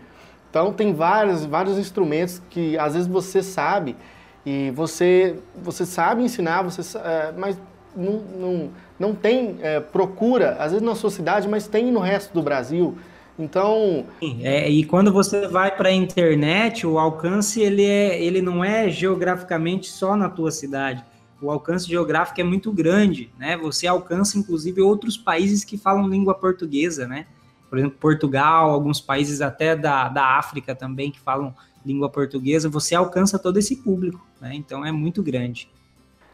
Então 0.51 0.73
tem 0.73 0.95
vários, 0.95 1.45
vários 1.45 1.79
instrumentos 1.79 2.41
que 2.51 2.79
às 2.79 2.95
vezes 2.95 3.09
você 3.09 3.43
sabe 3.43 3.97
e 4.45 4.71
você, 4.73 5.37
você 5.57 5.87
sabe 5.87 6.23
ensinar, 6.23 6.63
você, 6.63 6.99
é, 6.99 7.33
mas 7.37 7.59
não, 7.97 8.19
não, 8.19 8.71
não 8.99 9.15
tem 9.15 9.57
é, 9.61 9.81
procura, 9.81 10.57
às 10.59 10.73
vezes 10.73 10.87
na 10.87 10.95
sua 10.95 11.11
cidade, 11.11 11.49
mas 11.49 11.67
tem 11.67 11.91
no 11.91 12.01
resto 12.01 12.35
do 12.35 12.43
Brasil. 12.43 12.97
Então. 13.39 14.05
É, 14.43 14.69
e 14.69 14.85
quando 14.85 15.13
você 15.13 15.49
vai 15.49 15.75
para 15.75 15.89
a 15.89 15.93
internet, 15.93 16.87
o 16.87 16.99
alcance 16.99 17.61
ele, 17.61 17.85
é, 17.85 18.23
ele 18.23 18.43
não 18.43 18.65
é 18.65 18.89
geograficamente 18.91 19.89
só 19.89 20.17
na 20.17 20.29
tua 20.29 20.51
cidade. 20.51 21.05
O 21.41 21.51
alcance 21.51 21.89
geográfico 21.89 22.41
é 22.41 22.45
muito 22.45 22.71
grande, 22.71 23.31
né? 23.39 23.57
Você 23.57 23.87
alcança, 23.87 24.39
inclusive, 24.39 24.81
outros 24.81 25.17
países 25.17 25.65
que 25.65 25.77
falam 25.77 26.07
língua 26.07 26.35
portuguesa, 26.35 27.07
né? 27.09 27.27
Por 27.73 27.79
exemplo, 27.79 27.97
Portugal, 27.99 28.71
alguns 28.71 29.01
países 29.01 29.41
até 29.41 29.75
da, 29.75 30.11
da 30.11 30.37
África 30.37 30.75
também 30.75 31.11
que 31.11 31.19
falam 31.19 31.55
língua 31.87 32.11
portuguesa. 32.11 32.69
Você 32.69 32.95
alcança 32.95 33.39
todo 33.39 33.57
esse 33.57 33.77
público, 33.77 34.21
né? 34.39 34.51
Então 34.53 34.85
é 34.85 34.93
muito 34.93 35.23
grande. 35.23 35.71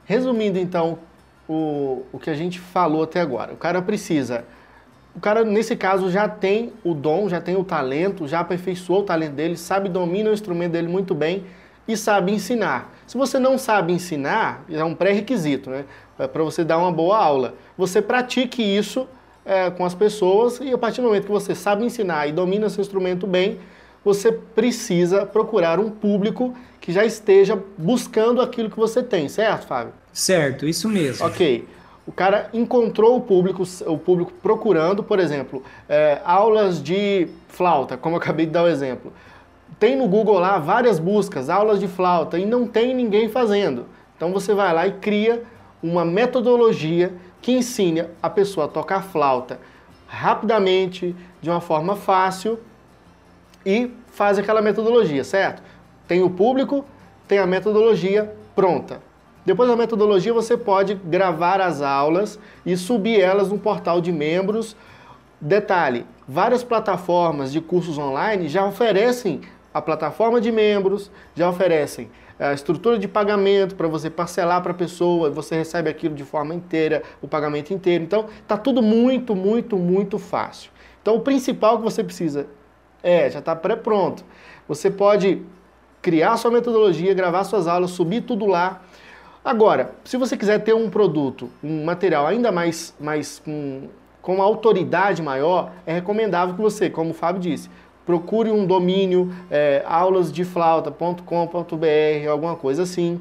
Resumindo, 0.05 0.59
então, 0.59 0.99
o, 1.49 2.05
o 2.11 2.19
que 2.19 2.29
a 2.29 2.35
gente 2.35 2.59
falou 2.59 3.05
até 3.05 3.21
agora. 3.21 3.53
O 3.53 3.57
cara 3.57 3.81
precisa 3.81 4.45
o 5.15 5.21
cara, 5.21 5.45
nesse 5.45 5.77
caso, 5.77 6.11
já 6.11 6.29
tem 6.29 6.73
o 6.85 6.93
dom, 6.93 7.29
já 7.29 7.41
tem 7.41 7.57
o 7.57 7.63
talento, 7.63 8.27
já 8.27 8.41
aperfeiçoou 8.41 9.01
o 9.01 9.05
talento 9.05 9.35
dele, 9.35 9.57
sabe, 9.57 9.89
domina 9.89 10.31
o 10.31 10.33
instrumento 10.33 10.73
dele 10.73 10.89
muito 10.89 11.15
bem 11.15 11.45
e 11.87 11.97
sabe 11.97 12.33
ensinar. 12.33 12.93
Se 13.07 13.17
você 13.17 13.39
não 13.39 13.57
sabe 13.57 13.93
ensinar, 13.93 14.65
é 14.69 14.83
um 14.83 14.95
pré-requisito, 14.95 15.71
né? 15.71 15.85
É 16.19 16.27
para 16.27 16.43
você 16.43 16.65
dar 16.65 16.79
uma 16.79 16.91
boa 16.91 17.17
aula. 17.17 17.55
Você 17.77 18.03
pratique 18.03 18.61
isso 18.61 19.09
é, 19.49 19.71
com 19.71 19.85
as 19.85 19.95
pessoas 19.95 20.61
e 20.61 20.73
a 20.73 20.79
partir 20.79 21.01
do 21.01 21.09
momento 21.09 21.25
que 21.25 21.33
você 21.33 21.55
sabe 21.55 21.85
ensinar 21.85 22.29
e 22.29 22.33
domina 22.33 22.69
seu 22.69 22.83
instrumento 22.83 23.27
bem, 23.27 23.59
você 24.05 24.31
precisa 24.31 25.27
procurar 25.27 25.81
um 25.81 25.91
público 25.91 26.55
que 26.81 26.93
já 26.93 27.05
esteja 27.05 27.61
buscando 27.77 28.41
aquilo 28.41 28.71
que 28.71 28.77
você 28.77 29.03
tem, 29.03 29.29
certo, 29.29 29.67
Fábio? 29.67 29.93
Certo, 30.13 30.67
isso 30.67 30.89
mesmo. 30.89 31.27
Ok 31.27 31.67
o 32.09 32.13
cara 32.13 32.49
encontrou 32.55 33.19
o 33.19 33.21
público, 33.21 33.63
o 33.85 33.99
público 33.99 34.33
procurando, 34.43 35.05
por 35.05 35.19
exemplo, 35.19 35.63
é, 35.87 36.23
aulas 36.25 36.83
de 36.83 37.29
flauta, 37.49 37.99
como 37.99 38.17
eu 38.17 38.19
acabei 38.19 38.47
de 38.47 38.53
dar 38.53 38.63
o 38.63 38.67
exemplo. 38.67 39.13
Tem 39.79 39.95
no 39.95 40.09
Google 40.09 40.39
lá 40.39 40.59
várias 40.59 40.99
buscas, 40.99 41.51
aulas 41.51 41.79
de 41.79 41.87
flauta, 41.87 42.39
e 42.39 42.47
não 42.47 42.67
tem 42.67 42.95
ninguém 42.95 43.29
fazendo. 43.29 43.85
Então 44.17 44.33
você 44.33 44.55
vai 44.55 44.73
lá 44.73 44.87
e 44.87 44.93
cria 44.93 45.43
uma 45.83 46.03
metodologia 46.03 47.13
que 47.41 47.53
ensine 47.53 48.05
a 48.23 48.29
pessoa 48.29 48.67
a 48.67 48.69
tocar 48.69 49.03
flauta 49.03 49.61
rapidamente, 50.09 51.15
de 51.41 51.51
uma 51.51 51.61
forma 51.61 51.95
fácil, 51.95 52.59
e 53.65 53.91
faz 54.07 54.39
aquela 54.39 54.63
metodologia, 54.63 55.23
certo? 55.23 55.63
Tem 56.07 56.23
o 56.23 56.31
público, 56.31 56.85
tem 57.29 57.39
a 57.39 57.47
metodologia 57.47 58.35
pronta. 58.57 59.03
Depois 59.45 59.69
da 59.69 59.77
metodologia, 59.77 60.33
você 60.33 60.57
pode 60.57 60.95
gravar 60.95 61.61
as 61.61 61.83
aulas 61.83 62.39
e 62.65 62.77
subir 62.77 63.21
elas 63.21 63.51
no 63.51 63.59
portal 63.59 64.01
de 64.01 64.11
membros. 64.11 64.75
Detalhe: 65.41 66.07
várias 66.27 66.65
plataformas 66.65 67.53
de 67.53 67.61
cursos 67.61 67.99
online 67.99 68.49
já 68.49 68.65
oferecem 68.65 69.43
a 69.73 69.81
plataforma 69.81 70.41
de 70.41 70.51
membros, 70.51 71.11
já 71.35 71.49
oferecem 71.49 72.11
a 72.39 72.53
estrutura 72.53 72.99
de 72.99 73.09
pagamento 73.09 73.75
para 73.75 73.89
você 73.89 74.09
parcelar 74.09 74.63
para 74.63 74.73
a 74.73 74.75
pessoa, 74.75 75.31
você 75.31 75.57
recebe 75.57 75.91
aquilo 75.91 76.15
de 76.15 76.25
forma 76.25 76.55
inteira, 76.55 77.03
o 77.21 77.29
pagamento 77.29 77.73
inteiro. 77.73 78.05
Então, 78.05 78.27
tá 78.47 78.57
tudo 78.57 78.83
muito, 78.83 79.35
muito, 79.35 79.77
muito 79.77 80.19
fácil. 80.19 80.71
Então, 81.03 81.17
o 81.17 81.21
principal 81.21 81.79
que 81.79 81.85
você 81.85 82.05
precisa 82.05 82.47
é, 83.03 83.31
já 83.31 83.39
está 83.39 83.57
pré-pronto. 83.57 84.25
Você 84.69 84.91
pode 84.91 85.43
criar 86.01 86.37
sua 86.37 86.51
metodologia, 86.51 87.13
gravar 87.15 87.45
suas 87.45 87.67
aulas, 87.67 87.91
subir 87.91 88.23
tudo 88.23 88.47
lá 88.47 88.83
Agora, 89.49 89.93
se 90.05 90.19
você 90.19 90.37
quiser 90.37 90.59
ter 90.59 90.75
um 90.75 90.91
produto, 90.91 91.49
um 91.65 91.83
material 91.83 92.27
ainda 92.27 92.53
mais, 92.53 92.95
mais 93.01 93.39
com, 93.39 93.89
com 94.21 94.35
uma 94.35 94.45
autoridade 94.45 95.23
maior, 95.23 95.73
é 95.87 95.95
recomendável 95.95 96.55
que 96.55 96.61
você, 96.61 96.91
como 96.91 97.13
o 97.13 97.15
Fábio 97.15 97.41
disse, 97.41 97.71
procure 98.09 98.51
um 98.51 98.65
domínio, 98.65 99.31
é, 99.51 99.85
aulasdeflauta.com.br, 99.87 102.31
alguma 102.31 102.57
coisa 102.57 102.85
assim. 102.85 103.21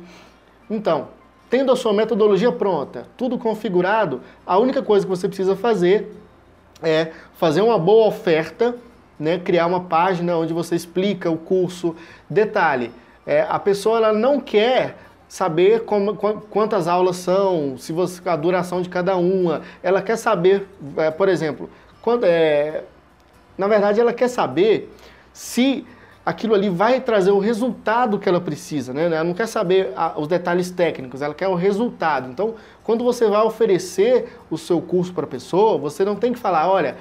Então, 0.70 1.10
tendo 1.50 1.74
a 1.74 1.76
sua 1.76 1.92
metodologia 1.92 2.54
pronta, 2.54 3.06
tudo 3.18 3.38
configurado, 3.38 4.22
a 4.46 4.58
única 4.58 4.82
coisa 4.82 5.06
que 5.06 5.10
você 5.10 5.28
precisa 5.28 5.58
fazer 5.58 6.16
é 6.82 7.12
fazer 7.34 7.62
uma 7.62 7.78
boa 7.78 8.08
oferta, 8.08 8.78
né, 9.20 9.38
criar 9.38 9.66
uma 9.66 9.82
página 9.82 10.38
onde 10.38 10.54
você 10.54 10.74
explica 10.74 11.30
o 11.30 11.38
curso. 11.38 11.94
Detalhe, 12.30 12.90
é, 13.26 13.42
a 13.42 13.60
pessoa 13.60 13.98
ela 13.98 14.14
não 14.14 14.40
quer 14.40 14.96
saber 15.28 15.84
como, 15.84 16.16
quantas 16.50 16.88
aulas 16.88 17.18
são, 17.18 17.78
se 17.78 17.92
você, 17.92 18.22
a 18.30 18.38
duração 18.38 18.82
de 18.82 18.88
cada 18.88 19.18
uma. 19.18 19.64
Ela 19.84 20.02
quer 20.02 20.16
saber, 20.16 20.66
é, 20.96 21.12
por 21.12 21.28
exemplo, 21.28 21.70
quando, 22.02 22.24
é, 22.24 22.86
na 23.58 23.68
verdade 23.68 24.00
ela 24.00 24.14
quer 24.14 24.28
saber 24.28 24.94
se 25.34 25.86
aquilo 26.26 26.54
ali 26.54 26.70
vai 26.70 27.00
trazer 27.00 27.32
o 27.32 27.40
resultado 27.40 28.20
que 28.20 28.28
ela 28.28 28.42
precisa, 28.42 28.94
né? 28.94 29.06
Ela 29.06 29.24
não 29.24 29.34
quer 29.34 29.48
saber 29.48 29.94
a, 29.96 30.20
os 30.20 30.28
detalhes 30.28 30.70
técnicos, 30.70 31.22
ela 31.22 31.34
quer 31.34 31.48
o 31.48 31.56
resultado. 31.56 32.30
Então, 32.30 32.56
quando 32.84 33.02
você 33.02 33.28
vai 33.28 33.42
oferecer 33.44 34.38
o 34.50 34.58
seu 34.58 34.82
curso 34.82 35.14
para 35.14 35.24
a 35.24 35.28
pessoa, 35.28 35.78
você 35.78 36.04
não 36.04 36.18
tem 36.18 36.34
que 36.34 36.40
falar, 36.40 36.70
olha, 36.70 36.98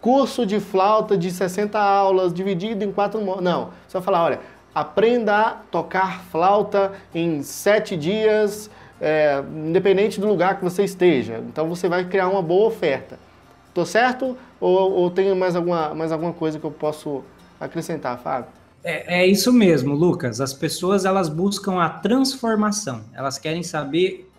curso 0.00 0.44
de 0.44 0.58
flauta 0.58 1.16
de 1.16 1.30
60 1.30 1.78
aulas 1.78 2.34
dividido 2.34 2.82
em 2.84 2.90
quatro... 2.90 3.20
Não, 3.40 3.70
você 3.86 3.92
vai 3.92 4.02
falar, 4.02 4.24
olha, 4.24 4.40
aprenda 4.74 5.36
a 5.36 5.50
tocar 5.70 6.22
flauta 6.24 6.92
em 7.14 7.42
sete 7.42 7.96
dias, 7.96 8.68
é, 9.00 9.40
independente 9.66 10.20
do 10.20 10.26
lugar 10.26 10.56
que 10.56 10.64
você 10.64 10.82
esteja. 10.82 11.40
Então 11.46 11.68
você 11.68 11.88
vai 11.88 12.04
criar 12.06 12.28
uma 12.28 12.42
boa 12.42 12.66
oferta. 12.66 13.18
Tô 13.72 13.84
certo? 13.84 14.36
Ou, 14.60 14.92
ou 14.92 15.10
tem 15.10 15.34
mais 15.34 15.54
alguma, 15.54 15.94
mais 15.94 16.12
alguma 16.12 16.32
coisa 16.32 16.58
que 16.58 16.64
eu 16.64 16.70
posso 16.70 17.22
acrescentar, 17.60 18.18
Fábio? 18.18 18.50
É, 18.82 19.20
é, 19.20 19.26
isso 19.26 19.52
mesmo, 19.52 19.94
Lucas. 19.94 20.40
As 20.40 20.52
pessoas 20.52 21.04
elas 21.04 21.28
buscam 21.28 21.80
a 21.80 21.88
transformação. 21.88 23.02
Elas 23.12 23.38
querem 23.38 23.62
saber 23.62 24.30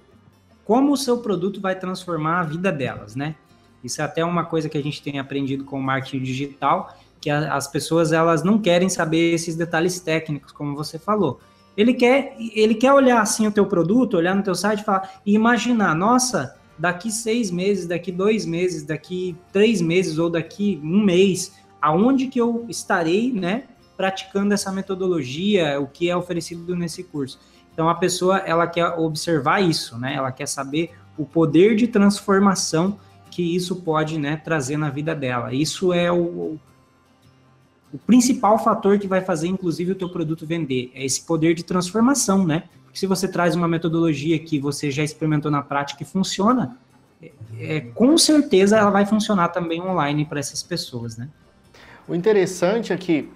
como 0.66 0.94
o 0.94 0.98
seu 0.98 1.18
produto 1.20 1.60
vai 1.60 1.76
transformar 1.76 2.42
a 2.42 2.44
vida 2.44 2.72
delas, 2.72 3.16
né? 3.16 3.36
Isso 3.84 4.02
é 4.02 4.06
até 4.06 4.24
uma 4.24 4.46
coisa 4.46 4.70
que 4.70 4.78
a 4.78 4.84
gente 4.84 5.02
tem 5.02 5.20
aprendido 5.20 5.64
com 5.64 5.80
o 5.80 5.84
marketing 5.84 6.24
digital, 6.24 6.96
que 7.20 7.30
a, 7.30 7.54
as 7.56 7.68
pessoas 7.68 8.12
elas 8.12 8.44
não 8.44 8.60
querem 8.60 8.90
saber 8.90 9.34
esses 9.34 9.56
detalhes 9.56 10.00
técnicos, 10.00 10.52
como 10.52 10.76
você 10.76 11.00
falou. 11.00 11.40
Ele 11.76 11.94
quer, 11.94 12.36
ele 12.54 12.76
quer 12.76 12.94
olhar 12.94 13.22
assim 13.22 13.48
o 13.48 13.52
teu 13.52 13.66
produto, 13.66 14.18
olhar 14.18 14.36
no 14.36 14.44
teu 14.44 14.54
site 14.54 14.82
e 14.82 14.84
falar, 14.84 15.22
e 15.26 15.34
imaginar, 15.34 15.96
nossa, 15.96 16.59
daqui 16.80 17.12
seis 17.12 17.52
meses, 17.52 17.86
daqui 17.86 18.12
dois 18.12 18.46
meses, 18.46 18.84
daqui 18.84 19.36
três 19.52 19.82
meses 19.82 20.18
ou 20.18 20.30
daqui 20.30 20.80
um 20.82 21.04
mês, 21.04 21.54
aonde 21.82 22.28
que 22.28 22.40
eu 22.40 22.66
estarei, 22.70 23.32
né, 23.32 23.66
praticando 23.98 24.54
essa 24.54 24.72
metodologia, 24.72 25.80
o 25.80 25.86
que 25.86 26.10
é 26.10 26.16
oferecido 26.16 26.76
nesse 26.76 27.04
curso. 27.04 27.38
Então 27.74 27.90
a 27.90 27.96
pessoa 27.96 28.38
ela 28.38 28.66
quer 28.66 28.98
observar 28.98 29.62
isso, 29.62 29.98
né? 29.98 30.16
Ela 30.16 30.32
quer 30.32 30.48
saber 30.48 30.92
o 31.18 31.26
poder 31.26 31.76
de 31.76 31.88
transformação 31.88 32.98
que 33.30 33.56
isso 33.56 33.76
pode, 33.78 34.18
né, 34.18 34.38
trazer 34.38 34.78
na 34.78 34.90
vida 34.90 35.14
dela. 35.14 35.54
Isso 35.54 35.94
é 35.94 36.12
o, 36.12 36.58
o 37.94 37.98
principal 38.06 38.58
fator 38.58 38.98
que 38.98 39.08
vai 39.08 39.22
fazer, 39.22 39.48
inclusive, 39.48 39.92
o 39.92 39.96
teu 39.96 40.10
produto 40.10 40.46
vender. 40.46 40.92
É 40.94 41.06
esse 41.06 41.26
poder 41.26 41.54
de 41.54 41.64
transformação, 41.64 42.46
né? 42.46 42.64
Se 42.94 43.06
você 43.08 43.28
traz 43.28 43.56
uma 43.56 43.68
metodologia 43.68 44.38
que 44.40 44.60
você 44.60 44.90
já 44.92 45.04
experimentou 45.04 45.52
na 45.52 45.62
prática 45.62 46.04
e 46.04 46.06
funciona, 46.06 46.78
é 47.60 47.82
com 47.82 48.18
certeza 48.18 48.78
ela 48.78 48.90
vai 48.90 49.06
funcionar 49.06 49.50
também 49.50 49.82
online 49.82 50.26
para 50.26 50.40
essas 50.40 50.64
pessoas, 50.64 51.18
né? 51.18 51.30
O 52.08 52.16
interessante 52.16 52.92
é 52.92 52.98
que, 52.98 53.30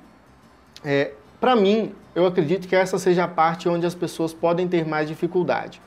é, 0.84 1.12
para 1.40 1.56
mim, 1.56 1.94
eu 2.16 2.26
acredito 2.26 2.68
que 2.68 2.76
essa 2.76 2.98
seja 2.98 3.26
a 3.26 3.28
parte 3.28 3.70
onde 3.70 3.86
as 3.86 3.94
pessoas 3.94 4.34
podem 4.34 4.68
ter 4.68 4.86
mais 4.86 5.08
dificuldade. 5.08 5.82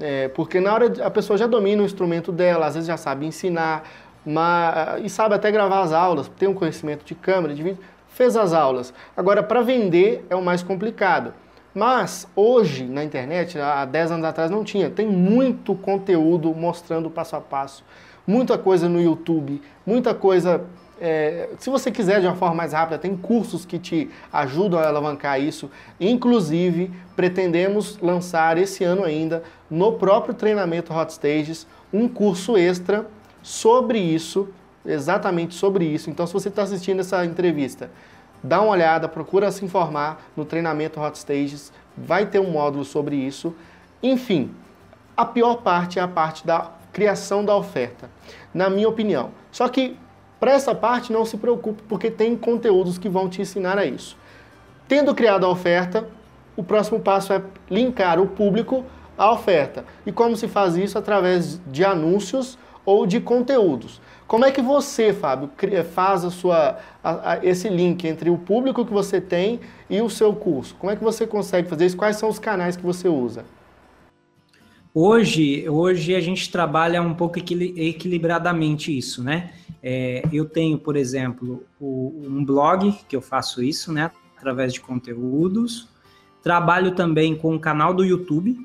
É, 0.00 0.28
porque 0.28 0.60
na 0.60 0.72
hora 0.72 1.04
a 1.04 1.10
pessoa 1.10 1.38
já 1.38 1.46
domina 1.46 1.82
o 1.82 1.86
instrumento 1.86 2.30
dela, 2.30 2.66
às 2.66 2.74
vezes 2.74 2.86
já 2.86 2.96
sabe 2.96 3.26
ensinar, 3.26 3.88
mas, 4.24 5.04
e 5.04 5.08
sabe 5.08 5.34
até 5.34 5.50
gravar 5.50 5.80
as 5.82 5.92
aulas, 5.92 6.28
tem 6.38 6.48
um 6.48 6.54
conhecimento 6.54 7.04
de 7.04 7.14
câmera, 7.14 7.54
de 7.54 7.62
vídeo, 7.62 7.78
fez 8.08 8.36
as 8.36 8.52
aulas. 8.52 8.92
Agora, 9.16 9.42
para 9.42 9.62
vender 9.62 10.26
é 10.28 10.36
o 10.36 10.42
mais 10.42 10.62
complicado. 10.62 11.32
Mas 11.74 12.26
hoje 12.34 12.84
na 12.84 13.04
internet, 13.04 13.58
há 13.58 13.84
10 13.84 14.12
anos 14.12 14.24
atrás 14.24 14.50
não 14.50 14.64
tinha, 14.64 14.90
tem 14.90 15.06
muito 15.06 15.74
conteúdo 15.74 16.54
mostrando 16.54 17.10
passo 17.10 17.36
a 17.36 17.40
passo, 17.40 17.84
muita 18.26 18.58
coisa 18.58 18.88
no 18.88 19.00
YouTube, 19.00 19.62
muita 19.86 20.14
coisa 20.14 20.66
é, 21.00 21.48
se 21.58 21.70
você 21.70 21.90
quiser 21.90 22.20
de 22.20 22.26
uma 22.26 22.36
forma 22.36 22.54
mais 22.54 22.74
rápida, 22.74 22.98
tem 22.98 23.16
cursos 23.16 23.64
que 23.64 23.78
te 23.78 24.10
ajudam 24.30 24.78
a 24.78 24.86
alavancar 24.86 25.40
isso. 25.40 25.70
Inclusive, 25.98 26.90
pretendemos 27.16 27.98
lançar 28.02 28.58
esse 28.58 28.84
ano 28.84 29.04
ainda, 29.04 29.42
no 29.70 29.94
próprio 29.94 30.34
treinamento 30.34 30.92
Hot 30.92 31.10
Stages, 31.10 31.66
um 31.90 32.06
curso 32.06 32.56
extra 32.58 33.06
sobre 33.42 33.98
isso, 33.98 34.50
exatamente 34.84 35.54
sobre 35.54 35.86
isso. 35.86 36.10
Então, 36.10 36.26
se 36.26 36.34
você 36.34 36.48
está 36.48 36.64
assistindo 36.64 37.00
essa 37.00 37.24
entrevista, 37.24 37.90
dá 38.42 38.60
uma 38.60 38.72
olhada, 38.72 39.08
procura 39.08 39.50
se 39.50 39.64
informar 39.64 40.22
no 40.36 40.44
treinamento 40.44 41.00
Hot 41.00 41.18
Stages, 41.18 41.72
vai 41.96 42.26
ter 42.26 42.38
um 42.38 42.50
módulo 42.50 42.84
sobre 42.84 43.16
isso. 43.16 43.54
Enfim, 44.02 44.54
a 45.16 45.24
pior 45.24 45.56
parte 45.56 45.98
é 45.98 46.02
a 46.02 46.08
parte 46.08 46.46
da 46.46 46.70
criação 46.92 47.44
da 47.44 47.56
oferta, 47.56 48.10
na 48.52 48.70
minha 48.70 48.88
opinião. 48.88 49.30
Só 49.50 49.68
que 49.68 49.96
para 50.40 50.52
essa 50.52 50.74
parte, 50.74 51.12
não 51.12 51.26
se 51.26 51.36
preocupe, 51.36 51.82
porque 51.86 52.10
tem 52.10 52.34
conteúdos 52.34 52.96
que 52.96 53.10
vão 53.10 53.28
te 53.28 53.42
ensinar 53.42 53.76
a 53.76 53.84
isso. 53.84 54.16
Tendo 54.88 55.14
criado 55.14 55.44
a 55.44 55.50
oferta, 55.50 56.08
o 56.56 56.64
próximo 56.64 56.98
passo 56.98 57.34
é 57.34 57.42
linkar 57.70 58.18
o 58.18 58.26
público 58.26 58.82
à 59.18 59.30
oferta. 59.30 59.84
E 60.06 60.10
como 60.10 60.34
se 60.34 60.48
faz 60.48 60.76
isso? 60.76 60.96
Através 60.96 61.60
de 61.66 61.84
anúncios 61.84 62.58
ou 62.86 63.06
de 63.06 63.20
conteúdos. 63.20 64.00
Como 64.30 64.44
é 64.44 64.52
que 64.52 64.62
você, 64.62 65.12
Fábio, 65.12 65.50
faz 65.92 66.24
a 66.24 66.30
sua, 66.30 66.78
a, 67.02 67.32
a, 67.32 67.44
esse 67.44 67.68
link 67.68 68.06
entre 68.06 68.30
o 68.30 68.38
público 68.38 68.86
que 68.86 68.92
você 68.92 69.20
tem 69.20 69.58
e 69.90 70.00
o 70.00 70.08
seu 70.08 70.32
curso? 70.32 70.76
Como 70.76 70.92
é 70.92 70.94
que 70.94 71.02
você 71.02 71.26
consegue 71.26 71.68
fazer 71.68 71.86
isso? 71.86 71.96
Quais 71.96 72.14
são 72.14 72.28
os 72.28 72.38
canais 72.38 72.76
que 72.76 72.82
você 72.84 73.08
usa? 73.08 73.44
Hoje, 74.94 75.68
hoje 75.68 76.14
a 76.14 76.20
gente 76.20 76.48
trabalha 76.48 77.02
um 77.02 77.12
pouco 77.12 77.40
equilibradamente 77.40 78.96
isso, 78.96 79.20
né? 79.20 79.50
É, 79.82 80.22
eu 80.32 80.44
tenho, 80.44 80.78
por 80.78 80.94
exemplo, 80.94 81.64
o, 81.80 82.22
um 82.24 82.44
blog 82.44 82.96
que 83.08 83.16
eu 83.16 83.20
faço 83.20 83.60
isso, 83.60 83.92
né? 83.92 84.12
Através 84.36 84.72
de 84.72 84.80
conteúdos. 84.80 85.88
Trabalho 86.40 86.94
também 86.94 87.34
com 87.34 87.56
o 87.56 87.58
canal 87.58 87.92
do 87.92 88.04
YouTube. 88.04 88.56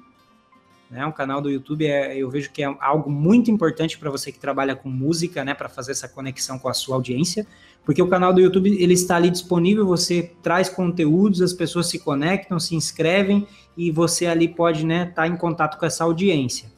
Né? 0.89 1.05
O 1.05 1.11
canal 1.11 1.41
do 1.41 1.49
YouTube 1.49 1.85
é, 1.85 2.15
eu 2.17 2.29
vejo 2.29 2.51
que 2.51 2.63
é 2.63 2.75
algo 2.79 3.09
muito 3.09 3.49
importante 3.49 3.97
para 3.97 4.09
você 4.09 4.31
que 4.31 4.39
trabalha 4.39 4.75
com 4.75 4.87
música, 4.87 5.43
né? 5.43 5.53
Para 5.53 5.67
fazer 5.67 5.91
essa 5.91 6.07
conexão 6.07 6.59
com 6.59 6.69
a 6.69 6.73
sua 6.73 6.95
audiência, 6.95 7.45
porque 7.83 8.01
o 8.01 8.07
canal 8.07 8.33
do 8.33 8.39
YouTube 8.39 8.69
ele 8.81 8.93
está 8.93 9.15
ali 9.15 9.29
disponível. 9.29 9.85
Você 9.87 10.31
traz 10.43 10.69
conteúdos, 10.69 11.41
as 11.41 11.53
pessoas 11.53 11.87
se 11.87 11.99
conectam, 11.99 12.59
se 12.59 12.75
inscrevem 12.75 13.47
e 13.75 13.91
você 13.91 14.27
ali 14.27 14.47
pode, 14.47 14.85
né? 14.85 15.03
Estar 15.09 15.23
tá 15.23 15.27
em 15.27 15.35
contato 15.35 15.79
com 15.79 15.85
essa 15.85 16.03
audiência. 16.03 16.71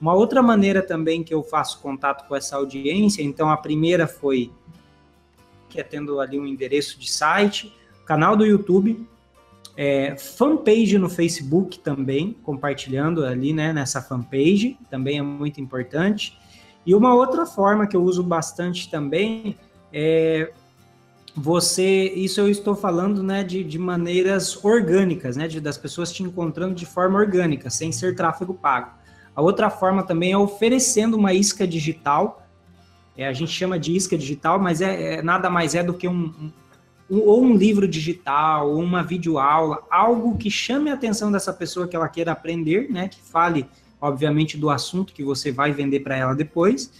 Uma 0.00 0.14
outra 0.14 0.40
maneira 0.40 0.80
também 0.80 1.24
que 1.24 1.34
eu 1.34 1.42
faço 1.42 1.80
contato 1.80 2.28
com 2.28 2.36
essa 2.36 2.56
audiência, 2.56 3.22
então 3.22 3.50
a 3.50 3.56
primeira 3.56 4.06
foi 4.06 4.52
que 5.68 5.80
é 5.80 5.82
tendo 5.82 6.20
ali 6.20 6.38
um 6.38 6.46
endereço 6.46 6.98
de 6.98 7.10
site, 7.10 7.74
canal 8.06 8.36
do 8.36 8.46
YouTube, 8.46 9.06
é, 9.80 10.16
fanpage 10.16 10.98
no 10.98 11.08
Facebook 11.08 11.78
também, 11.78 12.36
compartilhando 12.42 13.24
ali 13.24 13.52
né, 13.52 13.72
nessa 13.72 14.02
fanpage, 14.02 14.76
também 14.90 15.18
é 15.18 15.22
muito 15.22 15.60
importante. 15.60 16.36
E 16.84 16.96
uma 16.96 17.14
outra 17.14 17.46
forma 17.46 17.86
que 17.86 17.94
eu 17.94 18.02
uso 18.02 18.24
bastante 18.24 18.90
também 18.90 19.56
é 19.92 20.50
você, 21.32 22.12
isso 22.12 22.40
eu 22.40 22.48
estou 22.50 22.74
falando 22.74 23.22
né, 23.22 23.44
de, 23.44 23.62
de 23.62 23.78
maneiras 23.78 24.64
orgânicas, 24.64 25.36
né, 25.36 25.46
de, 25.46 25.60
das 25.60 25.78
pessoas 25.78 26.12
te 26.12 26.24
encontrando 26.24 26.74
de 26.74 26.84
forma 26.84 27.16
orgânica, 27.16 27.70
sem 27.70 27.92
ser 27.92 28.16
tráfego 28.16 28.54
pago. 28.54 28.90
A 29.32 29.40
outra 29.40 29.70
forma 29.70 30.02
também 30.02 30.32
é 30.32 30.36
oferecendo 30.36 31.16
uma 31.16 31.32
isca 31.32 31.64
digital. 31.68 32.44
É, 33.16 33.28
a 33.28 33.32
gente 33.32 33.52
chama 33.52 33.78
de 33.78 33.94
isca 33.94 34.18
digital, 34.18 34.58
mas 34.58 34.80
é, 34.80 35.18
é 35.18 35.22
nada 35.22 35.48
mais 35.48 35.76
é 35.76 35.84
do 35.84 35.94
que 35.94 36.08
um, 36.08 36.24
um, 36.24 36.52
ou 37.10 37.42
um 37.42 37.54
livro 37.54 37.88
digital, 37.88 38.70
ou 38.70 38.80
uma 38.80 39.02
videoaula, 39.02 39.82
algo 39.90 40.36
que 40.36 40.50
chame 40.50 40.90
a 40.90 40.94
atenção 40.94 41.32
dessa 41.32 41.52
pessoa 41.52 41.88
que 41.88 41.96
ela 41.96 42.08
queira 42.08 42.32
aprender, 42.32 42.90
né? 42.90 43.08
Que 43.08 43.20
fale, 43.20 43.66
obviamente, 44.00 44.56
do 44.56 44.68
assunto 44.70 45.12
que 45.12 45.22
você 45.22 45.50
vai 45.50 45.72
vender 45.72 46.00
para 46.00 46.16
ela 46.16 46.34
depois 46.34 46.92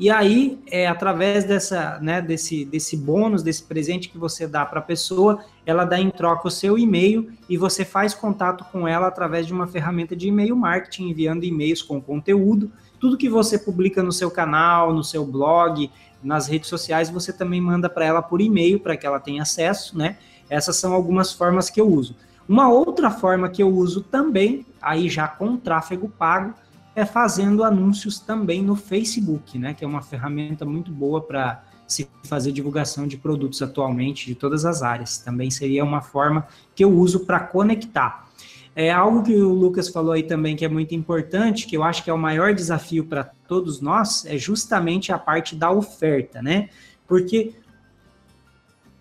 e 0.00 0.08
aí, 0.08 0.58
é, 0.70 0.86
através 0.86 1.44
dessa, 1.44 1.98
né, 2.00 2.22
desse, 2.22 2.64
desse 2.64 2.96
bônus, 2.96 3.42
desse 3.42 3.62
presente 3.62 4.08
que 4.08 4.16
você 4.16 4.46
dá 4.46 4.64
para 4.64 4.78
a 4.78 4.82
pessoa, 4.82 5.44
ela 5.66 5.84
dá 5.84 6.00
em 6.00 6.08
troca 6.08 6.48
o 6.48 6.50
seu 6.50 6.78
e-mail 6.78 7.30
e 7.46 7.58
você 7.58 7.84
faz 7.84 8.14
contato 8.14 8.64
com 8.72 8.88
ela 8.88 9.08
através 9.08 9.46
de 9.46 9.52
uma 9.52 9.66
ferramenta 9.66 10.16
de 10.16 10.28
e-mail 10.28 10.56
marketing, 10.56 11.10
enviando 11.10 11.44
e-mails 11.44 11.82
com 11.82 12.00
conteúdo. 12.00 12.72
Tudo 12.98 13.18
que 13.18 13.28
você 13.28 13.58
publica 13.58 14.02
no 14.02 14.10
seu 14.10 14.30
canal, 14.30 14.94
no 14.94 15.04
seu 15.04 15.22
blog, 15.22 15.90
nas 16.22 16.46
redes 16.46 16.68
sociais, 16.68 17.10
você 17.10 17.32
também 17.32 17.60
manda 17.60 17.88
para 17.88 18.04
ela 18.04 18.22
por 18.22 18.40
e-mail 18.40 18.80
para 18.80 18.96
que 18.96 19.06
ela 19.06 19.20
tenha 19.20 19.42
acesso, 19.42 19.96
né? 19.96 20.18
Essas 20.48 20.76
são 20.76 20.92
algumas 20.92 21.32
formas 21.32 21.70
que 21.70 21.80
eu 21.80 21.88
uso. 21.88 22.16
Uma 22.48 22.68
outra 22.68 23.10
forma 23.10 23.48
que 23.48 23.62
eu 23.62 23.68
uso 23.68 24.02
também, 24.02 24.66
aí 24.82 25.08
já 25.08 25.28
com 25.28 25.56
tráfego 25.56 26.08
pago, 26.08 26.54
é 26.94 27.04
fazendo 27.04 27.62
anúncios 27.62 28.18
também 28.18 28.62
no 28.62 28.74
Facebook, 28.74 29.58
né? 29.58 29.72
Que 29.74 29.84
é 29.84 29.86
uma 29.88 30.02
ferramenta 30.02 30.64
muito 30.64 30.90
boa 30.90 31.20
para 31.20 31.62
se 31.86 32.08
fazer 32.24 32.52
divulgação 32.52 33.06
de 33.06 33.16
produtos 33.16 33.62
atualmente 33.62 34.26
de 34.26 34.34
todas 34.34 34.64
as 34.64 34.82
áreas. 34.82 35.18
Também 35.18 35.50
seria 35.50 35.84
uma 35.84 36.00
forma 36.00 36.46
que 36.74 36.84
eu 36.84 36.90
uso 36.90 37.20
para 37.20 37.40
conectar. 37.40 38.28
É 38.74 38.90
algo 38.90 39.22
que 39.22 39.34
o 39.34 39.52
Lucas 39.52 39.88
falou 39.88 40.12
aí 40.12 40.22
também 40.22 40.54
que 40.54 40.64
é 40.64 40.68
muito 40.68 40.94
importante, 40.94 41.66
que 41.66 41.76
eu 41.76 41.82
acho 41.82 42.04
que 42.04 42.10
é 42.10 42.12
o 42.12 42.18
maior 42.18 42.54
desafio 42.54 43.04
para 43.04 43.24
todos 43.24 43.80
nós, 43.80 44.24
é 44.26 44.38
justamente 44.38 45.12
a 45.12 45.18
parte 45.18 45.56
da 45.56 45.70
oferta, 45.70 46.40
né? 46.40 46.68
Porque 47.06 47.54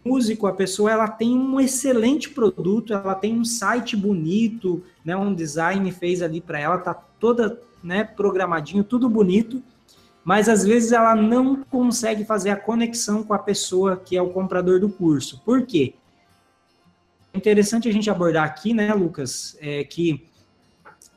músico, 0.03 0.47
a 0.47 0.53
pessoa 0.53 0.91
ela 0.91 1.07
tem 1.07 1.37
um 1.37 1.59
excelente 1.59 2.29
produto, 2.29 2.93
ela 2.93 3.13
tem 3.13 3.37
um 3.37 3.45
site 3.45 3.95
bonito, 3.95 4.83
né, 5.05 5.15
um 5.15 5.33
design 5.33 5.91
fez 5.91 6.21
ali 6.21 6.41
para 6.41 6.59
ela, 6.59 6.77
tá 6.77 6.93
toda 6.93 7.61
né, 7.83 8.03
programadinho, 8.03 8.83
tudo 8.83 9.09
bonito, 9.09 9.61
mas 10.23 10.49
às 10.49 10.65
vezes 10.65 10.91
ela 10.91 11.15
não 11.15 11.63
consegue 11.63 12.25
fazer 12.25 12.49
a 12.49 12.55
conexão 12.55 13.23
com 13.23 13.33
a 13.33 13.39
pessoa 13.39 13.97
que 13.97 14.17
é 14.17 14.21
o 14.21 14.29
comprador 14.29 14.79
do 14.79 14.89
curso. 14.89 15.41
Por 15.45 15.65
quê? 15.65 15.95
Interessante 17.33 17.87
a 17.87 17.93
gente 17.93 18.09
abordar 18.09 18.43
aqui, 18.43 18.73
né, 18.73 18.93
Lucas, 18.93 19.57
é 19.61 19.83
que 19.83 20.27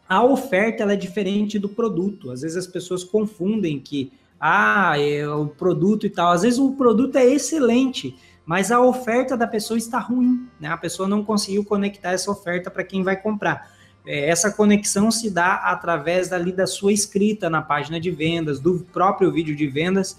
a 0.09 0.23
oferta 0.23 0.83
ela 0.83 0.93
é 0.93 0.97
diferente 0.97 1.59
do 1.59 1.69
produto. 1.69 2.31
Às 2.31 2.43
vezes 2.43 2.57
as 2.59 2.67
pessoas 2.67 3.03
confundem 3.03 3.81
que 3.81 4.13
ah, 4.39 4.99
é 4.99 5.27
o 5.27 5.47
produto 5.47 6.05
e 6.05 6.11
tal. 6.11 6.33
Às 6.33 6.43
vezes 6.43 6.59
o 6.59 6.73
produto 6.73 7.17
é 7.17 7.25
excelente, 7.25 8.15
mas 8.45 8.71
a 8.71 8.81
oferta 8.81 9.37
da 9.37 9.47
pessoa 9.47 9.79
está 9.79 9.99
ruim, 9.99 10.47
né? 10.61 10.69
A 10.69 10.77
pessoa 10.77 11.09
não 11.09 11.25
conseguiu 11.25 11.65
conectar 11.65 12.11
essa 12.11 12.31
oferta 12.31 12.71
para 12.71 12.85
quem 12.85 13.03
vai 13.03 13.17
comprar. 13.17 13.71
é, 14.05 14.29
essa 14.29 14.51
conexão 14.51 15.11
se 15.11 15.31
dá 15.31 15.55
através 15.55 16.33
ali 16.33 16.53
da 16.53 16.67
sua 16.67 16.93
escrita 16.93 17.49
na 17.49 17.63
página 17.63 18.01
de 18.01 18.11
vendas, 18.11 18.61
do 18.61 18.81
próprio 18.93 19.33
vídeo 19.33 19.57
de 19.57 19.67
vendas. 19.67 20.19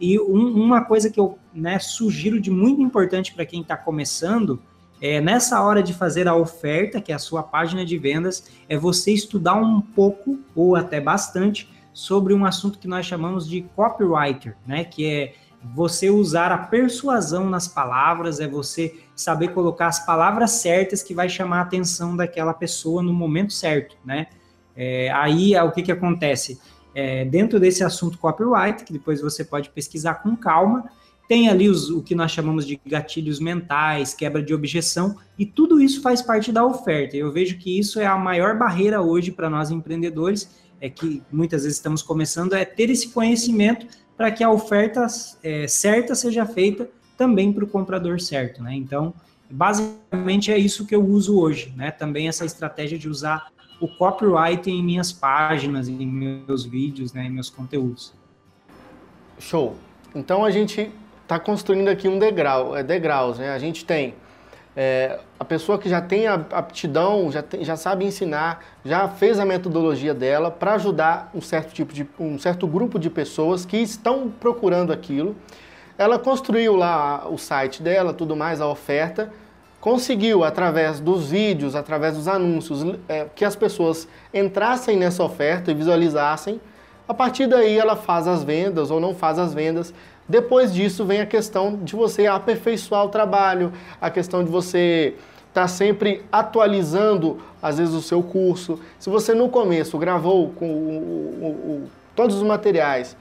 E 0.00 0.18
um, 0.18 0.54
uma 0.54 0.84
coisa 0.84 1.10
que 1.10 1.20
eu 1.20 1.38
né, 1.52 1.78
sugiro 1.78 2.40
de 2.40 2.50
muito 2.50 2.80
importante 2.80 3.34
para 3.34 3.44
quem 3.44 3.60
está 3.60 3.76
começando 3.76 4.62
é 5.06 5.20
nessa 5.20 5.60
hora 5.60 5.82
de 5.82 5.92
fazer 5.92 6.26
a 6.26 6.34
oferta, 6.34 6.98
que 6.98 7.12
é 7.12 7.14
a 7.14 7.18
sua 7.18 7.42
página 7.42 7.84
de 7.84 7.98
vendas, 7.98 8.50
é 8.66 8.74
você 8.74 9.12
estudar 9.12 9.54
um 9.54 9.78
pouco 9.78 10.38
ou 10.56 10.74
até 10.74 10.98
bastante 10.98 11.70
sobre 11.92 12.32
um 12.32 12.46
assunto 12.46 12.78
que 12.78 12.88
nós 12.88 13.04
chamamos 13.04 13.46
de 13.46 13.60
copywriter, 13.76 14.56
né? 14.66 14.82
Que 14.82 15.06
é 15.06 15.34
você 15.74 16.08
usar 16.08 16.50
a 16.50 16.56
persuasão 16.56 17.50
nas 17.50 17.68
palavras, 17.68 18.40
é 18.40 18.48
você 18.48 18.98
saber 19.14 19.48
colocar 19.48 19.88
as 19.88 20.06
palavras 20.06 20.52
certas 20.52 21.02
que 21.02 21.12
vai 21.12 21.28
chamar 21.28 21.58
a 21.58 21.62
atenção 21.62 22.16
daquela 22.16 22.54
pessoa 22.54 23.02
no 23.02 23.12
momento 23.12 23.52
certo, 23.52 23.98
né? 24.02 24.28
É, 24.74 25.10
aí 25.12 25.54
o 25.54 25.70
que, 25.70 25.82
que 25.82 25.92
acontece? 25.92 26.58
É, 26.94 27.26
dentro 27.26 27.60
desse 27.60 27.84
assunto 27.84 28.16
copyright, 28.16 28.84
que 28.84 28.92
depois 28.92 29.20
você 29.20 29.44
pode 29.44 29.68
pesquisar 29.68 30.14
com 30.14 30.34
calma, 30.34 30.88
tem 31.28 31.48
ali 31.48 31.68
os, 31.68 31.90
o 31.90 32.02
que 32.02 32.14
nós 32.14 32.30
chamamos 32.30 32.66
de 32.66 32.80
gatilhos 32.84 33.40
mentais, 33.40 34.12
quebra 34.12 34.42
de 34.42 34.54
objeção, 34.54 35.16
e 35.38 35.46
tudo 35.46 35.80
isso 35.80 36.02
faz 36.02 36.20
parte 36.20 36.52
da 36.52 36.64
oferta. 36.64 37.16
Eu 37.16 37.32
vejo 37.32 37.58
que 37.58 37.78
isso 37.78 37.98
é 37.98 38.06
a 38.06 38.16
maior 38.16 38.58
barreira 38.58 39.00
hoje 39.00 39.30
para 39.30 39.48
nós 39.48 39.70
empreendedores, 39.70 40.50
é 40.80 40.90
que 40.90 41.22
muitas 41.32 41.62
vezes 41.62 41.78
estamos 41.78 42.02
começando, 42.02 42.52
é 42.52 42.64
ter 42.64 42.90
esse 42.90 43.08
conhecimento 43.08 43.86
para 44.16 44.30
que 44.30 44.44
a 44.44 44.50
oferta 44.50 45.06
é, 45.42 45.66
certa 45.66 46.14
seja 46.14 46.44
feita 46.44 46.88
também 47.16 47.52
para 47.52 47.64
o 47.64 47.66
comprador 47.66 48.20
certo, 48.20 48.62
né? 48.62 48.74
Então, 48.74 49.14
basicamente 49.50 50.52
é 50.52 50.58
isso 50.58 50.86
que 50.86 50.94
eu 50.94 51.04
uso 51.04 51.38
hoje, 51.38 51.72
né? 51.76 51.90
Também 51.90 52.28
essa 52.28 52.44
estratégia 52.44 52.98
de 52.98 53.08
usar 53.08 53.48
o 53.80 53.88
copyright 53.88 54.70
em 54.70 54.82
minhas 54.82 55.12
páginas, 55.12 55.88
em 55.88 56.06
meus 56.06 56.64
vídeos, 56.64 57.12
né, 57.12 57.26
em 57.26 57.30
meus 57.30 57.50
conteúdos. 57.50 58.14
Show. 59.38 59.76
Então 60.14 60.44
a 60.44 60.50
gente 60.50 60.90
está 61.24 61.38
construindo 61.38 61.88
aqui 61.88 62.06
um 62.06 62.18
degrau, 62.18 62.76
é 62.76 62.82
degraus, 62.82 63.38
né? 63.38 63.50
A 63.50 63.58
gente 63.58 63.84
tem 63.84 64.14
é, 64.76 65.20
a 65.38 65.44
pessoa 65.44 65.78
que 65.78 65.88
já 65.88 66.00
tem 66.00 66.26
a 66.26 66.34
aptidão, 66.34 67.30
já, 67.30 67.42
tem, 67.42 67.64
já 67.64 67.76
sabe 67.76 68.04
ensinar, 68.04 68.62
já 68.84 69.08
fez 69.08 69.38
a 69.38 69.44
metodologia 69.44 70.12
dela 70.12 70.50
para 70.50 70.74
ajudar 70.74 71.30
um 71.34 71.40
certo 71.40 71.72
tipo 71.72 71.92
de 71.92 72.06
um 72.18 72.38
certo 72.38 72.66
grupo 72.66 72.98
de 72.98 73.08
pessoas 73.08 73.64
que 73.64 73.76
estão 73.76 74.30
procurando 74.40 74.92
aquilo. 74.92 75.34
Ela 75.96 76.18
construiu 76.18 76.74
lá 76.74 77.26
o 77.28 77.38
site 77.38 77.82
dela, 77.82 78.12
tudo 78.12 78.34
mais, 78.34 78.60
a 78.60 78.66
oferta, 78.66 79.32
conseguiu 79.80 80.42
através 80.42 80.98
dos 80.98 81.30
vídeos, 81.30 81.76
através 81.76 82.16
dos 82.16 82.26
anúncios, 82.26 82.98
é, 83.08 83.26
que 83.34 83.44
as 83.44 83.54
pessoas 83.54 84.08
entrassem 84.32 84.96
nessa 84.96 85.22
oferta 85.22 85.70
e 85.70 85.74
visualizassem. 85.74 86.60
A 87.06 87.14
partir 87.14 87.46
daí 87.46 87.78
ela 87.78 87.94
faz 87.94 88.26
as 88.26 88.42
vendas 88.42 88.90
ou 88.90 88.98
não 88.98 89.14
faz 89.14 89.38
as 89.38 89.54
vendas 89.54 89.94
depois 90.28 90.72
disso 90.72 91.04
vem 91.04 91.20
a 91.20 91.26
questão 91.26 91.76
de 91.76 91.94
você 91.94 92.26
aperfeiçoar 92.26 93.04
o 93.04 93.08
trabalho, 93.08 93.72
a 94.00 94.10
questão 94.10 94.42
de 94.42 94.50
você 94.50 95.14
estar 95.48 95.62
tá 95.62 95.68
sempre 95.68 96.24
atualizando, 96.32 97.38
às 97.62 97.78
vezes, 97.78 97.94
o 97.94 98.00
seu 98.00 98.22
curso. 98.22 98.80
Se 98.98 99.10
você 99.10 99.34
no 99.34 99.48
começo 99.48 99.98
gravou 99.98 100.50
com 100.50 100.66
o, 100.66 100.70
o, 100.70 101.46
o, 101.46 101.90
todos 102.16 102.36
os 102.36 102.42
materiais, 102.42 103.16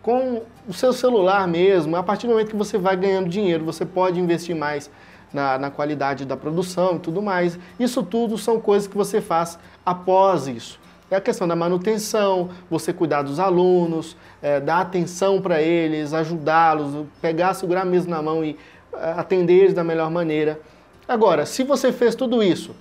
com 0.00 0.42
o 0.68 0.72
seu 0.72 0.92
celular 0.92 1.48
mesmo, 1.48 1.96
a 1.96 2.02
partir 2.02 2.26
do 2.26 2.32
momento 2.32 2.50
que 2.50 2.56
você 2.56 2.78
vai 2.78 2.96
ganhando 2.96 3.28
dinheiro, 3.28 3.64
você 3.64 3.84
pode 3.84 4.20
investir 4.20 4.54
mais 4.54 4.88
na, 5.32 5.58
na 5.58 5.70
qualidade 5.70 6.24
da 6.24 6.36
produção 6.36 6.96
e 6.96 6.98
tudo 7.00 7.20
mais. 7.20 7.58
Isso 7.80 8.02
tudo 8.02 8.38
são 8.38 8.60
coisas 8.60 8.86
que 8.86 8.96
você 8.96 9.20
faz 9.20 9.58
após 9.84 10.46
isso 10.46 10.83
é 11.10 11.16
a 11.16 11.20
questão 11.20 11.46
da 11.46 11.54
manutenção, 11.54 12.50
você 12.70 12.92
cuidar 12.92 13.22
dos 13.22 13.38
alunos, 13.38 14.16
é, 14.42 14.60
dar 14.60 14.80
atenção 14.80 15.40
para 15.40 15.60
eles, 15.60 16.12
ajudá-los, 16.12 17.06
pegar, 17.20 17.54
segurar 17.54 17.84
mesmo 17.84 18.10
na 18.10 18.22
mão 18.22 18.44
e 18.44 18.58
é, 18.92 19.10
atender 19.12 19.54
eles 19.54 19.74
da 19.74 19.84
melhor 19.84 20.10
maneira. 20.10 20.60
Agora, 21.06 21.44
se 21.44 21.62
você 21.62 21.92
fez 21.92 22.14
tudo 22.14 22.42
isso 22.42 22.74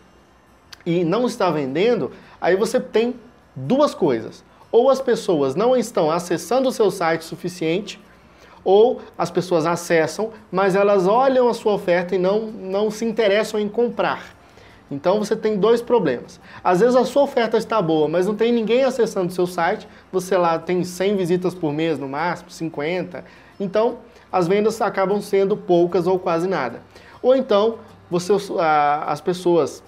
e 0.86 1.04
não 1.04 1.26
está 1.26 1.52
vendendo, 1.52 2.12
aí 2.40 2.56
você 2.56 2.80
tem 2.80 3.16
duas 3.56 3.94
coisas. 3.94 4.44
Ou 4.72 4.90
as 4.90 5.02
pessoas 5.02 5.56
não 5.56 5.76
estão 5.76 6.10
acessando 6.10 6.70
o 6.70 6.72
seu 6.72 6.90
site 6.90 7.24
suficiente, 7.24 8.00
ou 8.64 9.02
as 9.18 9.30
pessoas 9.30 9.66
acessam, 9.66 10.32
mas 10.52 10.76
elas 10.76 11.06
olham 11.06 11.50
a 11.50 11.54
sua 11.54 11.74
oferta 11.74 12.16
e 12.16 12.18
não, 12.18 12.48
não 12.48 12.90
se 12.90 13.04
interessam 13.04 13.60
em 13.60 13.68
comprar. 13.68 14.36
Então 14.94 15.20
você 15.20 15.36
tem 15.36 15.58
dois 15.58 15.82
problemas. 15.82 16.40
Às 16.64 16.80
vezes 16.80 16.96
a 16.96 17.04
sua 17.04 17.24
oferta 17.24 17.58
está 17.58 17.82
boa, 17.82 18.08
mas 18.08 18.28
não 18.28 18.36
tem 18.36 18.52
ninguém 18.52 18.84
acessando 18.84 19.28
o 19.28 19.32
seu 19.32 19.48
site. 19.48 19.88
Você 20.12 20.38
lá 20.38 20.60
tem 20.60 20.84
100 20.84 21.16
visitas 21.18 21.56
por 21.56 21.74
mês 21.74 21.98
no 21.98 22.08
máximo, 22.08 22.52
50. 22.52 23.26
Então 23.60 23.98
as 24.32 24.48
vendas 24.48 24.80
acabam 24.82 25.20
sendo 25.22 25.58
poucas 25.58 26.08
ou 26.08 26.20
quase 26.20 26.48
nada. 26.48 26.82
Ou 27.22 27.36
então 27.36 27.80
você, 28.10 28.34
as 29.08 29.20
pessoas 29.20 29.84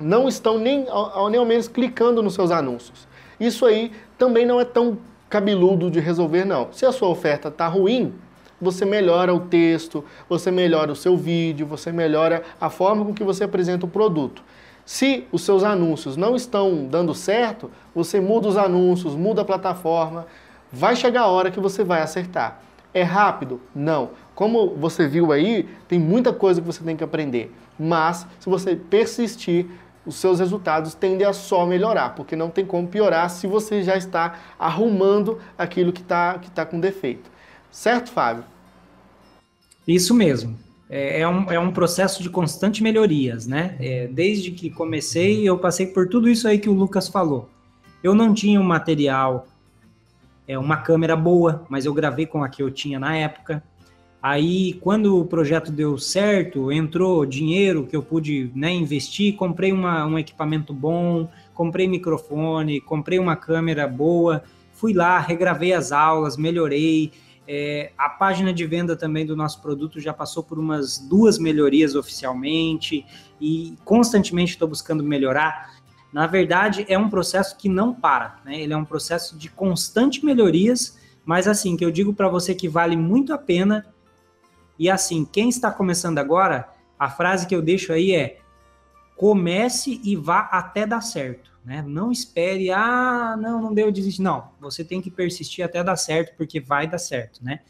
não 0.00 0.28
estão 0.28 0.58
nem, 0.58 0.86
nem 1.30 1.40
ao 1.40 1.46
menos 1.46 1.66
clicando 1.66 2.22
nos 2.22 2.34
seus 2.34 2.50
anúncios. 2.50 3.08
Isso 3.40 3.66
aí 3.66 3.92
também 4.16 4.46
não 4.46 4.60
é 4.60 4.64
tão 4.64 4.98
cabeludo 5.28 5.90
de 5.90 6.00
resolver 6.00 6.44
não. 6.44 6.68
Se 6.72 6.86
a 6.86 6.92
sua 6.92 7.08
oferta 7.08 7.48
está 7.48 7.66
ruim, 7.66 8.14
você 8.60 8.84
melhora 8.84 9.34
o 9.34 9.40
texto, 9.40 10.04
você 10.28 10.50
melhora 10.50 10.92
o 10.92 10.96
seu 10.96 11.16
vídeo, 11.16 11.66
você 11.66 11.92
melhora 11.92 12.42
a 12.60 12.68
forma 12.68 13.04
com 13.04 13.14
que 13.14 13.24
você 13.24 13.44
apresenta 13.44 13.86
o 13.86 13.88
produto. 13.88 14.42
Se 14.84 15.26
os 15.30 15.42
seus 15.42 15.62
anúncios 15.62 16.16
não 16.16 16.34
estão 16.34 16.86
dando 16.86 17.14
certo, 17.14 17.70
você 17.94 18.20
muda 18.20 18.48
os 18.48 18.56
anúncios, 18.56 19.14
muda 19.14 19.42
a 19.42 19.44
plataforma, 19.44 20.26
vai 20.72 20.96
chegar 20.96 21.22
a 21.22 21.26
hora 21.28 21.50
que 21.50 21.60
você 21.60 21.84
vai 21.84 22.00
acertar. 22.00 22.62
É 22.94 23.02
rápido? 23.02 23.60
Não. 23.74 24.10
Como 24.34 24.74
você 24.76 25.06
viu 25.06 25.30
aí, 25.30 25.68
tem 25.86 25.98
muita 25.98 26.32
coisa 26.32 26.60
que 26.60 26.66
você 26.66 26.82
tem 26.82 26.96
que 26.96 27.04
aprender. 27.04 27.54
Mas, 27.78 28.26
se 28.40 28.48
você 28.48 28.74
persistir, 28.74 29.66
os 30.06 30.16
seus 30.16 30.40
resultados 30.40 30.94
tendem 30.94 31.26
a 31.26 31.34
só 31.34 31.66
melhorar, 31.66 32.14
porque 32.14 32.34
não 32.34 32.48
tem 32.48 32.64
como 32.64 32.88
piorar 32.88 33.28
se 33.28 33.46
você 33.46 33.82
já 33.82 33.94
está 33.94 34.38
arrumando 34.58 35.38
aquilo 35.58 35.92
que 35.92 36.00
está 36.00 36.38
que 36.38 36.50
tá 36.50 36.64
com 36.64 36.80
defeito. 36.80 37.30
Certo, 37.70 38.10
Fábio? 38.10 38.44
Isso 39.86 40.14
mesmo. 40.14 40.58
É, 40.90 41.20
é, 41.20 41.28
um, 41.28 41.50
é 41.50 41.58
um 41.58 41.70
processo 41.70 42.22
de 42.22 42.30
constante 42.30 42.82
melhorias, 42.82 43.46
né? 43.46 43.76
É, 43.78 44.06
desde 44.06 44.50
que 44.50 44.70
comecei, 44.70 45.48
eu 45.48 45.58
passei 45.58 45.86
por 45.86 46.08
tudo 46.08 46.28
isso 46.28 46.48
aí 46.48 46.58
que 46.58 46.68
o 46.68 46.72
Lucas 46.72 47.08
falou. 47.08 47.48
Eu 48.02 48.14
não 48.14 48.32
tinha 48.32 48.60
um 48.60 48.64
material, 48.64 49.46
é, 50.46 50.58
uma 50.58 50.78
câmera 50.78 51.14
boa, 51.14 51.66
mas 51.68 51.84
eu 51.84 51.92
gravei 51.92 52.26
com 52.26 52.42
a 52.42 52.48
que 52.48 52.62
eu 52.62 52.70
tinha 52.70 52.98
na 52.98 53.16
época. 53.16 53.62
Aí, 54.20 54.74
quando 54.80 55.18
o 55.18 55.24
projeto 55.24 55.70
deu 55.70 55.96
certo, 55.96 56.72
entrou 56.72 57.24
dinheiro 57.24 57.86
que 57.86 57.94
eu 57.94 58.02
pude 58.02 58.50
né, 58.54 58.72
investir, 58.72 59.36
comprei 59.36 59.72
uma, 59.72 60.04
um 60.06 60.18
equipamento 60.18 60.72
bom, 60.72 61.28
comprei 61.54 61.86
microfone, 61.86 62.80
comprei 62.80 63.18
uma 63.18 63.36
câmera 63.36 63.86
boa, 63.86 64.42
fui 64.72 64.92
lá, 64.92 65.18
regravei 65.20 65.72
as 65.72 65.92
aulas, 65.92 66.36
melhorei, 66.36 67.12
é, 67.50 67.92
a 67.96 68.10
página 68.10 68.52
de 68.52 68.66
venda 68.66 68.94
também 68.94 69.24
do 69.24 69.34
nosso 69.34 69.62
produto 69.62 69.98
já 69.98 70.12
passou 70.12 70.42
por 70.42 70.58
umas 70.58 70.98
duas 70.98 71.38
melhorias 71.38 71.94
oficialmente 71.94 73.06
e 73.40 73.74
constantemente 73.86 74.52
estou 74.52 74.68
buscando 74.68 75.02
melhorar. 75.02 75.74
Na 76.12 76.26
verdade, 76.26 76.84
é 76.90 76.98
um 76.98 77.08
processo 77.08 77.56
que 77.56 77.66
não 77.66 77.94
para, 77.94 78.38
né? 78.44 78.60
Ele 78.60 78.74
é 78.74 78.76
um 78.76 78.84
processo 78.84 79.34
de 79.38 79.48
constante 79.48 80.22
melhorias, 80.22 80.98
mas 81.24 81.48
assim, 81.48 81.74
que 81.74 81.82
eu 81.82 81.90
digo 81.90 82.12
para 82.12 82.28
você 82.28 82.54
que 82.54 82.68
vale 82.68 82.96
muito 82.96 83.32
a 83.32 83.38
pena. 83.38 83.86
E 84.78 84.90
assim, 84.90 85.24
quem 85.24 85.48
está 85.48 85.70
começando 85.70 86.18
agora, 86.18 86.68
a 86.98 87.08
frase 87.08 87.46
que 87.46 87.54
eu 87.54 87.62
deixo 87.62 87.94
aí 87.94 88.14
é: 88.14 88.40
comece 89.16 90.02
e 90.04 90.14
vá 90.16 90.40
até 90.52 90.86
dar 90.86 91.00
certo. 91.00 91.47
Né? 91.68 91.84
Não 91.86 92.10
espere, 92.10 92.70
ah, 92.70 93.36
não, 93.38 93.60
não 93.60 93.74
deu, 93.74 93.92
desistir. 93.92 94.22
Não, 94.22 94.48
você 94.58 94.82
tem 94.82 95.02
que 95.02 95.10
persistir 95.10 95.62
até 95.62 95.84
dar 95.84 95.96
certo, 95.96 96.34
porque 96.34 96.58
vai 96.58 96.88
dar 96.88 96.96
certo, 96.96 97.44
né? 97.44 97.60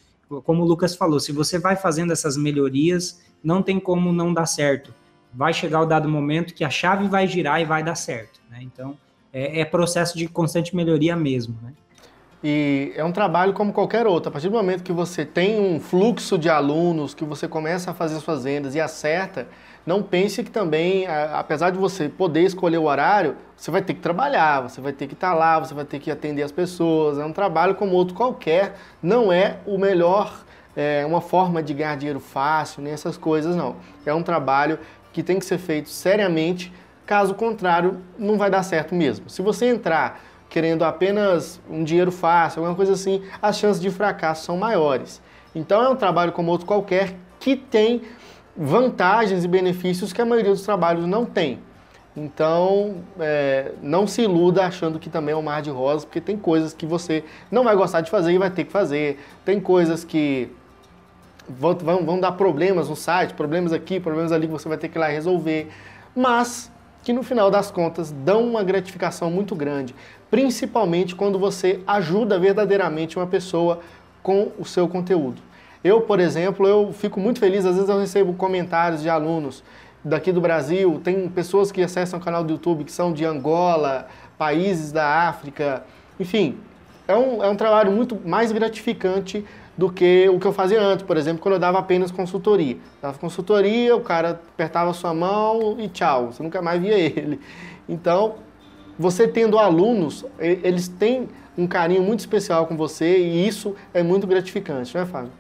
Como 0.45 0.63
o 0.63 0.65
Lucas 0.65 0.95
falou, 0.95 1.19
se 1.19 1.33
você 1.33 1.59
vai 1.59 1.75
fazendo 1.75 2.13
essas 2.13 2.37
melhorias, 2.37 3.21
não 3.43 3.61
tem 3.61 3.81
como 3.81 4.13
não 4.13 4.33
dar 4.33 4.47
certo. 4.47 4.95
Vai 5.35 5.53
chegar 5.53 5.81
o 5.81 5.85
dado 5.85 6.09
momento 6.09 6.55
que 6.55 6.63
a 6.63 6.71
chave 6.71 7.09
vai 7.09 7.27
girar 7.27 7.61
e 7.61 7.65
vai 7.65 7.83
dar 7.83 7.97
certo, 7.97 8.41
né? 8.49 8.61
Então, 8.63 8.97
é, 9.33 9.63
é 9.63 9.65
processo 9.65 10.17
de 10.17 10.29
constante 10.29 10.77
melhoria 10.77 11.17
mesmo, 11.17 11.59
né? 11.61 11.73
E 12.43 12.93
é 12.95 13.03
um 13.03 13.11
trabalho 13.11 13.53
como 13.53 13.73
qualquer 13.73 14.07
outro. 14.07 14.29
A 14.29 14.33
partir 14.33 14.49
do 14.49 14.57
momento 14.57 14.85
que 14.85 14.93
você 14.93 15.25
tem 15.25 15.61
um 15.61 15.81
fluxo 15.81 16.39
de 16.39 16.49
alunos, 16.49 17.13
que 17.15 17.25
você 17.25 17.49
começa 17.49 17.91
a 17.91 17.95
fazer 17.95 18.21
suas 18.21 18.45
vendas 18.45 18.75
e 18.77 18.81
acerta, 18.81 19.49
não 19.85 20.03
pense 20.03 20.45
que 20.45 20.51
também, 20.51 21.07
apesar 21.33 21.71
de 21.71 21.79
você 21.79 22.09
poder 22.09 22.43
escolher 22.43 22.79
o 22.79 22.85
horário, 22.85 23.37
você 23.57 23.71
vai 23.71 23.83
ter 23.83 23.95
que 23.95 24.01
trabalhar, 24.01 24.61
você 24.61 24.81
vai 24.81 24.93
ter 24.93 25.07
que 25.07 25.15
estar 25.15 25.35
lá, 25.35 25.59
você 25.59 25.75
vai 25.75 25.85
ter 25.85 25.99
que 25.99 26.11
atender 26.11 26.43
as 26.43 26.53
pessoas. 26.53 27.19
É 27.19 27.25
um 27.25 27.33
trabalho 27.33 27.75
como 27.75 27.95
outro 27.95 28.15
qualquer, 28.15 28.77
não 29.03 29.33
é 29.33 29.57
o 29.67 29.77
melhor, 29.77 30.45
é 30.77 31.05
uma 31.05 31.21
forma 31.21 31.61
de 31.61 31.75
ganhar 31.75 31.97
dinheiro 31.97 32.21
fácil, 32.21 32.83
nem 32.83 32.93
essas 32.93 33.17
coisas 33.17 33.57
não. 33.57 33.77
É 34.07 34.15
um 34.15 34.23
trabalho 34.23 34.79
que 35.13 35.23
tem 35.25 35.39
que 35.39 35.45
ser 35.45 35.59
feito 35.59 35.89
seriamente, 35.89 36.73
Caso 37.09 37.35
contrário, 37.35 38.03
não 38.19 38.37
vai 38.37 38.51
dar 38.51 38.63
certo 38.63 38.95
mesmo. 38.95 39.31
Se 39.31 39.41
você 39.41 39.65
entrar 39.65 40.21
querendo 40.49 40.85
apenas 40.85 41.61
um 41.69 41.85
dinheiro 41.85 42.11
fácil, 42.11 42.61
alguma 42.61 42.75
coisa 42.75 42.93
assim, 42.93 43.23
as 43.41 43.59
chances 43.59 43.81
de 43.81 43.91
fracasso 43.91 44.45
são 44.45 44.57
maiores. 44.57 45.21
Então 45.55 45.83
é 45.83 45.89
um 45.89 45.97
trabalho 45.97 46.33
como 46.33 46.51
outro 46.51 46.67
qualquer 46.67 47.15
que 47.39 47.57
tem 47.57 48.03
vantagens 48.57 49.45
e 49.45 49.49
benefícios 49.49 50.13
que 50.13 50.21
a 50.21 50.27
maioria 50.27 50.51
dos 50.51 50.63
trabalhos 50.63 51.07
não 51.07 51.25
tem. 51.25 51.61
Então, 52.17 52.97
é, 53.21 53.73
não 53.81 54.07
se 54.07 54.23
iluda 54.23 54.65
achando 54.65 54.99
que 54.99 55.09
também 55.09 55.33
é 55.33 55.37
um 55.37 55.43
mar 55.43 55.63
de 55.63 55.71
rosas, 55.71 56.05
porque 56.05 56.21
tem 56.21 56.37
coisas 56.37 56.75
que 56.75 56.85
você 56.85 57.23
não 57.49 57.63
vai 57.63 57.77
gostar 57.77 58.01
de 58.01 58.11
fazer 58.11 58.33
e 58.33 58.39
vai 58.39 58.51
ter 58.51 58.65
que 58.65 58.73
fazer. 58.73 59.21
Tem 59.45 59.61
coisas 59.61 60.03
que 60.03 60.51
vão, 61.49 61.77
vão, 61.77 62.05
vão 62.05 62.21
dar 62.21 62.33
problemas 62.33 62.89
no 62.89 62.97
site, 62.97 63.35
problemas 63.35 63.73
aqui, 63.73 64.01
problemas 64.01 64.33
ali 64.33 64.49
que 64.49 64.53
você 64.53 64.69
vai 64.69 64.77
ter 64.77 64.89
que 64.89 64.99
ir 64.99 65.01
lá 65.01 65.07
resolver. 65.07 65.69
Mas 66.15 66.73
que 67.03 67.13
no 67.13 67.23
final 67.23 67.51
das 67.51 67.71
contas 67.71 68.11
dão 68.11 68.45
uma 68.47 68.63
gratificação 68.63 69.31
muito 69.31 69.55
grande, 69.55 69.95
principalmente 70.31 71.15
quando 71.15 71.39
você 71.39 71.81
ajuda 71.87 72.39
verdadeiramente 72.39 73.17
uma 73.17 73.27
pessoa 73.27 73.81
com 74.23 74.53
o 74.59 74.65
seu 74.65 74.87
conteúdo. 74.89 75.41
Eu, 75.83 76.03
por 76.03 76.21
exemplo, 76.21 76.67
eu 76.67 76.93
fico 76.93 77.21
muito 77.21 77.39
feliz, 77.39 77.65
às 77.65 77.77
vezes 77.77 77.89
eu 77.89 77.99
recebo 77.99 78.35
comentários 78.35 79.01
de 79.01 79.09
alunos 79.09 79.63
daqui 80.05 80.33
do 80.33 80.41
Brasil, 80.41 81.01
tem 81.03 81.29
pessoas 81.29 81.73
que 81.73 81.83
acessam 81.83 82.19
o 82.19 82.23
canal 82.23 82.45
do 82.45 82.53
YouTube 82.53 82.85
que 82.85 82.93
são 82.93 83.13
de 83.13 83.25
Angola, 83.25 84.09
países 84.37 84.93
da 84.93 85.29
África, 85.29 85.85
enfim, 86.19 86.59
é 87.07 87.17
um, 87.17 87.43
é 87.43 87.49
um 87.49 87.57
trabalho 87.57 87.91
muito 87.91 88.19
mais 88.25 88.53
gratificante 88.53 89.45
do 89.79 89.89
que 89.89 90.29
o 90.29 90.41
que 90.41 90.47
eu 90.47 90.53
fazia 90.53 90.83
antes, 90.83 91.07
por 91.07 91.17
exemplo, 91.17 91.41
quando 91.41 91.55
eu 91.55 91.61
dava 91.61 91.79
apenas 91.79 92.11
consultoria. 92.11 92.77
Dava 93.01 93.17
consultoria, 93.17 93.95
o 93.95 94.01
cara 94.01 94.31
apertava 94.31 94.93
sua 94.93 95.15
mão 95.15 95.77
e 95.79 95.89
tchau, 95.89 96.33
você 96.33 96.43
nunca 96.43 96.61
mais 96.61 96.83
via 96.83 96.99
ele. 96.99 97.39
Então, 97.89 98.35
você 98.99 99.29
tendo 99.29 99.57
alunos, 99.57 100.27
eles 100.41 100.89
têm 100.89 101.29
um 101.57 101.67
carinho 101.67 102.03
muito 102.03 102.19
especial 102.19 102.67
com 102.67 102.77
você 102.77 103.19
e 103.19 103.47
isso 103.47 103.77
é 103.95 104.03
muito 104.03 104.27
gratificante, 104.27 104.93
não 104.93 105.03
é, 105.03 105.07
Fábio? 105.07 105.31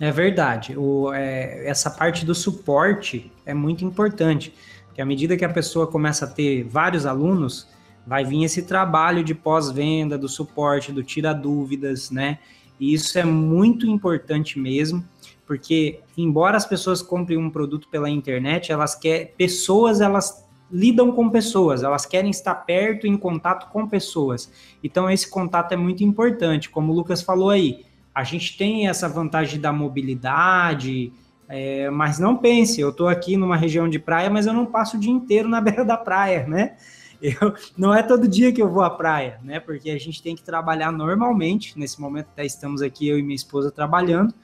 É 0.00 0.10
verdade. 0.10 0.76
O, 0.76 1.12
é, 1.12 1.68
essa 1.68 1.90
parte 1.90 2.24
do 2.24 2.34
suporte 2.34 3.30
é 3.44 3.52
muito 3.52 3.84
importante, 3.84 4.54
porque 4.86 5.02
à 5.02 5.04
medida 5.04 5.36
que 5.36 5.44
a 5.44 5.50
pessoa 5.50 5.86
começa 5.86 6.24
a 6.24 6.28
ter 6.28 6.64
vários 6.64 7.04
alunos, 7.04 7.68
vai 8.06 8.24
vir 8.24 8.42
esse 8.42 8.62
trabalho 8.62 9.22
de 9.22 9.34
pós-venda, 9.34 10.16
do 10.16 10.28
suporte, 10.28 10.90
do 10.90 11.04
tira 11.04 11.34
dúvidas, 11.34 12.10
né? 12.10 12.38
E 12.82 12.92
isso 12.92 13.16
é 13.16 13.24
muito 13.24 13.86
importante 13.86 14.58
mesmo, 14.58 15.04
porque 15.46 16.00
embora 16.16 16.56
as 16.56 16.66
pessoas 16.66 17.00
comprem 17.00 17.38
um 17.38 17.48
produto 17.48 17.88
pela 17.88 18.10
internet, 18.10 18.72
elas 18.72 18.96
querem 18.96 19.28
pessoas, 19.38 20.00
elas 20.00 20.44
lidam 20.68 21.12
com 21.12 21.30
pessoas, 21.30 21.84
elas 21.84 22.04
querem 22.06 22.30
estar 22.30 22.54
perto, 22.54 23.06
em 23.06 23.16
contato 23.16 23.70
com 23.70 23.86
pessoas. 23.86 24.50
Então 24.82 25.08
esse 25.08 25.30
contato 25.30 25.72
é 25.72 25.76
muito 25.76 26.02
importante, 26.02 26.68
como 26.68 26.92
o 26.92 26.96
Lucas 26.96 27.22
falou 27.22 27.50
aí 27.50 27.84
a 28.14 28.24
gente 28.24 28.56
tem 28.56 28.88
essa 28.88 29.08
vantagem 29.08 29.60
da 29.60 29.72
mobilidade, 29.72 31.12
é, 31.48 31.88
mas 31.90 32.18
não 32.18 32.36
pense, 32.36 32.80
eu 32.80 32.90
estou 32.90 33.08
aqui 33.08 33.36
numa 33.36 33.56
região 33.56 33.88
de 33.88 33.98
praia, 33.98 34.28
mas 34.28 34.46
eu 34.46 34.52
não 34.52 34.66
passo 34.66 34.96
o 34.96 35.00
dia 35.00 35.12
inteiro 35.12 35.48
na 35.48 35.60
beira 35.62 35.84
da 35.84 35.96
praia, 35.96 36.46
né? 36.46 36.76
Eu, 37.22 37.54
não 37.78 37.94
é 37.94 38.02
todo 38.02 38.26
dia 38.26 38.52
que 38.52 38.60
eu 38.60 38.68
vou 38.68 38.82
à 38.82 38.90
praia, 38.90 39.38
né? 39.44 39.60
Porque 39.60 39.90
a 39.90 39.98
gente 39.98 40.20
tem 40.20 40.34
que 40.34 40.42
trabalhar 40.42 40.90
normalmente. 40.90 41.78
Nesse 41.78 42.00
momento, 42.00 42.26
até 42.32 42.44
estamos 42.44 42.82
aqui, 42.82 43.08
eu 43.08 43.16
e 43.16 43.22
minha 43.22 43.36
esposa, 43.36 43.70
trabalhando, 43.70 44.34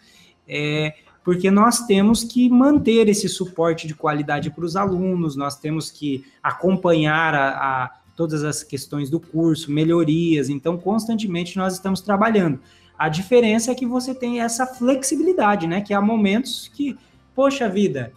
é, 0.47 0.95
porque 1.25 1.51
nós 1.51 1.87
temos 1.87 2.23
que 2.23 2.49
manter 2.49 3.09
esse 3.09 3.29
suporte 3.29 3.89
de 3.89 3.95
qualidade 3.95 4.49
para 4.51 4.65
os 4.65 4.77
alunos, 4.77 5.35
nós 5.35 5.59
temos 5.59 5.91
que 5.91 6.25
acompanhar 6.41 7.35
a, 7.35 7.49
a 7.49 7.99
todas 8.17 8.45
as 8.45 8.63
questões 8.63 9.11
do 9.11 9.19
curso, 9.19 9.73
melhorias. 9.73 10.49
Então, 10.49 10.79
constantemente 10.79 11.57
nós 11.57 11.75
estamos 11.75 12.01
trabalhando. 12.01 12.61
A 12.97 13.09
diferença 13.09 13.73
é 13.73 13.75
que 13.75 13.87
você 13.87 14.15
tem 14.15 14.41
essa 14.41 14.67
flexibilidade, 14.67 15.67
né? 15.67 15.81
Que 15.81 15.93
há 15.93 16.01
momentos 16.01 16.71
que, 16.73 16.97
poxa 17.35 17.69
vida, 17.69 18.13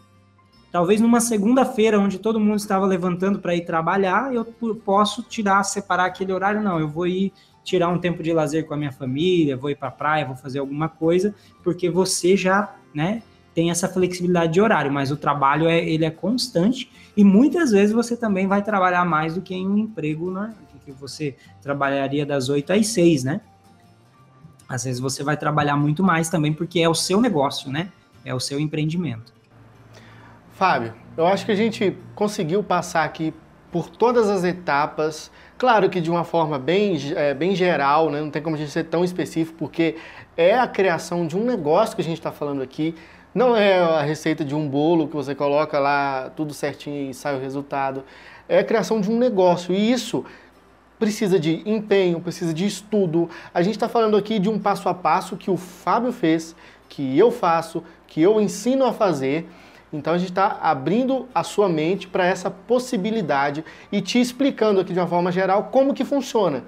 talvez 0.71 1.01
numa 1.01 1.19
segunda-feira, 1.19 1.99
onde 1.99 2.17
todo 2.17 2.39
mundo 2.39 2.55
estava 2.55 2.85
levantando 2.85 3.39
para 3.39 3.53
ir 3.55 3.65
trabalhar, 3.65 4.33
eu 4.33 4.45
posso 4.85 5.21
tirar, 5.21 5.63
separar 5.63 6.05
aquele 6.05 6.31
horário. 6.31 6.61
Não, 6.61 6.79
eu 6.79 6.87
vou 6.87 7.05
ir 7.05 7.33
tirar 7.63 7.89
um 7.89 7.99
tempo 7.99 8.23
de 8.23 8.33
lazer 8.33 8.65
com 8.65 8.73
a 8.73 8.77
minha 8.77 8.91
família, 8.91 9.57
vou 9.57 9.69
ir 9.69 9.75
para 9.75 9.89
a 9.89 9.91
praia, 9.91 10.25
vou 10.25 10.35
fazer 10.35 10.59
alguma 10.59 10.87
coisa, 10.87 11.35
porque 11.63 11.89
você 11.89 12.35
já, 12.37 12.75
né? 12.93 13.21
Tem 13.53 13.69
essa 13.69 13.87
flexibilidade 13.89 14.53
de 14.53 14.61
horário, 14.61 14.91
mas 14.91 15.11
o 15.11 15.17
trabalho 15.17 15.67
é, 15.67 15.83
ele 15.83 16.05
é 16.05 16.09
constante 16.09 16.89
e 17.17 17.23
muitas 17.23 17.71
vezes 17.71 17.93
você 17.93 18.15
também 18.15 18.47
vai 18.47 18.63
trabalhar 18.63 19.03
mais 19.03 19.35
do 19.35 19.41
que 19.41 19.53
em 19.53 19.67
um 19.67 19.77
emprego, 19.77 20.31
né? 20.31 20.53
Que 20.85 20.91
você 20.91 21.35
trabalharia 21.61 22.25
das 22.25 22.47
8 22.47 22.71
às 22.71 22.87
6, 22.87 23.25
né? 23.25 23.41
Às 24.69 24.85
vezes 24.85 25.01
você 25.01 25.21
vai 25.21 25.35
trabalhar 25.35 25.75
muito 25.75 26.01
mais 26.01 26.29
também 26.29 26.53
porque 26.53 26.79
é 26.79 26.87
o 26.87 26.95
seu 26.95 27.19
negócio, 27.19 27.69
né? 27.69 27.91
É 28.23 28.33
o 28.33 28.39
seu 28.39 28.57
empreendimento. 28.57 29.40
Fábio, 30.61 30.93
eu 31.17 31.25
acho 31.25 31.43
que 31.43 31.51
a 31.51 31.55
gente 31.55 31.97
conseguiu 32.13 32.61
passar 32.61 33.03
aqui 33.03 33.33
por 33.71 33.89
todas 33.89 34.29
as 34.29 34.43
etapas, 34.43 35.31
claro 35.57 35.89
que 35.89 35.99
de 35.99 36.11
uma 36.11 36.23
forma 36.23 36.59
bem, 36.59 36.99
é, 37.15 37.33
bem 37.33 37.55
geral, 37.55 38.11
né? 38.11 38.21
não 38.21 38.29
tem 38.29 38.43
como 38.43 38.55
a 38.55 38.59
gente 38.59 38.69
ser 38.69 38.83
tão 38.83 39.03
específico, 39.03 39.57
porque 39.57 39.95
é 40.37 40.53
a 40.53 40.67
criação 40.67 41.25
de 41.25 41.35
um 41.35 41.43
negócio 41.43 41.95
que 41.95 42.01
a 42.03 42.05
gente 42.05 42.19
está 42.19 42.31
falando 42.31 42.61
aqui, 42.61 42.93
não 43.33 43.57
é 43.57 43.79
a 43.79 44.03
receita 44.03 44.45
de 44.45 44.53
um 44.53 44.69
bolo 44.69 45.07
que 45.07 45.15
você 45.15 45.33
coloca 45.33 45.79
lá 45.79 46.31
tudo 46.35 46.53
certinho 46.53 47.09
e 47.09 47.13
sai 47.15 47.35
o 47.35 47.41
resultado, 47.41 48.03
é 48.47 48.59
a 48.59 48.63
criação 48.63 49.01
de 49.01 49.09
um 49.09 49.17
negócio, 49.17 49.73
e 49.73 49.91
isso 49.91 50.23
precisa 50.99 51.39
de 51.39 51.67
empenho, 51.67 52.19
precisa 52.19 52.53
de 52.53 52.67
estudo. 52.67 53.27
A 53.51 53.63
gente 53.63 53.77
está 53.77 53.89
falando 53.89 54.15
aqui 54.15 54.37
de 54.37 54.47
um 54.47 54.59
passo 54.59 54.87
a 54.87 54.93
passo 54.93 55.35
que 55.35 55.49
o 55.49 55.57
Fábio 55.57 56.11
fez, 56.11 56.55
que 56.87 57.17
eu 57.17 57.31
faço, 57.31 57.83
que 58.05 58.21
eu 58.21 58.39
ensino 58.39 58.85
a 58.85 58.93
fazer. 58.93 59.49
Então 59.91 60.13
a 60.13 60.17
gente 60.17 60.29
está 60.29 60.57
abrindo 60.61 61.27
a 61.33 61.43
sua 61.43 61.67
mente 61.67 62.07
para 62.07 62.25
essa 62.25 62.49
possibilidade 62.49 63.63
e 63.91 64.01
te 64.01 64.19
explicando 64.19 64.79
aqui 64.79 64.93
de 64.93 64.99
uma 64.99 65.07
forma 65.07 65.31
geral 65.31 65.65
como 65.65 65.93
que 65.93 66.05
funciona. 66.05 66.63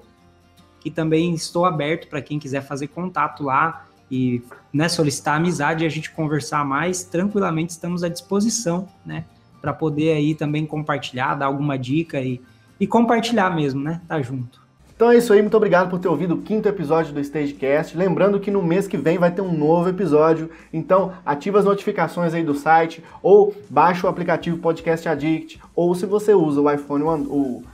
Que 0.80 0.90
também 0.90 1.32
estou 1.32 1.64
aberto 1.64 2.08
para 2.08 2.20
quem 2.20 2.40
quiser 2.40 2.62
fazer 2.62 2.88
contato 2.88 3.44
lá 3.44 3.86
e 4.10 4.42
né, 4.72 4.88
solicitar 4.88 5.36
amizade 5.36 5.84
e 5.84 5.86
a 5.86 5.90
gente 5.90 6.10
conversar 6.10 6.64
mais, 6.64 7.04
tranquilamente 7.04 7.70
estamos 7.70 8.02
à 8.02 8.08
disposição, 8.08 8.88
né? 9.06 9.26
Para 9.60 9.72
poder 9.72 10.14
aí 10.14 10.34
também 10.34 10.66
compartilhar, 10.66 11.36
dar 11.36 11.46
alguma 11.46 11.78
dica 11.78 12.20
e, 12.20 12.42
e 12.78 12.86
compartilhar 12.86 13.50
mesmo, 13.50 13.82
né? 13.82 14.00
Tá 14.08 14.20
junto. 14.20 14.64
Então 14.96 15.10
é 15.10 15.16
isso 15.16 15.32
aí, 15.32 15.42
muito 15.42 15.56
obrigado 15.56 15.90
por 15.90 15.98
ter 15.98 16.06
ouvido 16.06 16.34
o 16.34 16.42
quinto 16.42 16.68
episódio 16.68 17.12
do 17.12 17.18
Stagecast. 17.18 17.96
Lembrando 17.96 18.38
que 18.38 18.50
no 18.50 18.62
mês 18.62 18.86
que 18.86 18.96
vem 18.96 19.18
vai 19.18 19.30
ter 19.32 19.42
um 19.42 19.52
novo 19.52 19.88
episódio, 19.88 20.48
então 20.72 21.12
ativa 21.26 21.58
as 21.58 21.64
notificações 21.64 22.32
aí 22.32 22.44
do 22.44 22.54
site 22.54 23.02
ou 23.20 23.52
baixa 23.68 24.06
o 24.06 24.10
aplicativo 24.10 24.58
Podcast 24.58 25.08
Addict, 25.08 25.60
ou 25.74 25.96
se 25.96 26.06
você 26.06 26.32
usa 26.32 26.60
o 26.60 26.70
iPhone, 26.70 27.02
o, 27.02 27.64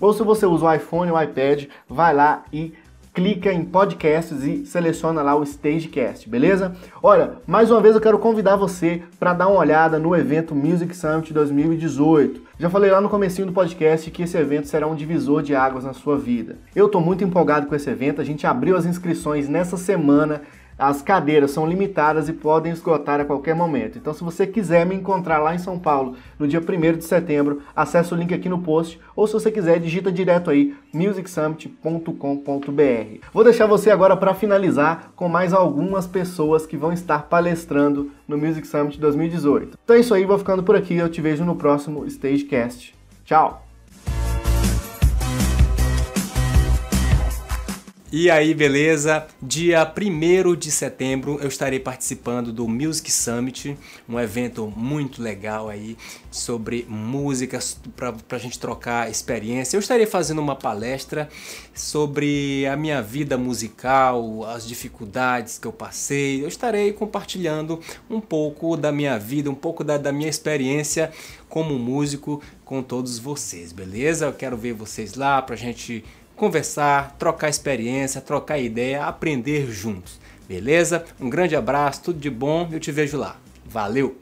ou 0.00 0.12
se 0.14 0.22
você 0.22 0.46
usa 0.46 0.64
o 0.64 0.74
iPhone 0.74 1.10
o 1.12 1.22
iPad, 1.22 1.66
vai 1.86 2.14
lá 2.14 2.42
e 2.50 2.72
clica 3.14 3.52
em 3.52 3.62
podcasts 3.64 4.42
e 4.42 4.64
seleciona 4.64 5.20
lá 5.22 5.34
o 5.34 5.42
Stagecast, 5.42 6.28
beleza? 6.28 6.74
Olha, 7.02 7.34
mais 7.46 7.70
uma 7.70 7.80
vez 7.80 7.94
eu 7.94 8.00
quero 8.00 8.18
convidar 8.18 8.56
você 8.56 9.02
para 9.20 9.34
dar 9.34 9.48
uma 9.48 9.60
olhada 9.60 9.98
no 9.98 10.16
evento 10.16 10.54
Music 10.54 10.96
Summit 10.96 11.32
2018. 11.32 12.40
Já 12.58 12.70
falei 12.70 12.90
lá 12.90 13.00
no 13.00 13.10
comecinho 13.10 13.46
do 13.46 13.52
podcast 13.52 14.10
que 14.10 14.22
esse 14.22 14.38
evento 14.38 14.66
será 14.66 14.86
um 14.86 14.94
divisor 14.94 15.42
de 15.42 15.54
águas 15.54 15.84
na 15.84 15.92
sua 15.92 16.16
vida. 16.16 16.56
Eu 16.74 16.86
estou 16.86 17.02
muito 17.02 17.22
empolgado 17.22 17.66
com 17.66 17.74
esse 17.74 17.90
evento, 17.90 18.20
a 18.20 18.24
gente 18.24 18.46
abriu 18.46 18.76
as 18.76 18.86
inscrições 18.86 19.46
nessa 19.48 19.76
semana 19.76 20.40
as 20.78 21.02
cadeiras 21.02 21.50
são 21.50 21.66
limitadas 21.66 22.28
e 22.28 22.32
podem 22.32 22.72
esgotar 22.72 23.20
a 23.20 23.24
qualquer 23.24 23.54
momento. 23.54 23.98
Então, 23.98 24.12
se 24.12 24.24
você 24.24 24.46
quiser 24.46 24.86
me 24.86 24.94
encontrar 24.94 25.38
lá 25.38 25.54
em 25.54 25.58
São 25.58 25.78
Paulo 25.78 26.16
no 26.38 26.48
dia 26.48 26.60
1 26.60 26.98
de 26.98 27.04
setembro, 27.04 27.62
acesse 27.74 28.12
o 28.12 28.16
link 28.16 28.32
aqui 28.34 28.48
no 28.48 28.58
post 28.58 29.00
ou 29.14 29.26
se 29.26 29.34
você 29.34 29.50
quiser, 29.50 29.78
digita 29.78 30.10
direto 30.10 30.50
aí 30.50 30.74
musicsummit.com.br. 30.92 33.26
Vou 33.32 33.44
deixar 33.44 33.66
você 33.66 33.90
agora 33.90 34.16
para 34.16 34.34
finalizar 34.34 35.12
com 35.14 35.28
mais 35.28 35.52
algumas 35.52 36.06
pessoas 36.06 36.66
que 36.66 36.76
vão 36.76 36.92
estar 36.92 37.24
palestrando 37.24 38.10
no 38.26 38.36
Music 38.36 38.66
Summit 38.66 38.98
2018. 38.98 39.78
Então 39.84 39.96
é 39.96 40.00
isso 40.00 40.14
aí, 40.14 40.24
vou 40.24 40.38
ficando 40.38 40.62
por 40.62 40.76
aqui. 40.76 40.96
Eu 40.96 41.08
te 41.08 41.20
vejo 41.20 41.44
no 41.44 41.56
próximo 41.56 42.06
Stagecast. 42.06 42.94
Tchau! 43.24 43.61
E 48.14 48.30
aí, 48.30 48.52
beleza? 48.52 49.26
Dia 49.40 49.90
1 49.90 50.54
de 50.54 50.70
setembro 50.70 51.38
eu 51.40 51.48
estarei 51.48 51.80
participando 51.80 52.52
do 52.52 52.68
Music 52.68 53.10
Summit, 53.10 53.74
um 54.06 54.20
evento 54.20 54.70
muito 54.76 55.22
legal 55.22 55.70
aí 55.70 55.96
sobre 56.30 56.84
músicas 56.90 57.80
para 57.96 58.14
a 58.32 58.38
gente 58.38 58.58
trocar 58.58 59.10
experiência. 59.10 59.78
Eu 59.78 59.80
estarei 59.80 60.04
fazendo 60.04 60.42
uma 60.42 60.54
palestra 60.54 61.26
sobre 61.72 62.66
a 62.66 62.76
minha 62.76 63.00
vida 63.00 63.38
musical, 63.38 64.44
as 64.44 64.68
dificuldades 64.68 65.58
que 65.58 65.66
eu 65.66 65.72
passei. 65.72 66.44
Eu 66.44 66.48
estarei 66.48 66.92
compartilhando 66.92 67.80
um 68.10 68.20
pouco 68.20 68.76
da 68.76 68.92
minha 68.92 69.18
vida, 69.18 69.50
um 69.50 69.54
pouco 69.54 69.82
da, 69.82 69.96
da 69.96 70.12
minha 70.12 70.28
experiência 70.28 71.10
como 71.48 71.78
músico 71.78 72.42
com 72.62 72.82
todos 72.82 73.18
vocês, 73.18 73.72
beleza? 73.72 74.26
Eu 74.26 74.32
quero 74.34 74.56
ver 74.56 74.74
vocês 74.74 75.14
lá 75.14 75.40
para 75.40 75.54
a 75.54 75.58
gente 75.58 76.04
conversar, 76.42 77.14
trocar 77.20 77.48
experiência, 77.48 78.20
trocar 78.20 78.58
ideia, 78.58 79.04
aprender 79.04 79.70
juntos. 79.70 80.18
Beleza? 80.48 81.04
Um 81.20 81.30
grande 81.30 81.54
abraço, 81.54 82.02
tudo 82.02 82.18
de 82.18 82.28
bom, 82.28 82.68
eu 82.72 82.80
te 82.80 82.90
vejo 82.90 83.16
lá. 83.16 83.36
Valeu! 83.64 84.16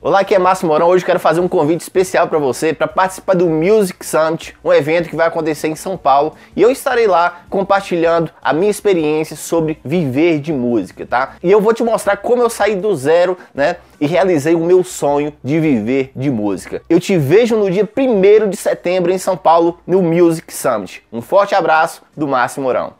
Olá, 0.00 0.20
aqui 0.20 0.32
é 0.32 0.38
Márcio 0.38 0.68
Morão. 0.68 0.86
Hoje 0.86 1.04
quero 1.04 1.18
fazer 1.18 1.40
um 1.40 1.48
convite 1.48 1.80
especial 1.80 2.28
para 2.28 2.38
você 2.38 2.72
para 2.72 2.86
participar 2.86 3.34
do 3.34 3.48
Music 3.48 4.06
Summit, 4.06 4.56
um 4.62 4.72
evento 4.72 5.08
que 5.08 5.16
vai 5.16 5.26
acontecer 5.26 5.66
em 5.66 5.74
São 5.74 5.96
Paulo, 5.96 6.34
e 6.54 6.62
eu 6.62 6.70
estarei 6.70 7.08
lá 7.08 7.40
compartilhando 7.50 8.30
a 8.40 8.52
minha 8.52 8.70
experiência 8.70 9.34
sobre 9.34 9.80
viver 9.84 10.38
de 10.38 10.52
música, 10.52 11.04
tá? 11.04 11.34
E 11.42 11.50
eu 11.50 11.60
vou 11.60 11.74
te 11.74 11.82
mostrar 11.82 12.16
como 12.18 12.40
eu 12.40 12.48
saí 12.48 12.76
do 12.76 12.94
zero, 12.94 13.36
né, 13.52 13.78
e 14.00 14.06
realizei 14.06 14.54
o 14.54 14.60
meu 14.60 14.84
sonho 14.84 15.32
de 15.42 15.58
viver 15.58 16.12
de 16.14 16.30
música. 16.30 16.80
Eu 16.88 17.00
te 17.00 17.18
vejo 17.18 17.56
no 17.56 17.68
dia 17.68 17.82
1 17.82 18.48
de 18.48 18.56
setembro 18.56 19.10
em 19.10 19.18
São 19.18 19.36
Paulo 19.36 19.80
no 19.84 20.00
Music 20.00 20.54
Summit. 20.54 21.02
Um 21.12 21.20
forte 21.20 21.56
abraço 21.56 22.02
do 22.16 22.28
Márcio 22.28 22.62
Morão. 22.62 22.97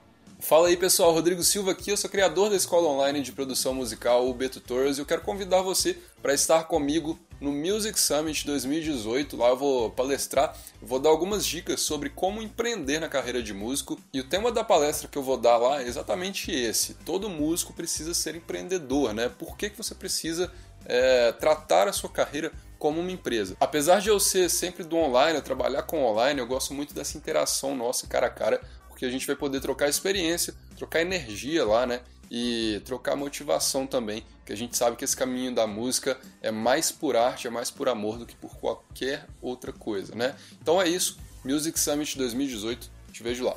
Fala 0.49 0.69
aí 0.69 0.79
pessoal, 0.79 1.13
Rodrigo 1.13 1.43
Silva 1.43 1.73
aqui, 1.73 1.91
eu 1.91 1.97
sou 1.99 2.09
criador 2.09 2.49
da 2.49 2.57
escola 2.57 2.89
online 2.89 3.21
de 3.21 3.33
produção 3.33 3.75
musical 3.75 4.27
UB 4.27 4.49
Tutors 4.49 4.97
e 4.97 5.01
eu 5.03 5.05
quero 5.05 5.21
convidar 5.21 5.61
você 5.61 5.95
para 6.23 6.33
estar 6.33 6.65
comigo 6.65 7.21
no 7.39 7.53
Music 7.53 8.01
Summit 8.01 8.47
2018. 8.47 9.37
Lá 9.37 9.51
eu 9.51 9.59
vou 9.59 9.91
palestrar, 9.91 10.57
vou 10.81 10.99
dar 10.99 11.11
algumas 11.11 11.45
dicas 11.45 11.83
sobre 11.83 12.09
como 12.09 12.41
empreender 12.41 12.99
na 12.99 13.11
carreira 13.11 13.43
de 13.43 13.53
músico. 13.53 14.01
E 14.11 14.21
o 14.21 14.25
tema 14.25 14.51
da 14.51 14.65
palestra 14.65 15.07
que 15.07 15.19
eu 15.19 15.23
vou 15.23 15.37
dar 15.37 15.59
lá 15.59 15.83
é 15.83 15.87
exatamente 15.87 16.51
esse: 16.51 16.95
todo 16.95 17.29
músico 17.29 17.75
precisa 17.75 18.15
ser 18.15 18.35
empreendedor, 18.35 19.13
né? 19.13 19.29
Por 19.29 19.55
que, 19.55 19.69
que 19.69 19.77
você 19.77 19.95
precisa 19.95 20.51
é, 20.87 21.31
tratar 21.33 21.89
a 21.89 21.93
sua 21.93 22.09
carreira 22.09 22.51
como 22.79 23.03
uma 23.03 23.13
empresa? 23.13 23.55
Apesar 23.61 24.01
de 24.01 24.09
eu 24.09 24.19
ser 24.19 24.49
sempre 24.49 24.83
do 24.83 24.97
online, 24.97 25.37
eu 25.37 25.43
trabalhar 25.43 25.83
com 25.83 26.03
online, 26.03 26.41
eu 26.41 26.47
gosto 26.47 26.73
muito 26.73 26.95
dessa 26.95 27.19
interação 27.19 27.77
nossa 27.77 28.07
cara 28.07 28.29
a 28.29 28.31
cara 28.31 28.63
porque 28.99 29.07
a 29.07 29.11
gente 29.11 29.29
vai 29.29 29.37
poder 29.37 29.61
trocar 29.61 29.89
experiência, 29.89 30.53
trocar 30.77 31.01
energia 31.01 31.65
lá, 31.65 31.87
né? 31.87 32.01
E 32.29 32.83
trocar 32.85 33.15
motivação 33.15 33.87
também, 33.87 34.25
que 34.45 34.53
a 34.53 34.57
gente 34.57 34.77
sabe 34.77 34.97
que 34.97 35.05
esse 35.05 35.17
caminho 35.17 35.55
da 35.55 35.69
música 35.69 36.19
é 36.43 36.51
mais 36.51 36.91
por 36.91 37.15
arte, 37.15 37.47
é 37.47 37.51
mais 37.51 37.71
por 37.71 37.89
amor 37.89 38.19
do 38.19 38.27
que 38.27 38.35
por 38.35 38.57
qualquer 38.57 39.29
outra 39.41 39.73
coisa, 39.73 40.17
né? 40.17 40.35
Então 40.61 40.83
é 40.83 40.89
isso, 40.89 41.17
Music 41.45 41.79
Summit 41.79 42.19
2018, 42.19 42.91
te 43.13 43.23
vejo 43.23 43.45
lá. 43.45 43.57